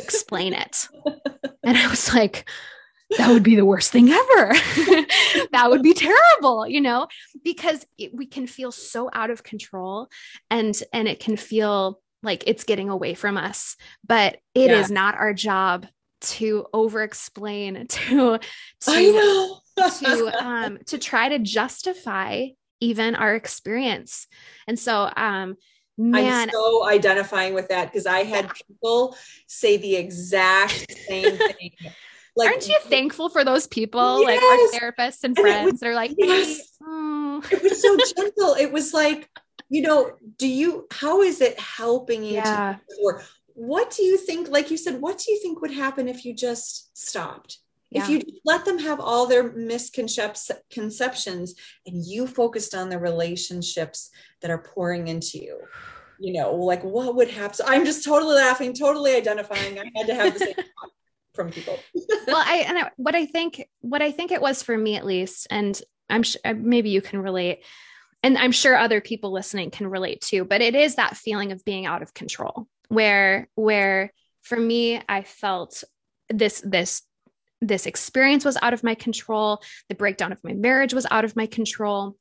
explain 0.00 0.54
it? 0.54 0.88
and 1.62 1.76
I 1.76 1.88
was 1.88 2.12
like, 2.14 2.48
that 3.16 3.30
would 3.30 3.42
be 3.42 3.56
the 3.56 3.64
worst 3.64 3.90
thing 3.90 4.10
ever. 4.10 4.52
that 5.52 5.66
would 5.68 5.82
be 5.82 5.94
terrible, 5.94 6.66
you 6.66 6.80
know, 6.80 7.08
because 7.42 7.86
it, 7.96 8.14
we 8.14 8.26
can 8.26 8.46
feel 8.46 8.70
so 8.70 9.08
out 9.12 9.30
of 9.30 9.42
control 9.42 10.08
and 10.50 10.80
and 10.92 11.08
it 11.08 11.18
can 11.18 11.36
feel 11.36 12.00
like 12.22 12.44
it's 12.46 12.64
getting 12.64 12.90
away 12.90 13.14
from 13.14 13.36
us, 13.36 13.76
but 14.06 14.38
it 14.54 14.70
yeah. 14.70 14.80
is 14.80 14.90
not 14.90 15.14
our 15.14 15.32
job 15.32 15.86
to 16.20 16.66
over 16.72 17.02
explain 17.02 17.86
to 17.88 18.38
to 18.80 19.54
to 19.76 20.32
um 20.44 20.78
to 20.86 20.98
try 20.98 21.28
to 21.28 21.38
justify 21.38 22.46
even 22.80 23.14
our 23.14 23.34
experience 23.34 24.26
and 24.66 24.78
so 24.78 25.10
um 25.16 25.56
man 25.96 26.48
i'm 26.48 26.50
so 26.50 26.86
identifying 26.86 27.54
with 27.54 27.68
that 27.68 27.86
because 27.86 28.06
i 28.06 28.20
had 28.20 28.50
people 28.68 29.16
say 29.46 29.76
the 29.76 29.96
exact 29.96 30.86
same 31.06 31.36
thing 31.36 31.72
like, 32.36 32.50
aren't 32.50 32.68
you 32.68 32.78
thankful 32.82 33.28
for 33.28 33.44
those 33.44 33.66
people 33.66 34.20
yes. 34.22 34.40
like 34.40 34.42
our 34.42 34.80
therapists 34.80 35.24
and 35.24 35.36
friends 35.36 35.56
and 35.56 35.72
was, 35.72 35.80
they're 35.80 35.94
like 35.94 36.14
yes. 36.16 36.76
oh. 36.84 37.42
it 37.50 37.62
was 37.62 37.82
so 37.82 37.96
gentle 37.96 38.54
it 38.54 38.72
was 38.72 38.94
like 38.94 39.28
you 39.68 39.82
know, 39.82 40.12
do 40.36 40.48
you, 40.48 40.86
how 40.90 41.22
is 41.22 41.40
it 41.40 41.58
helping 41.60 42.24
you? 42.24 42.34
Yeah. 42.34 42.76
Or 43.02 43.22
what 43.58 43.90
do 43.90 44.04
you 44.04 44.16
think, 44.16 44.48
like 44.48 44.70
you 44.70 44.76
said, 44.76 45.00
what 45.00 45.18
do 45.18 45.32
you 45.32 45.40
think 45.40 45.60
would 45.60 45.72
happen 45.72 46.08
if 46.08 46.24
you 46.24 46.32
just 46.32 46.96
stopped? 46.96 47.58
Yeah. 47.90 48.04
If 48.04 48.08
you 48.08 48.22
let 48.44 48.64
them 48.64 48.78
have 48.78 49.00
all 49.00 49.26
their 49.26 49.52
misconceptions 49.52 51.54
and 51.84 52.06
you 52.06 52.28
focused 52.28 52.76
on 52.76 52.88
the 52.88 53.00
relationships 53.00 54.10
that 54.42 54.52
are 54.52 54.62
pouring 54.62 55.08
into 55.08 55.38
you, 55.38 55.58
you 56.20 56.34
know, 56.34 56.54
like 56.54 56.84
what 56.84 57.16
would 57.16 57.30
happen? 57.30 57.54
So 57.54 57.64
I'm 57.66 57.84
just 57.84 58.04
totally 58.04 58.36
laughing, 58.36 58.74
totally 58.74 59.16
identifying. 59.16 59.80
I 59.80 59.90
had 59.96 60.06
to 60.06 60.14
have 60.14 60.34
the 60.34 60.40
same 60.40 60.54
from 61.34 61.50
people. 61.50 61.80
well, 62.28 62.36
I 62.36 62.64
and 62.68 62.78
I, 62.78 62.92
what 62.96 63.16
I 63.16 63.26
think 63.26 63.68
what 63.80 64.02
I 64.02 64.12
think 64.12 64.30
it 64.30 64.40
was 64.40 64.62
for 64.62 64.78
me 64.78 64.94
at 64.94 65.04
least, 65.04 65.48
and 65.50 65.82
I'm 66.08 66.22
sure 66.22 66.40
uh, 66.44 66.54
maybe 66.56 66.90
you 66.90 67.02
can 67.02 67.20
relate, 67.20 67.64
and 68.22 68.38
I'm 68.38 68.52
sure 68.52 68.76
other 68.76 69.00
people 69.00 69.32
listening 69.32 69.72
can 69.72 69.88
relate 69.88 70.20
too. 70.20 70.44
But 70.44 70.60
it 70.60 70.76
is 70.76 70.94
that 70.94 71.16
feeling 71.16 71.50
of 71.50 71.64
being 71.64 71.86
out 71.86 72.02
of 72.02 72.14
control, 72.14 72.68
where 72.88 73.48
where 73.54 74.12
for 74.42 74.58
me 74.58 75.00
I 75.08 75.22
felt 75.22 75.84
this 76.28 76.62
this 76.64 77.02
this 77.60 77.86
experience 77.86 78.44
was 78.44 78.56
out 78.62 78.74
of 78.74 78.84
my 78.84 78.94
control. 78.94 79.62
The 79.88 79.94
breakdown 79.94 80.32
of 80.32 80.42
my 80.44 80.52
marriage 80.52 80.94
was 80.94 81.06
out 81.10 81.24
of 81.24 81.36
my 81.36 81.46
control. 81.46 82.16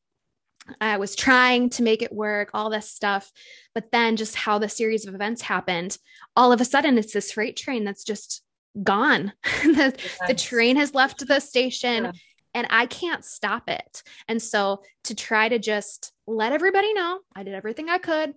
I 0.81 0.97
was 0.97 1.15
trying 1.15 1.69
to 1.71 1.83
make 1.83 2.01
it 2.01 2.11
work, 2.11 2.49
all 2.53 2.69
this 2.69 2.89
stuff. 2.89 3.31
But 3.73 3.91
then 3.91 4.15
just 4.15 4.35
how 4.35 4.59
the 4.59 4.69
series 4.69 5.05
of 5.05 5.15
events 5.15 5.41
happened, 5.41 5.97
all 6.35 6.51
of 6.51 6.59
a 6.59 6.65
sudden 6.65 6.97
it's 6.97 7.13
this 7.13 7.31
freight 7.31 7.55
train 7.55 7.83
that's 7.83 8.03
just 8.03 8.41
gone. 8.83 9.33
the, 9.63 9.95
yes. 9.97 10.17
the, 10.27 10.33
train 10.33 10.75
has 10.75 10.93
left 10.93 11.25
the 11.25 11.39
station 11.39 12.05
yeah. 12.05 12.11
and 12.53 12.67
I 12.69 12.85
can't 12.85 13.23
stop 13.23 13.69
it. 13.69 14.03
And 14.27 14.41
so 14.41 14.81
to 15.05 15.15
try 15.15 15.49
to 15.49 15.59
just 15.59 16.11
let 16.25 16.51
everybody 16.51 16.93
know 16.93 17.19
I 17.35 17.43
did 17.43 17.53
everything 17.53 17.89
I 17.89 17.97
could, 17.97 18.33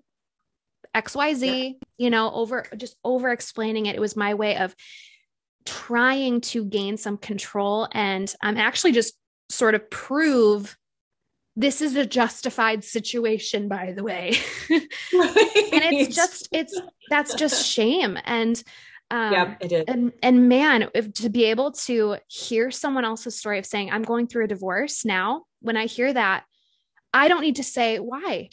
XYZ, 0.94 1.74
you 1.98 2.10
know, 2.10 2.32
over 2.32 2.66
just 2.76 2.96
over 3.04 3.30
explaining 3.30 3.86
it. 3.86 3.96
It 3.96 4.00
was 4.00 4.16
my 4.16 4.34
way 4.34 4.56
of 4.56 4.74
trying 5.64 6.40
to 6.40 6.64
gain 6.64 6.96
some 6.96 7.16
control 7.16 7.88
and 7.92 8.32
I'm 8.42 8.56
um, 8.56 8.60
actually 8.60 8.92
just 8.92 9.14
sort 9.48 9.74
of 9.74 9.90
prove 9.90 10.76
this 11.56 11.82
is 11.82 11.96
a 11.96 12.06
justified 12.06 12.82
situation 12.82 13.68
by 13.68 13.92
the 13.92 14.02
way 14.02 14.38
right. 14.70 14.82
and 15.12 15.84
it's 15.92 16.14
just 16.14 16.48
it's 16.52 16.80
that's 17.10 17.34
just 17.34 17.66
shame 17.66 18.16
and 18.24 18.62
um, 19.12 19.32
yeah, 19.32 19.54
it 19.60 19.72
is. 19.72 19.84
And 19.88 20.12
and 20.22 20.48
man, 20.48 20.88
if 20.94 21.12
to 21.14 21.30
be 21.30 21.46
able 21.46 21.72
to 21.72 22.18
hear 22.28 22.70
someone 22.70 23.04
else's 23.04 23.36
story 23.36 23.58
of 23.58 23.66
saying, 23.66 23.90
"I'm 23.90 24.02
going 24.02 24.28
through 24.28 24.44
a 24.44 24.46
divorce 24.46 25.04
now," 25.04 25.46
when 25.60 25.76
I 25.76 25.86
hear 25.86 26.12
that, 26.12 26.44
I 27.12 27.26
don't 27.26 27.40
need 27.40 27.56
to 27.56 27.64
say 27.64 27.98
why. 27.98 28.50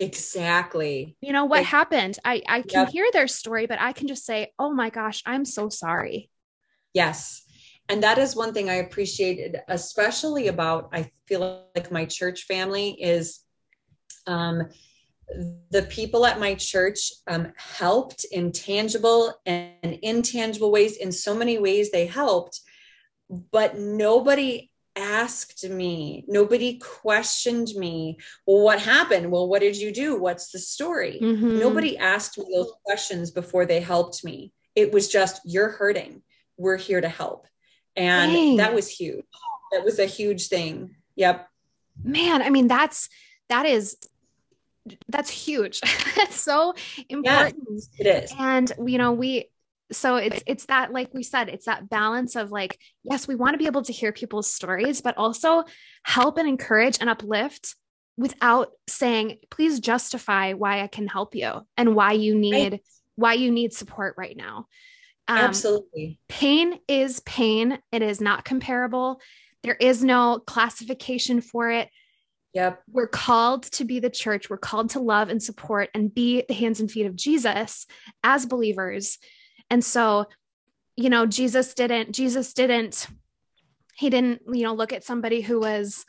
Exactly. 0.00 1.16
You 1.20 1.32
know 1.32 1.44
what 1.44 1.64
happened? 1.64 2.18
I 2.24 2.42
I 2.48 2.62
can 2.62 2.82
yep. 2.82 2.90
hear 2.90 3.06
their 3.12 3.28
story, 3.28 3.66
but 3.66 3.80
I 3.80 3.92
can 3.92 4.08
just 4.08 4.24
say, 4.24 4.52
"Oh 4.58 4.72
my 4.72 4.90
gosh, 4.90 5.22
I'm 5.26 5.44
so 5.44 5.68
sorry." 5.68 6.30
Yes. 6.94 7.42
And 7.88 8.02
that 8.02 8.18
is 8.18 8.34
one 8.34 8.54
thing 8.54 8.70
I 8.70 8.76
appreciated, 8.76 9.60
especially 9.68 10.48
about 10.48 10.88
I 10.92 11.10
feel 11.26 11.64
like 11.74 11.92
my 11.92 12.06
church 12.06 12.44
family 12.44 12.90
is 13.00 13.40
um 14.26 14.68
the 15.70 15.82
people 15.82 16.26
at 16.26 16.40
my 16.40 16.54
church 16.54 17.12
um, 17.28 17.52
helped 17.56 18.24
in 18.32 18.52
tangible 18.52 19.32
and 19.46 19.98
intangible 20.02 20.72
ways. 20.72 20.96
In 20.96 21.12
so 21.12 21.34
many 21.34 21.58
ways, 21.58 21.90
they 21.90 22.06
helped, 22.06 22.60
but 23.28 23.78
nobody 23.78 24.69
asked 24.96 25.68
me, 25.68 26.24
nobody 26.28 26.78
questioned 26.78 27.68
me. 27.76 28.18
Well, 28.46 28.62
what 28.62 28.80
happened? 28.80 29.30
Well, 29.30 29.48
what 29.48 29.60
did 29.60 29.76
you 29.76 29.92
do? 29.92 30.18
What's 30.18 30.50
the 30.50 30.58
story? 30.58 31.18
Mm-hmm. 31.22 31.58
Nobody 31.58 31.96
asked 31.98 32.38
me 32.38 32.46
those 32.54 32.72
questions 32.84 33.30
before 33.30 33.66
they 33.66 33.80
helped 33.80 34.24
me. 34.24 34.52
It 34.74 34.92
was 34.92 35.08
just, 35.08 35.40
you're 35.44 35.70
hurting. 35.70 36.22
We're 36.56 36.76
here 36.76 37.00
to 37.00 37.08
help. 37.08 37.46
And 37.96 38.32
Dang. 38.32 38.56
that 38.58 38.74
was 38.74 38.88
huge. 38.88 39.24
That 39.72 39.84
was 39.84 39.98
a 39.98 40.06
huge 40.06 40.48
thing. 40.48 40.96
Yep. 41.16 41.48
Man, 42.02 42.42
I 42.42 42.50
mean, 42.50 42.68
that's, 42.68 43.08
that 43.48 43.66
is 43.66 43.96
that's 45.08 45.30
huge. 45.30 45.80
that's 46.16 46.40
so 46.40 46.74
important. 47.08 47.56
Yes, 47.70 47.88
it 47.98 48.06
is. 48.06 48.34
And 48.38 48.72
you 48.84 48.98
know, 48.98 49.12
we 49.12 49.49
so 49.92 50.16
it's 50.16 50.42
it's 50.46 50.66
that 50.66 50.92
like 50.92 51.12
we 51.12 51.22
said, 51.22 51.48
it's 51.48 51.66
that 51.66 51.88
balance 51.88 52.36
of 52.36 52.50
like, 52.50 52.78
yes, 53.02 53.26
we 53.26 53.34
want 53.34 53.54
to 53.54 53.58
be 53.58 53.66
able 53.66 53.82
to 53.82 53.92
hear 53.92 54.12
people's 54.12 54.52
stories, 54.52 55.00
but 55.00 55.16
also 55.16 55.64
help 56.04 56.38
and 56.38 56.48
encourage 56.48 56.98
and 57.00 57.10
uplift 57.10 57.74
without 58.16 58.70
saying, 58.88 59.38
please 59.50 59.80
justify 59.80 60.52
why 60.52 60.82
I 60.82 60.86
can 60.86 61.08
help 61.08 61.34
you 61.34 61.66
and 61.76 61.94
why 61.94 62.12
you 62.12 62.34
need 62.34 62.72
right. 62.72 62.82
why 63.16 63.32
you 63.34 63.50
need 63.50 63.72
support 63.72 64.14
right 64.16 64.36
now. 64.36 64.66
Um, 65.28 65.38
Absolutely. 65.38 66.18
Pain 66.28 66.78
is 66.88 67.20
pain. 67.20 67.78
It 67.92 68.02
is 68.02 68.20
not 68.20 68.44
comparable. 68.44 69.20
There 69.62 69.76
is 69.76 70.02
no 70.02 70.42
classification 70.44 71.40
for 71.40 71.70
it. 71.70 71.88
Yep. 72.52 72.82
We're 72.90 73.06
called 73.06 73.64
to 73.72 73.84
be 73.84 74.00
the 74.00 74.10
church. 74.10 74.50
We're 74.50 74.56
called 74.56 74.90
to 74.90 75.00
love 75.00 75.28
and 75.28 75.42
support 75.42 75.88
and 75.94 76.12
be 76.12 76.44
the 76.48 76.54
hands 76.54 76.80
and 76.80 76.90
feet 76.90 77.06
of 77.06 77.14
Jesus 77.14 77.86
as 78.24 78.46
believers. 78.46 79.18
And 79.70 79.84
so, 79.84 80.26
you 80.96 81.08
know, 81.08 81.26
Jesus 81.26 81.74
didn't, 81.74 82.12
Jesus 82.12 82.52
didn't, 82.52 83.06
he 83.94 84.10
didn't, 84.10 84.42
you 84.52 84.64
know, 84.64 84.74
look 84.74 84.92
at 84.92 85.04
somebody 85.04 85.40
who 85.40 85.60
was, 85.60 86.04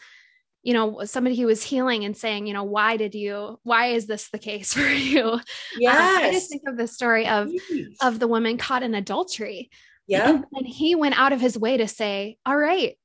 you 0.64 0.74
know, 0.74 1.03
somebody 1.05 1.36
who 1.36 1.45
was 1.45 1.64
healing 1.64 2.03
and 2.03 2.16
saying, 2.16 2.47
you 2.47 2.53
know, 2.53 2.64
why 2.64 2.97
did 2.97 3.16
you, 3.16 3.59
why 3.64 3.88
is 3.88 4.07
this 4.07 4.30
the 4.30 4.39
case 4.39 4.74
for 4.76 4.82
you? 4.82 5.39
Yes. 5.78 5.95
Um, 5.95 6.26
I 6.26 6.32
just 6.32 6.49
think 6.49 6.64
of 6.68 6.78
the 6.78 6.88
story 6.88 7.28
of, 7.28 7.49
of 8.01 8.20
the 8.20 8.28
woman 8.28 8.57
caught 8.57 8.84
in 8.84 8.95
adultery. 8.95 9.70
Yeah. 10.07 10.30
And, 10.30 10.45
and 10.53 10.68
he 10.68 10.95
went 10.95 11.18
out 11.18 11.34
of 11.34 11.39
his 11.39 11.57
way 11.57 11.78
to 11.78 11.88
say, 11.88 12.38
all 12.45 12.57
right, 12.57 12.97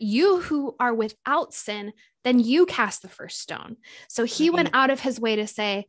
you 0.00 0.40
who 0.40 0.74
are 0.78 0.94
without 0.94 1.54
sin, 1.54 1.92
then 2.24 2.38
you 2.40 2.66
cast 2.66 3.02
the 3.02 3.08
first 3.08 3.40
stone. 3.40 3.76
So 4.08 4.24
he 4.24 4.46
mm-hmm. 4.46 4.56
went 4.56 4.70
out 4.72 4.90
of 4.90 5.00
his 5.00 5.20
way 5.20 5.36
to 5.36 5.46
say, 5.46 5.86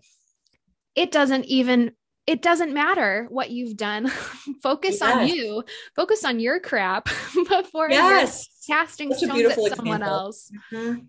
it 0.96 1.12
doesn't 1.12 1.46
even 1.46 1.92
it 2.28 2.41
doesn't 2.41 2.74
matter 2.74 3.28
what 3.30 3.49
you've 3.49 3.78
done. 3.78 4.07
Focus 4.63 4.99
yes. 5.01 5.01
on 5.01 5.28
you. 5.28 5.63
Focus 5.95 6.24
on 6.24 6.39
your 6.39 6.59
crap 6.59 7.05
before 7.49 7.89
yes. 7.89 8.47
casting 8.67 9.11
Such 9.13 9.30
stones 9.30 9.41
at 9.45 9.55
someone 9.55 10.01
example. 10.01 10.07
else. 10.07 10.51
Mm-hmm. 10.72 10.99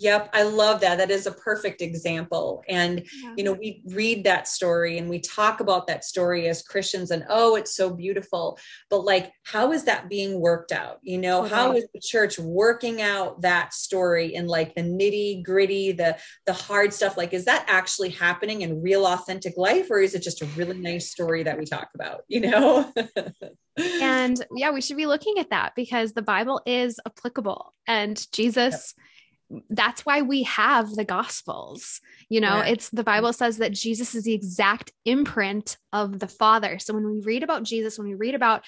Yep, 0.00 0.30
I 0.32 0.44
love 0.44 0.80
that. 0.80 0.98
That 0.98 1.10
is 1.10 1.26
a 1.26 1.32
perfect 1.32 1.82
example. 1.82 2.62
And, 2.68 3.04
yeah. 3.20 3.34
you 3.36 3.42
know, 3.42 3.52
we 3.52 3.82
read 3.86 4.24
that 4.24 4.46
story 4.46 4.98
and 4.98 5.10
we 5.10 5.18
talk 5.18 5.58
about 5.58 5.88
that 5.88 6.04
story 6.04 6.46
as 6.48 6.62
Christians 6.62 7.10
and, 7.10 7.24
oh, 7.28 7.56
it's 7.56 7.74
so 7.74 7.90
beautiful. 7.90 8.58
But, 8.90 9.04
like, 9.04 9.32
how 9.42 9.72
is 9.72 9.84
that 9.84 10.08
being 10.08 10.40
worked 10.40 10.70
out? 10.70 10.98
You 11.02 11.18
know, 11.18 11.44
okay. 11.44 11.54
how 11.54 11.72
is 11.72 11.86
the 11.92 12.00
church 12.00 12.38
working 12.38 13.02
out 13.02 13.40
that 13.40 13.74
story 13.74 14.34
in 14.34 14.46
like 14.46 14.74
the 14.76 14.82
nitty 14.82 15.42
gritty, 15.42 15.92
the, 15.92 16.16
the 16.46 16.52
hard 16.52 16.92
stuff? 16.94 17.16
Like, 17.16 17.32
is 17.32 17.46
that 17.46 17.64
actually 17.68 18.10
happening 18.10 18.62
in 18.62 18.80
real 18.80 19.04
authentic 19.04 19.56
life 19.56 19.90
or 19.90 19.98
is 19.98 20.14
it 20.14 20.22
just 20.22 20.42
a 20.42 20.46
really 20.56 20.78
nice 20.78 21.10
story 21.10 21.42
that 21.42 21.58
we 21.58 21.64
talk 21.64 21.88
about, 21.96 22.22
you 22.28 22.40
know? 22.42 22.92
and 23.76 24.46
yeah, 24.54 24.70
we 24.70 24.80
should 24.80 24.96
be 24.96 25.06
looking 25.06 25.38
at 25.38 25.50
that 25.50 25.72
because 25.74 26.12
the 26.12 26.22
Bible 26.22 26.62
is 26.66 27.00
applicable 27.04 27.74
and 27.88 28.24
Jesus. 28.30 28.94
Yep 28.96 29.04
that's 29.70 30.04
why 30.04 30.22
we 30.22 30.42
have 30.44 30.90
the 30.90 31.04
gospels. 31.04 32.00
You 32.28 32.40
know 32.40 32.58
yeah. 32.58 32.66
it's 32.66 32.90
the 32.90 33.04
bible 33.04 33.32
says 33.32 33.58
that 33.58 33.72
jesus 33.72 34.14
is 34.14 34.24
the 34.24 34.34
exact 34.34 34.92
imprint 35.04 35.76
of 35.92 36.18
the 36.18 36.28
father. 36.28 36.78
So 36.78 36.94
when 36.94 37.10
we 37.10 37.20
read 37.20 37.42
about 37.42 37.62
jesus 37.62 37.98
when 37.98 38.08
we 38.08 38.14
read 38.14 38.34
about 38.34 38.64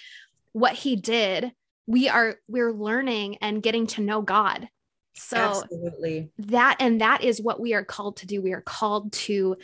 what 0.53 0.72
he 0.72 0.97
did 0.97 1.53
we 1.87 2.09
are 2.09 2.37
we're 2.49 2.72
learning 2.72 3.37
and 3.41 3.62
getting 3.62 3.87
to 3.89 4.01
know 4.01 4.22
god. 4.22 4.68
So 5.14 5.37
absolutely. 5.37 6.31
that 6.39 6.76
and 6.81 7.01
that 7.01 7.24
is 7.24 7.43
what 7.43 7.61
we 7.61 7.74
are 7.74 7.85
called 7.85 8.18
to 8.18 8.26
do. 8.26 8.41
We 8.41 8.53
are 8.53 8.62
called 8.62 9.12
to 9.12 9.57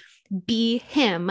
be 0.44 0.78
him 0.78 1.30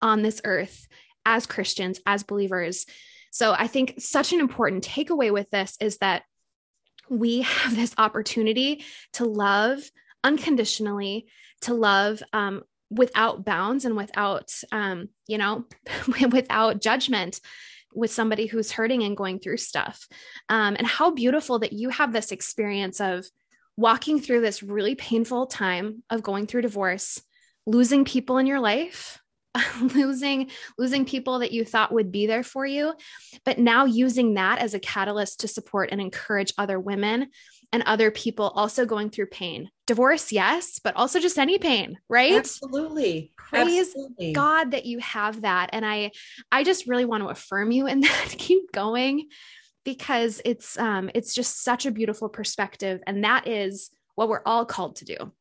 on 0.00 0.22
this 0.22 0.40
earth 0.44 0.86
as 1.24 1.46
christians 1.46 2.00
as 2.06 2.22
believers. 2.22 2.86
So 3.32 3.52
i 3.52 3.66
think 3.66 3.94
such 3.98 4.32
an 4.32 4.40
important 4.40 4.86
takeaway 4.86 5.32
with 5.32 5.50
this 5.50 5.76
is 5.80 5.98
that 5.98 6.22
we 7.08 7.42
have 7.42 7.74
this 7.74 7.94
opportunity 7.98 8.84
to 9.14 9.24
love 9.24 9.80
unconditionally, 10.24 11.26
to 11.62 11.74
love 11.74 12.22
um, 12.32 12.62
without 12.90 13.44
bounds 13.44 13.84
and 13.84 13.96
without, 13.96 14.52
um, 14.72 15.08
you 15.26 15.38
know, 15.38 15.64
without 16.30 16.80
judgment 16.80 17.40
with 17.94 18.10
somebody 18.10 18.46
who's 18.46 18.72
hurting 18.72 19.02
and 19.02 19.16
going 19.16 19.38
through 19.38 19.56
stuff. 19.56 20.06
Um, 20.48 20.76
and 20.76 20.86
how 20.86 21.10
beautiful 21.10 21.60
that 21.60 21.72
you 21.72 21.88
have 21.88 22.12
this 22.12 22.30
experience 22.30 23.00
of 23.00 23.26
walking 23.76 24.20
through 24.20 24.40
this 24.40 24.62
really 24.62 24.94
painful 24.94 25.46
time 25.46 26.02
of 26.10 26.22
going 26.22 26.46
through 26.46 26.62
divorce, 26.62 27.22
losing 27.66 28.04
people 28.04 28.38
in 28.38 28.46
your 28.46 28.60
life, 28.60 29.20
losing 29.80 30.50
losing 30.78 31.04
people 31.04 31.40
that 31.40 31.52
you 31.52 31.64
thought 31.64 31.92
would 31.92 32.12
be 32.12 32.26
there 32.26 32.42
for 32.42 32.66
you. 32.66 32.94
But 33.44 33.58
now 33.58 33.84
using 33.84 34.34
that 34.34 34.58
as 34.58 34.74
a 34.74 34.80
catalyst 34.80 35.40
to 35.40 35.48
support 35.48 35.90
and 35.92 36.00
encourage 36.00 36.52
other 36.58 36.78
women 36.78 37.28
and 37.72 37.82
other 37.82 38.10
people 38.10 38.48
also 38.48 38.86
going 38.86 39.10
through 39.10 39.26
pain. 39.26 39.70
Divorce 39.86 40.32
yes 40.32 40.80
but 40.82 40.96
also 40.96 41.20
just 41.20 41.38
any 41.38 41.58
pain 41.58 41.98
right? 42.08 42.34
Absolutely. 42.34 43.32
Praise 43.36 43.88
absolutely. 43.88 44.32
god 44.32 44.72
that 44.72 44.86
you 44.86 44.98
have 45.00 45.42
that. 45.42 45.70
And 45.72 45.84
i 45.84 46.10
i 46.50 46.64
just 46.64 46.86
really 46.86 47.04
want 47.04 47.22
to 47.22 47.28
affirm 47.28 47.70
you 47.70 47.86
in 47.86 48.00
that. 48.02 48.34
Keep 48.38 48.72
going 48.72 49.28
because 49.84 50.40
it's 50.44 50.78
um 50.78 51.10
it's 51.14 51.34
just 51.34 51.62
such 51.62 51.86
a 51.86 51.90
beautiful 51.90 52.28
perspective. 52.28 53.00
And 53.06 53.24
that 53.24 53.46
is 53.46 53.90
what 54.14 54.28
we're 54.28 54.42
all 54.46 54.64
called 54.64 54.96
to 54.96 55.04
do. 55.04 55.32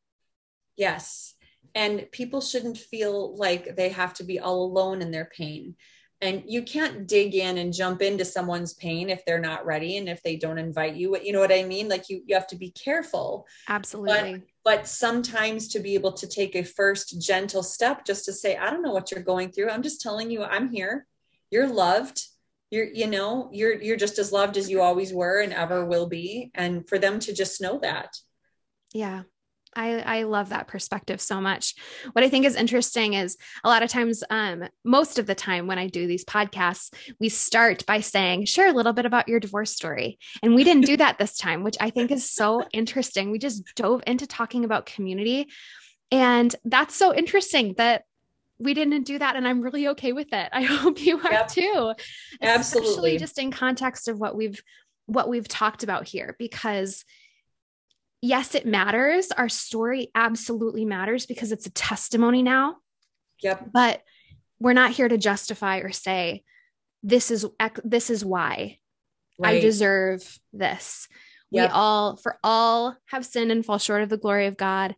Yes 0.75 1.34
and 1.75 2.09
people 2.11 2.39
shouldn't 2.39 2.77
feel 2.77 3.35
like 3.35 3.75
they 3.75 3.89
have 3.89 4.13
to 4.15 4.23
be 4.23 4.39
all 4.39 4.63
alone 4.63 5.01
in 5.01 5.11
their 5.11 5.25
pain. 5.25 5.75
And 6.21 6.43
you 6.47 6.63
can't 6.63 7.05
dig 7.05 7.35
in 7.35 7.57
and 7.57 7.73
jump 7.73 8.01
into 8.01 8.23
someone's 8.23 8.73
pain 8.73 9.09
if 9.09 9.25
they're 9.25 9.37
not 9.37 9.65
ready 9.65 9.97
and 9.97 10.07
if 10.07 10.23
they 10.23 10.37
don't 10.37 10.57
invite 10.57 10.95
you. 10.95 11.17
You 11.21 11.33
know 11.33 11.41
what 11.41 11.51
i 11.51 11.63
mean? 11.63 11.89
Like 11.89 12.09
you 12.09 12.23
you 12.25 12.33
have 12.35 12.47
to 12.47 12.55
be 12.55 12.71
careful. 12.71 13.45
Absolutely. 13.67 14.37
But, 14.63 14.77
but 14.77 14.87
sometimes 14.87 15.67
to 15.67 15.79
be 15.81 15.93
able 15.93 16.13
to 16.13 16.27
take 16.27 16.55
a 16.55 16.63
first 16.63 17.21
gentle 17.21 17.61
step 17.61 18.05
just 18.05 18.23
to 18.25 18.33
say 18.33 18.55
i 18.55 18.69
don't 18.69 18.81
know 18.81 18.93
what 18.93 19.11
you're 19.11 19.21
going 19.21 19.51
through. 19.51 19.69
I'm 19.69 19.83
just 19.83 20.01
telling 20.01 20.31
you 20.31 20.43
i'm 20.43 20.69
here. 20.69 21.05
You're 21.51 21.67
loved. 21.67 22.23
You're 22.71 22.87
you 22.87 23.07
know 23.07 23.49
you're 23.51 23.73
you're 23.73 23.97
just 23.97 24.17
as 24.17 24.31
loved 24.31 24.55
as 24.55 24.69
you 24.69 24.81
always 24.81 25.13
were 25.13 25.41
and 25.41 25.51
ever 25.51 25.85
will 25.85 26.07
be. 26.07 26.49
And 26.55 26.87
for 26.87 26.97
them 26.97 27.19
to 27.19 27.33
just 27.33 27.61
know 27.61 27.77
that. 27.79 28.15
Yeah 28.93 29.23
I, 29.75 29.99
I 29.99 30.23
love 30.23 30.49
that 30.49 30.67
perspective 30.67 31.21
so 31.21 31.41
much. 31.41 31.75
What 32.13 32.23
I 32.23 32.29
think 32.29 32.45
is 32.45 32.55
interesting 32.55 33.13
is 33.13 33.37
a 33.63 33.69
lot 33.69 33.83
of 33.83 33.89
times, 33.89 34.23
um, 34.29 34.63
most 34.83 35.19
of 35.19 35.25
the 35.25 35.35
time 35.35 35.67
when 35.67 35.77
I 35.77 35.87
do 35.87 36.07
these 36.07 36.25
podcasts, 36.25 36.93
we 37.19 37.29
start 37.29 37.85
by 37.85 37.99
saying, 37.99 38.45
share 38.45 38.67
a 38.67 38.73
little 38.73 38.93
bit 38.93 39.05
about 39.05 39.27
your 39.27 39.39
divorce 39.39 39.71
story. 39.71 40.17
And 40.41 40.55
we 40.55 40.63
didn't 40.63 40.85
do 40.85 40.97
that 40.97 41.17
this 41.17 41.37
time, 41.37 41.63
which 41.63 41.77
I 41.79 41.89
think 41.89 42.11
is 42.11 42.29
so 42.29 42.63
interesting. 42.73 43.31
We 43.31 43.39
just 43.39 43.63
dove 43.75 44.03
into 44.07 44.27
talking 44.27 44.65
about 44.65 44.85
community. 44.85 45.47
And 46.11 46.55
that's 46.63 46.95
so 46.95 47.13
interesting 47.13 47.73
that 47.77 48.03
we 48.57 48.73
didn't 48.73 49.03
do 49.03 49.19
that. 49.19 49.35
And 49.35 49.47
I'm 49.47 49.61
really 49.61 49.89
okay 49.89 50.13
with 50.13 50.31
it. 50.31 50.49
I 50.51 50.63
hope 50.63 51.01
you 51.01 51.19
are 51.19 51.31
yep. 51.31 51.47
too. 51.49 51.93
Absolutely. 52.41 52.89
Especially 52.89 53.17
just 53.17 53.39
in 53.39 53.51
context 53.51 54.07
of 54.07 54.19
what 54.19 54.35
we've 54.35 54.61
what 55.07 55.29
we've 55.29 55.47
talked 55.47 55.83
about 55.83 56.07
here, 56.07 56.35
because 56.39 57.05
yes, 58.25 58.55
it 58.55 58.65
matters. 58.65 59.31
Our 59.31 59.49
story 59.49 60.09
absolutely 60.15 60.83
matters 60.83 61.25
because 61.25 61.51
it's 61.51 61.67
a 61.67 61.71
testimony 61.71 62.41
now. 62.41 62.77
Yep. 63.41 63.69
But 63.71 64.01
we're 64.59 64.73
not 64.73 64.91
here 64.91 65.07
to 65.07 65.17
justify 65.17 65.79
or 65.79 65.91
say 65.91 66.43
this 67.03 67.29
is 67.29 67.45
this 67.83 68.09
is 68.09 68.25
why 68.25 68.79
right. 69.37 69.57
I 69.57 69.59
deserve 69.59 70.39
this. 70.53 71.07
Yep. 71.51 71.69
We 71.69 71.73
all 71.73 72.15
for 72.17 72.39
all 72.43 72.97
have 73.07 73.25
sinned 73.25 73.51
and 73.51 73.65
fall 73.65 73.77
short 73.77 74.01
of 74.01 74.09
the 74.09 74.17
glory 74.17 74.47
of 74.47 74.57
God. 74.57 74.95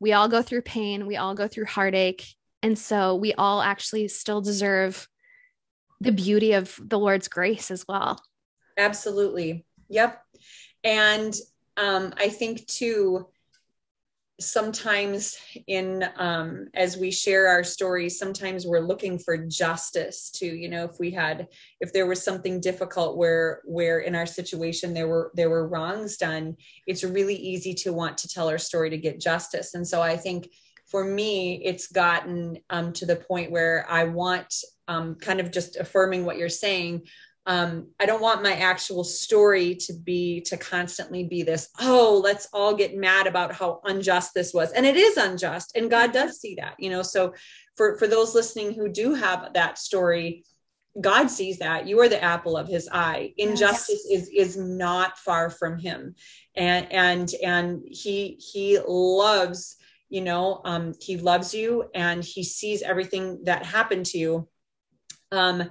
We 0.00 0.12
all 0.12 0.28
go 0.28 0.42
through 0.42 0.62
pain, 0.62 1.06
we 1.06 1.16
all 1.16 1.34
go 1.34 1.46
through 1.48 1.66
heartache, 1.66 2.26
and 2.62 2.78
so 2.78 3.14
we 3.14 3.32
all 3.34 3.62
actually 3.62 4.08
still 4.08 4.40
deserve 4.40 5.08
the 6.00 6.12
beauty 6.12 6.52
of 6.52 6.78
the 6.82 6.98
Lord's 6.98 7.28
grace 7.28 7.70
as 7.70 7.84
well. 7.88 8.20
Absolutely. 8.76 9.64
Yep. 9.88 10.20
And 10.84 11.34
um, 11.76 12.12
I 12.16 12.28
think 12.28 12.66
too, 12.66 13.26
sometimes 14.38 15.38
in 15.66 16.04
um, 16.16 16.68
as 16.74 16.96
we 16.96 17.10
share 17.10 17.48
our 17.48 17.64
stories 17.64 18.18
sometimes 18.18 18.66
we're 18.66 18.80
looking 18.80 19.18
for 19.18 19.38
justice 19.38 20.30
too 20.30 20.54
you 20.54 20.68
know 20.68 20.84
if 20.84 20.98
we 21.00 21.10
had 21.10 21.48
if 21.80 21.90
there 21.92 22.06
was 22.06 22.22
something 22.22 22.60
difficult 22.60 23.16
where 23.16 23.62
where 23.64 24.00
in 24.00 24.14
our 24.14 24.26
situation 24.26 24.92
there 24.92 25.08
were 25.08 25.30
there 25.34 25.48
were 25.48 25.68
wrongs 25.68 26.18
done 26.18 26.54
it's 26.86 27.02
really 27.02 27.34
easy 27.34 27.72
to 27.72 27.94
want 27.94 28.18
to 28.18 28.28
tell 28.28 28.48
our 28.48 28.58
story 28.58 28.90
to 28.90 28.98
get 28.98 29.20
justice. 29.20 29.74
And 29.74 29.88
so 29.88 30.02
i 30.02 30.16
think 30.16 30.50
for 30.86 31.02
me 31.02 31.62
it's 31.64 31.86
gotten 31.86 32.58
um, 32.68 32.92
to 32.92 33.06
the 33.06 33.16
point 33.16 33.50
where 33.50 33.86
i 33.88 34.04
want 34.04 34.52
um, 34.86 35.14
kind 35.14 35.40
of 35.40 35.50
just 35.50 35.76
affirming 35.76 36.26
what 36.26 36.36
you're 36.36 36.48
saying 36.50 37.02
um, 37.46 37.88
I 38.00 38.06
don't 38.06 38.20
want 38.20 38.42
my 38.42 38.54
actual 38.54 39.04
story 39.04 39.76
to 39.76 39.92
be 39.92 40.40
to 40.42 40.56
constantly 40.56 41.24
be 41.24 41.44
this, 41.44 41.68
oh, 41.80 42.20
let's 42.22 42.48
all 42.52 42.74
get 42.74 42.96
mad 42.96 43.28
about 43.28 43.54
how 43.54 43.80
unjust 43.84 44.34
this 44.34 44.52
was. 44.52 44.72
And 44.72 44.84
it 44.84 44.96
is 44.96 45.16
unjust. 45.16 45.76
And 45.76 45.90
God 45.90 46.12
does 46.12 46.40
see 46.40 46.56
that, 46.56 46.74
you 46.78 46.90
know. 46.90 47.02
So 47.02 47.34
for, 47.76 47.96
for 47.98 48.08
those 48.08 48.34
listening 48.34 48.74
who 48.74 48.88
do 48.88 49.14
have 49.14 49.52
that 49.54 49.78
story, 49.78 50.44
God 51.00 51.30
sees 51.30 51.58
that. 51.58 51.86
You 51.86 52.00
are 52.00 52.08
the 52.08 52.22
apple 52.22 52.56
of 52.56 52.66
his 52.68 52.88
eye. 52.90 53.32
Injustice 53.36 54.06
yes. 54.08 54.22
is 54.22 54.28
is 54.28 54.56
not 54.56 55.18
far 55.18 55.50
from 55.50 55.78
him. 55.78 56.14
And 56.56 56.90
and 56.90 57.30
and 57.44 57.82
he 57.86 58.40
he 58.40 58.78
loves, 58.86 59.76
you 60.08 60.22
know, 60.22 60.62
um, 60.64 60.94
he 61.00 61.18
loves 61.18 61.54
you 61.54 61.90
and 61.94 62.24
he 62.24 62.42
sees 62.42 62.82
everything 62.82 63.44
that 63.44 63.64
happened 63.64 64.06
to 64.06 64.18
you. 64.18 64.48
Um, 65.30 65.70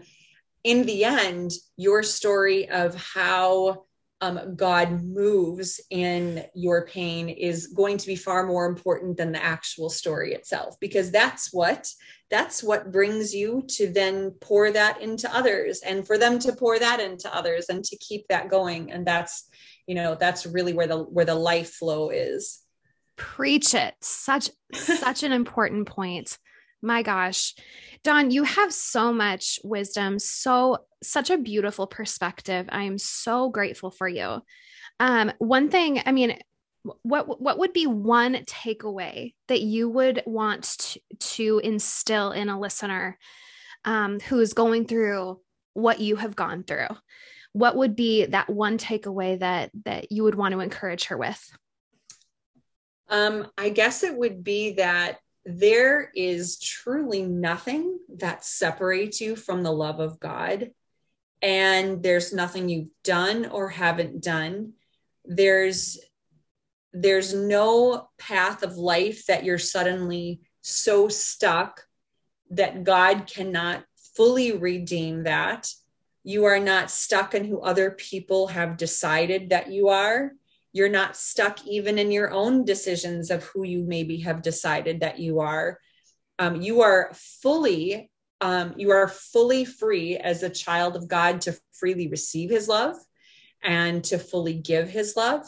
in 0.65 0.83
the 0.87 1.05
end, 1.05 1.51
your 1.77 2.01
story 2.01 2.67
of 2.69 2.95
how 2.95 3.85
um, 4.19 4.55
God 4.55 5.03
moves 5.03 5.79
in 5.91 6.43
your 6.55 6.87
pain 6.87 7.29
is 7.29 7.67
going 7.67 7.97
to 7.97 8.07
be 8.07 8.15
far 8.15 8.47
more 8.47 8.65
important 8.65 9.15
than 9.15 9.31
the 9.31 9.43
actual 9.43 9.91
story 9.91 10.33
itself, 10.33 10.75
because 10.81 11.11
that's 11.11 11.53
what 11.53 11.87
that's 12.31 12.63
what 12.63 12.91
brings 12.91 13.35
you 13.35 13.63
to 13.67 13.87
then 13.93 14.31
pour 14.41 14.71
that 14.71 15.01
into 15.01 15.33
others, 15.33 15.81
and 15.85 16.07
for 16.07 16.17
them 16.17 16.39
to 16.39 16.53
pour 16.53 16.79
that 16.79 16.99
into 16.99 17.33
others, 17.33 17.67
and 17.69 17.83
to 17.83 17.97
keep 17.97 18.27
that 18.29 18.49
going. 18.49 18.91
And 18.91 19.05
that's 19.05 19.47
you 19.85 19.93
know 19.93 20.15
that's 20.15 20.47
really 20.47 20.73
where 20.73 20.87
the 20.87 20.97
where 20.97 21.25
the 21.25 21.35
life 21.35 21.73
flow 21.73 22.09
is. 22.09 22.59
Preach 23.17 23.75
it. 23.75 23.93
Such 24.01 24.49
such 24.73 25.21
an 25.21 25.31
important 25.31 25.87
point. 25.87 26.39
My 26.85 27.01
gosh. 27.01 27.55
Dawn, 28.03 28.29
you 28.29 28.43
have 28.43 28.71
so 28.71 29.11
much 29.11 29.59
wisdom, 29.63 30.19
so 30.19 30.85
such 31.01 31.31
a 31.31 31.37
beautiful 31.37 31.87
perspective. 31.87 32.67
I 32.69 32.83
am 32.83 32.99
so 32.99 33.49
grateful 33.49 33.89
for 33.89 34.07
you. 34.07 34.43
Um, 34.99 35.31
one 35.39 35.69
thing, 35.69 36.03
I 36.05 36.11
mean, 36.11 36.37
what 37.01 37.41
what 37.41 37.57
would 37.57 37.73
be 37.73 37.87
one 37.87 38.35
takeaway 38.45 39.33
that 39.47 39.61
you 39.61 39.89
would 39.89 40.21
want 40.27 40.63
to, 40.77 40.99
to 41.19 41.61
instill 41.63 42.31
in 42.31 42.49
a 42.49 42.59
listener 42.59 43.17
um, 43.83 44.19
who 44.19 44.39
is 44.39 44.53
going 44.53 44.85
through 44.85 45.41
what 45.73 45.99
you 45.99 46.17
have 46.17 46.35
gone 46.35 46.61
through? 46.61 46.89
What 47.53 47.75
would 47.77 47.95
be 47.95 48.27
that 48.27 48.47
one 48.47 48.77
takeaway 48.77 49.39
that 49.39 49.71
that 49.85 50.11
you 50.11 50.21
would 50.21 50.35
want 50.35 50.51
to 50.51 50.59
encourage 50.59 51.05
her 51.05 51.17
with? 51.17 51.51
Um, 53.09 53.47
I 53.57 53.69
guess 53.69 54.03
it 54.03 54.15
would 54.15 54.43
be 54.43 54.73
that 54.73 55.17
there 55.45 56.11
is 56.15 56.59
truly 56.59 57.21
nothing 57.21 57.99
that 58.17 58.43
separates 58.43 59.21
you 59.21 59.35
from 59.35 59.61
the 59.61 59.71
love 59.71 59.99
of 59.99 60.19
God. 60.19 60.71
And 61.41 62.01
there's 62.01 62.33
nothing 62.33 62.67
you've 62.67 62.89
done 63.03 63.45
or 63.45 63.69
haven't 63.69 64.23
done. 64.23 64.73
There's 65.23 65.99
there's 66.93 67.33
no 67.33 68.07
path 68.17 68.63
of 68.63 68.77
life 68.77 69.25
that 69.25 69.43
you're 69.43 69.57
suddenly 69.57 70.39
so 70.61 71.09
stuck 71.09 71.83
that 72.51 72.85
God 72.85 73.27
cannot 73.27 73.83
fully 74.15 74.53
redeem 74.53 75.23
that. 75.23 75.69
You 76.23 76.45
are 76.45 76.59
not 76.59 76.89
stuck 76.89 77.35
in 77.35 77.43
who 77.43 77.59
other 77.59 77.91
people 77.91 78.47
have 78.47 78.77
decided 78.77 79.49
that 79.49 79.69
you 79.69 79.89
are 79.89 80.31
you're 80.75 80.89
not 80.89 81.15
stuck 81.15 81.65
even 81.65 81.97
in 81.97 82.11
your 82.11 82.31
own 82.31 82.65
decisions 82.65 83.31
of 83.31 83.45
who 83.45 83.63
you 83.63 83.85
maybe 83.87 84.17
have 84.17 84.41
decided 84.41 84.99
that 84.99 85.17
you 85.19 85.39
are. 85.39 85.79
Um, 86.37 86.61
you 86.61 86.81
are 86.81 87.11
fully 87.13 88.11
um, 88.41 88.73
you 88.75 88.91
are 88.91 89.07
fully 89.07 89.63
free 89.63 90.17
as 90.17 90.43
a 90.43 90.49
child 90.49 90.97
of 90.97 91.07
god 91.07 91.39
to 91.41 91.57
freely 91.71 92.09
receive 92.09 92.49
his 92.49 92.67
love 92.67 92.97
and 93.63 94.03
to 94.03 94.19
fully 94.19 94.55
give 94.55 94.89
his 94.89 95.15
love. 95.15 95.45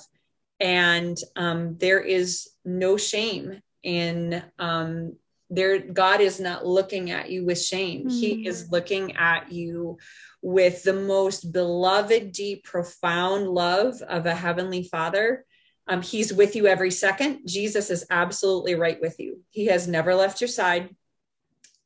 And 0.61 1.17
um, 1.35 1.77
there 1.77 1.99
is 1.99 2.47
no 2.63 2.95
shame 2.95 3.61
in 3.83 4.41
um, 4.57 5.17
there 5.49 5.79
god 5.79 6.19
is 6.19 6.39
not 6.39 6.65
looking 6.65 7.11
at 7.11 7.29
you 7.29 7.45
with 7.45 7.61
shame 7.61 8.01
mm-hmm. 8.01 8.09
he 8.09 8.47
is 8.47 8.69
looking 8.69 9.15
at 9.15 9.51
you 9.51 9.97
with 10.41 10.83
the 10.83 10.93
most 10.93 11.51
beloved, 11.51 12.31
deep, 12.31 12.63
profound 12.63 13.47
love 13.47 14.01
of 14.01 14.25
a 14.25 14.35
heavenly 14.35 14.83
father. 14.83 15.45
Um, 15.87 16.01
he's 16.01 16.33
with 16.33 16.55
you 16.55 16.67
every 16.67 16.91
second. 16.91 17.41
Jesus 17.45 17.89
is 17.89 18.05
absolutely 18.09 18.75
right 18.75 18.99
with 19.01 19.19
you. 19.19 19.41
He 19.49 19.65
has 19.67 19.87
never 19.87 20.13
left 20.15 20.41
your 20.41 20.47
side, 20.47 20.95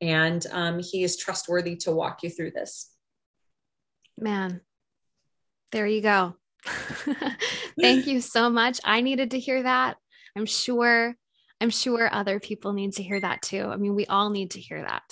and 0.02 0.46
um, 0.52 0.80
he 0.80 1.04
is 1.04 1.18
trustworthy 1.18 1.76
to 1.78 1.92
walk 1.92 2.24
you 2.24 2.30
through 2.30 2.52
this. 2.52 2.92
Man, 4.18 4.62
there 5.72 5.88
you 5.88 6.02
go. 6.02 6.36
Thank 7.80 8.08
you 8.08 8.22
so 8.22 8.50
much. 8.50 8.80
I 8.84 9.02
needed 9.02 9.32
to 9.32 9.40
hear 9.40 9.64
that. 9.64 9.98
I'm 10.36 10.46
sure. 10.46 11.16
I'm 11.62 11.70
sure 11.70 12.10
other 12.12 12.40
people 12.40 12.74
need 12.74 12.94
to 12.94 13.04
hear 13.04 13.20
that 13.20 13.42
too. 13.42 13.64
I 13.64 13.78
mean, 13.78 13.96
we 13.96 14.06
all 14.08 14.30
need 14.32 14.52
to 14.52 14.60
hear 14.60 14.82
that. 14.82 15.04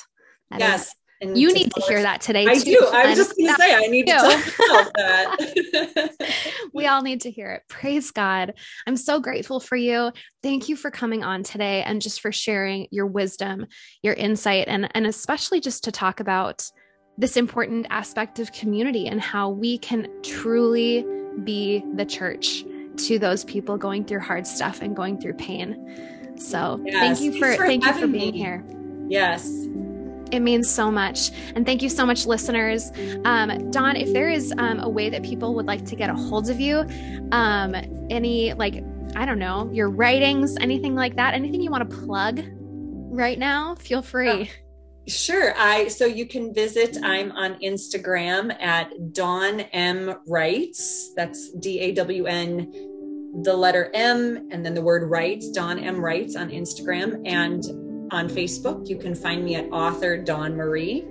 That 0.49 0.59
yes. 0.59 0.95
Is, 1.21 1.39
you 1.39 1.49
to 1.49 1.53
need 1.53 1.71
to 1.73 1.81
hear 1.81 2.01
that 2.01 2.21
today. 2.21 2.45
I 2.47 2.55
too. 2.55 2.71
do. 2.71 2.87
I 2.91 3.07
was 3.07 3.17
just 3.17 3.37
going 3.37 3.49
to 3.49 3.55
say, 3.55 3.75
I 3.75 3.87
need 3.87 4.07
to 4.07 4.13
tell 4.13 4.29
myself 4.29 4.91
that. 4.95 6.45
we 6.73 6.87
all 6.87 7.01
need 7.01 7.21
to 7.21 7.31
hear 7.31 7.51
it. 7.51 7.63
Praise 7.67 8.11
God. 8.11 8.53
I'm 8.87 8.95
so 8.95 9.19
grateful 9.19 9.59
for 9.59 9.75
you. 9.75 10.11
Thank 10.41 10.69
you 10.69 10.75
for 10.75 10.89
coming 10.89 11.23
on 11.23 11.43
today 11.43 11.83
and 11.83 12.01
just 12.01 12.21
for 12.21 12.31
sharing 12.31 12.87
your 12.89 13.05
wisdom, 13.05 13.67
your 14.01 14.13
insight, 14.13 14.67
and, 14.67 14.89
and 14.95 15.05
especially 15.05 15.59
just 15.59 15.83
to 15.83 15.91
talk 15.91 16.19
about 16.19 16.65
this 17.17 17.35
important 17.35 17.85
aspect 17.89 18.39
of 18.39 18.51
community 18.53 19.07
and 19.07 19.19
how 19.19 19.49
we 19.49 19.77
can 19.77 20.07
truly 20.23 21.05
be 21.43 21.83
the 21.95 22.05
church 22.05 22.63
to 22.95 23.19
those 23.19 23.43
people 23.43 23.77
going 23.77 24.05
through 24.05 24.21
hard 24.21 24.47
stuff 24.47 24.81
and 24.81 24.95
going 24.95 25.19
through 25.19 25.33
pain. 25.33 26.18
So 26.39 26.81
yes, 26.85 27.19
thank 27.19 27.21
you 27.21 27.39
for, 27.39 27.55
for 27.55 27.65
thank 27.65 27.85
you 27.85 27.93
for 27.93 28.07
being 28.07 28.33
me. 28.33 28.37
here. 28.37 28.63
Yes. 29.07 29.47
It 30.31 30.41
means 30.41 30.69
so 30.69 30.91
much. 30.91 31.31
And 31.55 31.65
thank 31.65 31.81
you 31.81 31.89
so 31.89 32.05
much, 32.05 32.27
listeners. 32.27 32.91
Um, 33.25 33.71
Dawn, 33.71 33.95
if 33.95 34.13
there 34.13 34.29
is 34.29 34.53
um, 34.59 34.79
a 34.79 34.87
way 34.87 35.09
that 35.09 35.23
people 35.23 35.55
would 35.55 35.65
like 35.65 35.85
to 35.85 35.95
get 35.95 36.11
a 36.11 36.13
hold 36.13 36.49
of 36.51 36.59
you, 36.59 36.85
um, 37.31 37.73
any, 38.11 38.53
like, 38.53 38.83
I 39.15 39.25
don't 39.25 39.39
know, 39.39 39.69
your 39.73 39.89
writings, 39.89 40.55
anything 40.61 40.93
like 40.93 41.15
that, 41.15 41.33
anything 41.33 41.61
you 41.61 41.71
want 41.71 41.89
to 41.89 41.97
plug 41.97 42.41
right 43.11 43.39
now, 43.39 43.73
feel 43.75 44.03
free. 44.03 44.29
Oh, 44.29 44.45
sure. 45.07 45.55
I 45.57 45.87
so 45.87 46.05
you 46.05 46.27
can 46.27 46.53
visit. 46.53 46.97
I'm 47.03 47.31
on 47.31 47.55
Instagram 47.55 48.55
at 48.61 49.13
Dawn 49.13 49.61
M 49.61 50.15
Writes. 50.27 51.11
That's 51.15 51.51
D 51.53 51.79
A 51.79 51.91
W 51.93 52.25
N, 52.27 52.71
the 53.41 53.53
letter 53.53 53.89
M, 53.93 54.47
and 54.51 54.65
then 54.65 54.73
the 54.73 54.81
word 54.81 55.09
Writes. 55.09 55.49
Dawn 55.51 55.79
M 55.79 56.03
Writes 56.03 56.35
on 56.35 56.49
Instagram, 56.49 57.21
and 57.25 57.63
on 58.11 58.27
Facebook. 58.29 58.87
You 58.87 58.97
can 58.97 59.15
find 59.15 59.43
me 59.43 59.55
at 59.55 59.65
author 59.71 60.17
Dawn 60.17 60.55
Marie. 60.55 61.05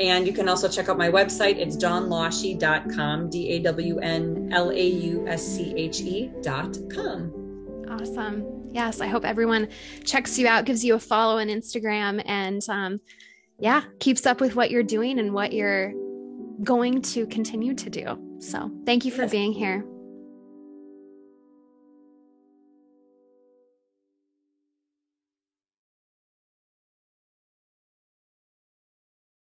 And 0.00 0.26
you 0.26 0.32
can 0.32 0.48
also 0.48 0.68
check 0.68 0.88
out 0.88 0.98
my 0.98 1.08
website. 1.08 1.56
It's 1.56 1.76
dawnlausche.com, 1.76 3.30
D 3.30 3.50
A 3.50 3.58
W 3.60 3.98
N 3.98 4.50
L 4.52 4.70
A 4.70 4.86
U 4.86 5.24
S 5.28 5.46
C 5.46 5.72
H 5.76 6.00
E.com. 6.00 7.40
Awesome. 7.88 8.70
Yes, 8.72 9.00
I 9.00 9.06
hope 9.06 9.24
everyone 9.24 9.68
checks 10.04 10.36
you 10.36 10.48
out, 10.48 10.64
gives 10.64 10.84
you 10.84 10.94
a 10.94 10.98
follow 10.98 11.38
on 11.38 11.46
Instagram, 11.46 12.20
and 12.26 12.60
um, 12.68 13.00
yeah, 13.60 13.84
keeps 14.00 14.26
up 14.26 14.40
with 14.40 14.56
what 14.56 14.72
you're 14.72 14.82
doing 14.82 15.20
and 15.20 15.32
what 15.32 15.52
you're 15.52 15.92
going 16.64 17.00
to 17.02 17.26
continue 17.28 17.74
to 17.74 17.88
do. 17.88 18.18
So 18.40 18.72
thank 18.84 19.04
you 19.04 19.12
for 19.12 19.22
yes. 19.22 19.30
being 19.30 19.52
here. 19.52 19.84